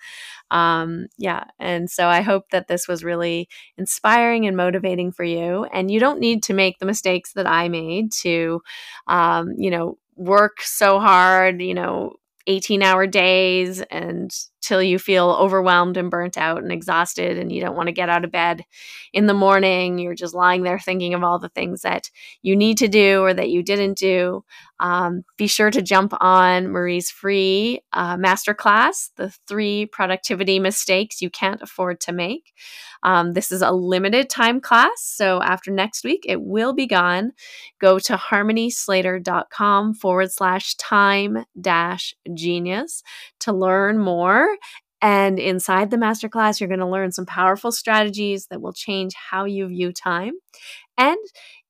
Um, 0.52 1.08
yeah. 1.18 1.46
And 1.60 1.90
so 1.90 2.08
I 2.08 2.22
hope 2.22 2.50
that 2.52 2.68
this 2.68 2.88
was 2.88 3.04
really 3.04 3.48
inspiring 3.78 4.46
and 4.46 4.58
motivating 4.58 5.12
for 5.12 5.24
you. 5.24 5.66
And 5.66 5.90
you 5.90 6.00
don't 6.00 6.20
need 6.20 6.44
to 6.44 6.54
make 6.54 6.80
the 6.80 6.86
mistakes 6.86 7.34
that 7.34 7.48
I 7.48 7.70
made 7.70 8.12
to, 8.24 8.62
um, 9.08 9.54
you 9.58 9.72
know, 9.72 9.98
work 10.16 10.62
so 10.62 11.00
hard, 11.00 11.62
you 11.62 11.74
know, 11.74 12.14
18 12.48 12.82
hour 12.82 13.06
days 13.06 13.82
and 13.92 14.32
till 14.68 14.84
you 14.84 15.00
feel 15.00 15.30
overwhelmed 15.40 15.96
and 15.96 16.12
burnt 16.12 16.38
out 16.38 16.62
and 16.62 16.74
exhausted 16.74 17.38
and 17.38 17.52
you 17.54 17.62
don't 17.62 17.76
want 17.76 17.88
to 17.88 17.94
get 17.94 18.10
out 18.10 18.26
of 18.26 18.32
bed 18.32 18.66
in 19.14 19.26
the 19.26 19.34
morning. 19.34 19.98
You're 19.98 20.14
just 20.14 20.36
lying 20.36 20.64
there 20.64 20.78
thinking 20.78 21.14
of 21.14 21.24
all 21.24 21.40
the 21.40 21.48
things 21.48 21.84
that 21.84 22.12
you 22.42 22.54
need 22.54 22.78
to 22.80 22.90
do 22.90 23.22
or 23.22 23.34
that 23.34 23.50
you 23.50 23.64
didn't 23.64 23.98
do. 23.98 24.44
Um, 24.80 25.24
be 25.38 25.48
sure 25.48 25.72
to 25.72 25.82
jump 25.82 26.14
on 26.20 26.68
Marie's 26.68 27.10
free 27.10 27.82
uh, 27.94 28.18
masterclass, 28.18 29.10
The 29.16 29.34
Three 29.48 29.86
Productivity 29.86 30.60
Mistakes 30.60 31.22
You 31.22 31.30
Can't 31.30 31.62
Afford 31.62 32.00
to 32.02 32.12
Make. 32.12 32.54
Um, 33.04 33.34
this 33.34 33.52
is 33.52 33.62
a 33.62 33.72
limited 33.72 34.30
time 34.30 34.60
class, 34.60 34.92
so 34.98 35.42
after 35.42 35.72
next 35.72 36.04
week, 36.04 36.26
it 36.28 36.42
will 36.42 36.74
be 36.74 36.88
gone. 36.88 37.32
Go 37.80 38.00
to 38.00 38.18
harmonyslater.com 38.18 39.94
forward 39.94 40.32
slash 40.32 40.76
time 40.76 41.46
dash 41.60 42.16
genius 42.34 43.04
to 43.40 43.54
learn 43.54 44.00
more. 44.00 44.57
And 45.02 45.38
inside 45.38 45.92
the 45.92 45.98
masterclass, 45.98 46.60
you're 46.60 46.68
going 46.68 46.80
to 46.80 46.88
learn 46.88 47.12
some 47.12 47.26
powerful 47.26 47.72
strategies 47.72 48.48
that 48.48 48.62
will 48.62 48.74
change 48.74 49.14
how 49.14 49.46
you 49.46 49.68
view 49.68 49.94
time. 49.94 50.34
And 50.98 51.18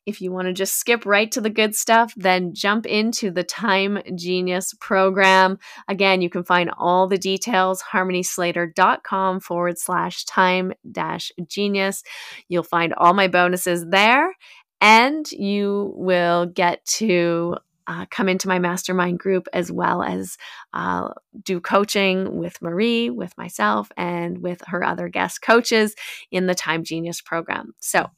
if 0.06 0.22
you 0.22 0.32
want 0.32 0.48
to 0.48 0.54
just 0.54 0.78
skip 0.78 1.06
right 1.06 1.30
to 1.34 1.42
the 1.42 1.50
good 1.50 1.76
stuff, 1.76 2.14
then 2.16 2.54
jump 2.54 2.86
into 2.86 3.30
the 3.30 3.44
Time 3.44 4.00
Genius 4.16 4.74
program. 4.80 5.60
Again, 5.90 6.22
you 6.22 6.30
can 6.30 6.46
find 6.46 6.72
all 6.78 7.08
the 7.08 7.18
details, 7.18 7.84
harmonyslater.com 7.92 9.42
forward 9.42 9.78
slash 9.78 10.24
time 10.24 10.72
dash 10.90 11.34
genius. 11.46 12.04
You'll 12.48 12.64
find 12.64 12.94
all 12.94 13.14
my 13.14 13.28
bonuses 13.28 13.86
there, 13.90 14.34
and 14.80 15.30
you 15.34 15.92
will 15.98 16.46
get 16.46 16.86
to 16.86 17.58
uh, 17.88 18.06
come 18.12 18.28
into 18.28 18.48
my 18.48 18.60
mastermind 18.60 19.20
group 19.20 19.48
as 19.54 19.72
well 19.72 20.04
as 20.04 20.38
uh, 20.74 21.10
do 21.44 21.60
coaching 21.62 22.38
with 22.38 22.62
Marie, 22.62 23.10
with 23.10 23.38
myself, 23.38 23.92
and 23.96 24.40
with 24.40 24.62
her 24.68 24.84
other 24.84 25.08
guest 25.08 25.42
coaches 25.42 25.96
in 26.32 26.48
the 26.48 26.56
Time 26.56 26.84
Genius 26.84 27.22
program. 27.22 27.74
So 27.80 28.10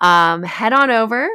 um, 0.00 0.42
head 0.42 0.72
on 0.72 0.90
over. 0.90 1.28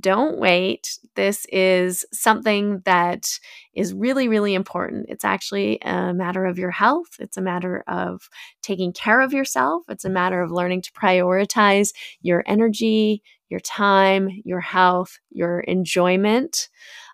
Don't 0.00 0.38
wait. 0.38 0.98
This 1.14 1.46
is 1.50 2.04
something 2.12 2.82
that 2.84 3.26
is 3.72 3.94
really, 3.94 4.28
really 4.28 4.54
important. 4.54 5.06
It's 5.08 5.24
actually 5.24 5.78
a 5.80 6.12
matter 6.12 6.44
of 6.44 6.58
your 6.58 6.70
health. 6.70 7.16
It's 7.18 7.38
a 7.38 7.42
matter 7.42 7.84
of 7.88 8.28
taking 8.60 8.92
care 8.92 9.22
of 9.22 9.32
yourself. 9.32 9.84
It's 9.88 10.04
a 10.04 10.10
matter 10.10 10.42
of 10.42 10.50
learning 10.50 10.82
to 10.82 10.92
prioritize 10.92 11.94
your 12.20 12.42
energy, 12.46 13.22
your 13.48 13.60
time, 13.60 14.28
your 14.44 14.60
health, 14.60 15.18
your 15.30 15.60
enjoyment 15.60 16.68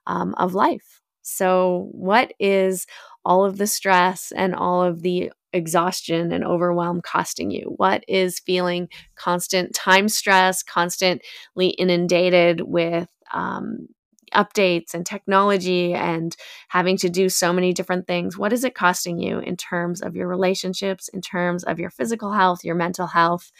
um, 0.07 0.35
of 0.37 0.55
life. 0.55 1.01
So, 1.23 1.89
what 1.93 2.33
is 2.39 2.87
all 3.25 3.45
of 3.45 3.57
the 3.59 3.67
stress 3.67 4.33
and 4.37 4.55
all 4.55 4.83
of 4.83 5.03
the 5.03 5.33
exhaustion 5.53 6.33
and 6.33 6.45
overwhelm 6.45 7.01
costing 7.01 7.51
you? 7.51 7.73
What 7.77 8.05
is 8.09 8.41
feeling 8.41 8.89
constant 9.17 9.75
time 9.75 10.09
stress, 10.09 10.63
constantly 10.63 11.69
inundated 11.79 12.61
with 12.63 13.09
um, 13.33 13.89
updates 14.35 14.95
and 14.95 15.07
technology 15.07 15.95
and 15.95 16.37
having 16.69 16.97
to 16.99 17.09
do 17.09 17.29
so 17.29 17.53
many 17.53 17.73
different 17.73 18.07
things? 18.07 18.37
What 18.37 18.53
is 18.53 18.65
it 18.65 18.75
costing 18.75 19.19
you 19.19 19.39
in 19.39 19.57
terms 19.57 20.03
of 20.03 20.17
your 20.17 20.29
relationships, 20.29 21.09
in 21.09 21.21
terms 21.21 21.65
of 21.65 21.79
your 21.79 21.91
physical 21.91 22.33
health, 22.33 22.65
your 22.65 22.75
mental 22.75 23.07
health? 23.07 23.51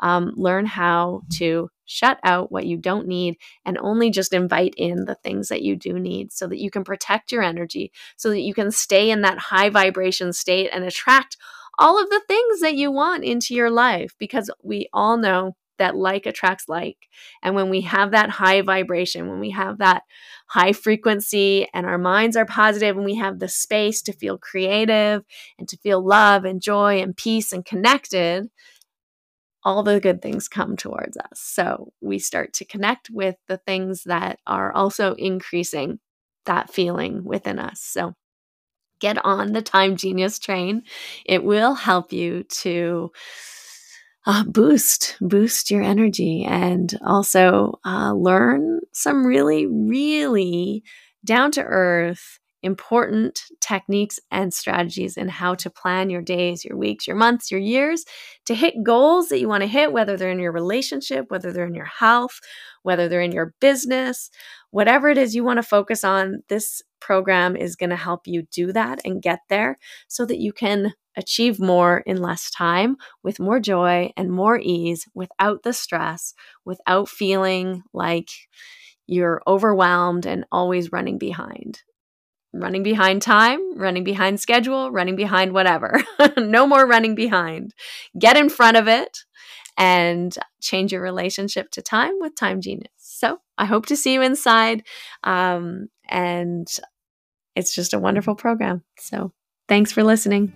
Um, 0.00 0.32
learn 0.36 0.66
how 0.66 1.22
to 1.34 1.70
shut 1.86 2.18
out 2.24 2.50
what 2.50 2.66
you 2.66 2.76
don't 2.76 3.06
need 3.06 3.36
and 3.64 3.78
only 3.78 4.10
just 4.10 4.32
invite 4.32 4.74
in 4.76 5.04
the 5.04 5.16
things 5.16 5.48
that 5.48 5.62
you 5.62 5.76
do 5.76 5.98
need 5.98 6.32
so 6.32 6.46
that 6.46 6.58
you 6.58 6.70
can 6.70 6.84
protect 6.84 7.32
your 7.32 7.42
energy, 7.42 7.92
so 8.16 8.30
that 8.30 8.40
you 8.40 8.54
can 8.54 8.70
stay 8.70 9.10
in 9.10 9.22
that 9.22 9.38
high 9.38 9.70
vibration 9.70 10.32
state 10.32 10.70
and 10.72 10.84
attract 10.84 11.36
all 11.78 12.00
of 12.00 12.08
the 12.10 12.22
things 12.28 12.60
that 12.60 12.74
you 12.74 12.90
want 12.90 13.24
into 13.24 13.54
your 13.54 13.70
life 13.70 14.14
because 14.18 14.50
we 14.62 14.88
all 14.92 15.16
know 15.16 15.56
that 15.78 15.96
like 15.96 16.26
attracts 16.26 16.68
like. 16.68 17.08
And 17.42 17.54
when 17.54 17.70
we 17.70 17.82
have 17.82 18.12
that 18.12 18.30
high 18.30 18.62
vibration, 18.62 19.28
when 19.28 19.40
we 19.40 19.50
have 19.50 19.78
that 19.78 20.02
high 20.46 20.72
frequency 20.72 21.66
and 21.74 21.86
our 21.86 21.98
minds 21.98 22.36
are 22.36 22.46
positive 22.46 22.96
and 22.96 23.04
we 23.04 23.16
have 23.16 23.38
the 23.38 23.48
space 23.48 24.02
to 24.02 24.12
feel 24.12 24.38
creative 24.38 25.24
and 25.58 25.68
to 25.68 25.76
feel 25.78 26.04
love 26.04 26.44
and 26.44 26.60
joy 26.60 27.00
and 27.00 27.16
peace 27.16 27.52
and 27.52 27.64
connected, 27.64 28.48
all 29.64 29.82
the 29.82 30.00
good 30.00 30.20
things 30.20 30.48
come 30.48 30.76
towards 30.76 31.16
us. 31.16 31.40
So 31.40 31.92
we 32.00 32.18
start 32.18 32.52
to 32.54 32.64
connect 32.64 33.08
with 33.10 33.36
the 33.48 33.56
things 33.56 34.04
that 34.04 34.38
are 34.46 34.72
also 34.72 35.14
increasing 35.14 36.00
that 36.44 36.70
feeling 36.70 37.24
within 37.24 37.58
us. 37.58 37.80
So 37.80 38.14
get 39.00 39.24
on 39.24 39.52
the 39.52 39.62
Time 39.62 39.96
Genius 39.96 40.38
train. 40.38 40.82
It 41.24 41.42
will 41.42 41.74
help 41.74 42.12
you 42.12 42.44
to 42.44 43.10
uh, 44.26 44.44
boost 44.44 45.16
boost 45.20 45.70
your 45.70 45.82
energy 45.82 46.44
and 46.44 46.98
also 47.04 47.78
uh, 47.84 48.12
learn 48.12 48.80
some 48.92 49.26
really 49.26 49.66
really 49.66 50.82
down 51.24 51.50
to 51.50 51.62
earth 51.62 52.38
important 52.64 53.42
techniques 53.60 54.18
and 54.30 54.52
strategies 54.52 55.18
in 55.18 55.28
how 55.28 55.54
to 55.54 55.68
plan 55.68 56.08
your 56.08 56.22
days, 56.22 56.64
your 56.64 56.78
weeks, 56.78 57.06
your 57.06 57.14
months, 57.14 57.50
your 57.50 57.60
years 57.60 58.04
to 58.46 58.54
hit 58.54 58.82
goals 58.82 59.28
that 59.28 59.38
you 59.38 59.46
want 59.46 59.60
to 59.60 59.68
hit, 59.68 59.92
whether 59.92 60.16
they're 60.16 60.30
in 60.30 60.38
your 60.38 60.50
relationship, 60.50 61.26
whether 61.28 61.52
they're 61.52 61.66
in 61.66 61.74
your 61.74 61.84
health, 61.84 62.40
whether 62.82 63.06
they're 63.06 63.20
in 63.20 63.32
your 63.32 63.54
business, 63.60 64.30
whatever 64.70 65.10
it 65.10 65.18
is 65.18 65.34
you 65.34 65.44
want 65.44 65.58
to 65.58 65.62
focus 65.62 66.04
on. 66.04 66.42
This 66.48 66.80
program 67.04 67.54
is 67.54 67.76
going 67.76 67.90
to 67.90 67.96
help 67.96 68.26
you 68.26 68.42
do 68.50 68.72
that 68.72 69.00
and 69.04 69.22
get 69.22 69.40
there 69.50 69.76
so 70.08 70.24
that 70.24 70.38
you 70.38 70.52
can 70.52 70.94
achieve 71.16 71.60
more 71.60 71.98
in 72.06 72.16
less 72.16 72.50
time 72.50 72.96
with 73.22 73.38
more 73.38 73.60
joy 73.60 74.10
and 74.16 74.30
more 74.30 74.58
ease 74.58 75.06
without 75.14 75.62
the 75.62 75.72
stress, 75.72 76.32
without 76.64 77.08
feeling 77.08 77.82
like 77.92 78.30
you're 79.06 79.42
overwhelmed 79.46 80.24
and 80.24 80.46
always 80.50 80.90
running 80.90 81.18
behind 81.18 81.82
running 82.56 82.84
behind 82.84 83.20
time, 83.20 83.76
running 83.76 84.04
behind 84.04 84.38
schedule, 84.38 84.92
running 84.92 85.16
behind 85.16 85.52
whatever. 85.52 86.00
no 86.36 86.68
more 86.68 86.86
running 86.86 87.16
behind. 87.16 87.74
Get 88.16 88.36
in 88.36 88.48
front 88.48 88.76
of 88.76 88.86
it 88.86 89.24
and 89.76 90.32
change 90.60 90.92
your 90.92 91.02
relationship 91.02 91.70
to 91.72 91.82
time 91.82 92.14
with 92.20 92.36
Time 92.36 92.60
Genius. 92.60 92.92
So 92.96 93.38
I 93.58 93.64
hope 93.64 93.86
to 93.86 93.96
see 93.96 94.12
you 94.12 94.22
inside. 94.22 94.84
Um, 95.24 95.88
and 96.08 96.68
it's 97.54 97.74
just 97.74 97.94
a 97.94 97.98
wonderful 97.98 98.34
mm-hmm. 98.34 98.42
program. 98.42 98.82
So 98.98 99.32
thanks 99.68 99.92
for 99.92 100.02
listening. 100.02 100.52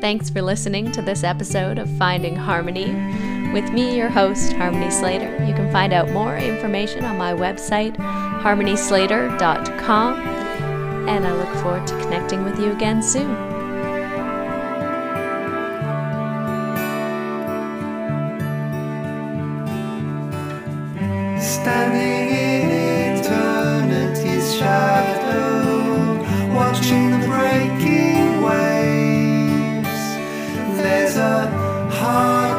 Thanks 0.00 0.30
for 0.30 0.40
listening 0.40 0.92
to 0.92 1.02
this 1.02 1.24
episode 1.24 1.78
of 1.78 1.94
Finding 1.98 2.34
Harmony 2.34 2.94
with 3.52 3.70
me, 3.70 3.94
your 3.96 4.08
host, 4.08 4.54
Harmony 4.54 4.90
Slater. 4.90 5.30
You 5.44 5.52
can 5.54 5.70
find 5.70 5.92
out 5.92 6.10
more 6.10 6.36
information 6.36 7.04
on 7.04 7.18
my 7.18 7.34
website, 7.34 7.94
harmonyslater.com, 7.96 10.14
and 11.08 11.26
I 11.26 11.32
look 11.32 11.52
forward 11.62 11.86
to 11.88 11.98
connecting 12.00 12.44
with 12.44 12.58
you 12.58 12.72
again 12.72 13.02
soon. 13.02 13.36
Standing 21.40 22.19
heart. 32.10 32.49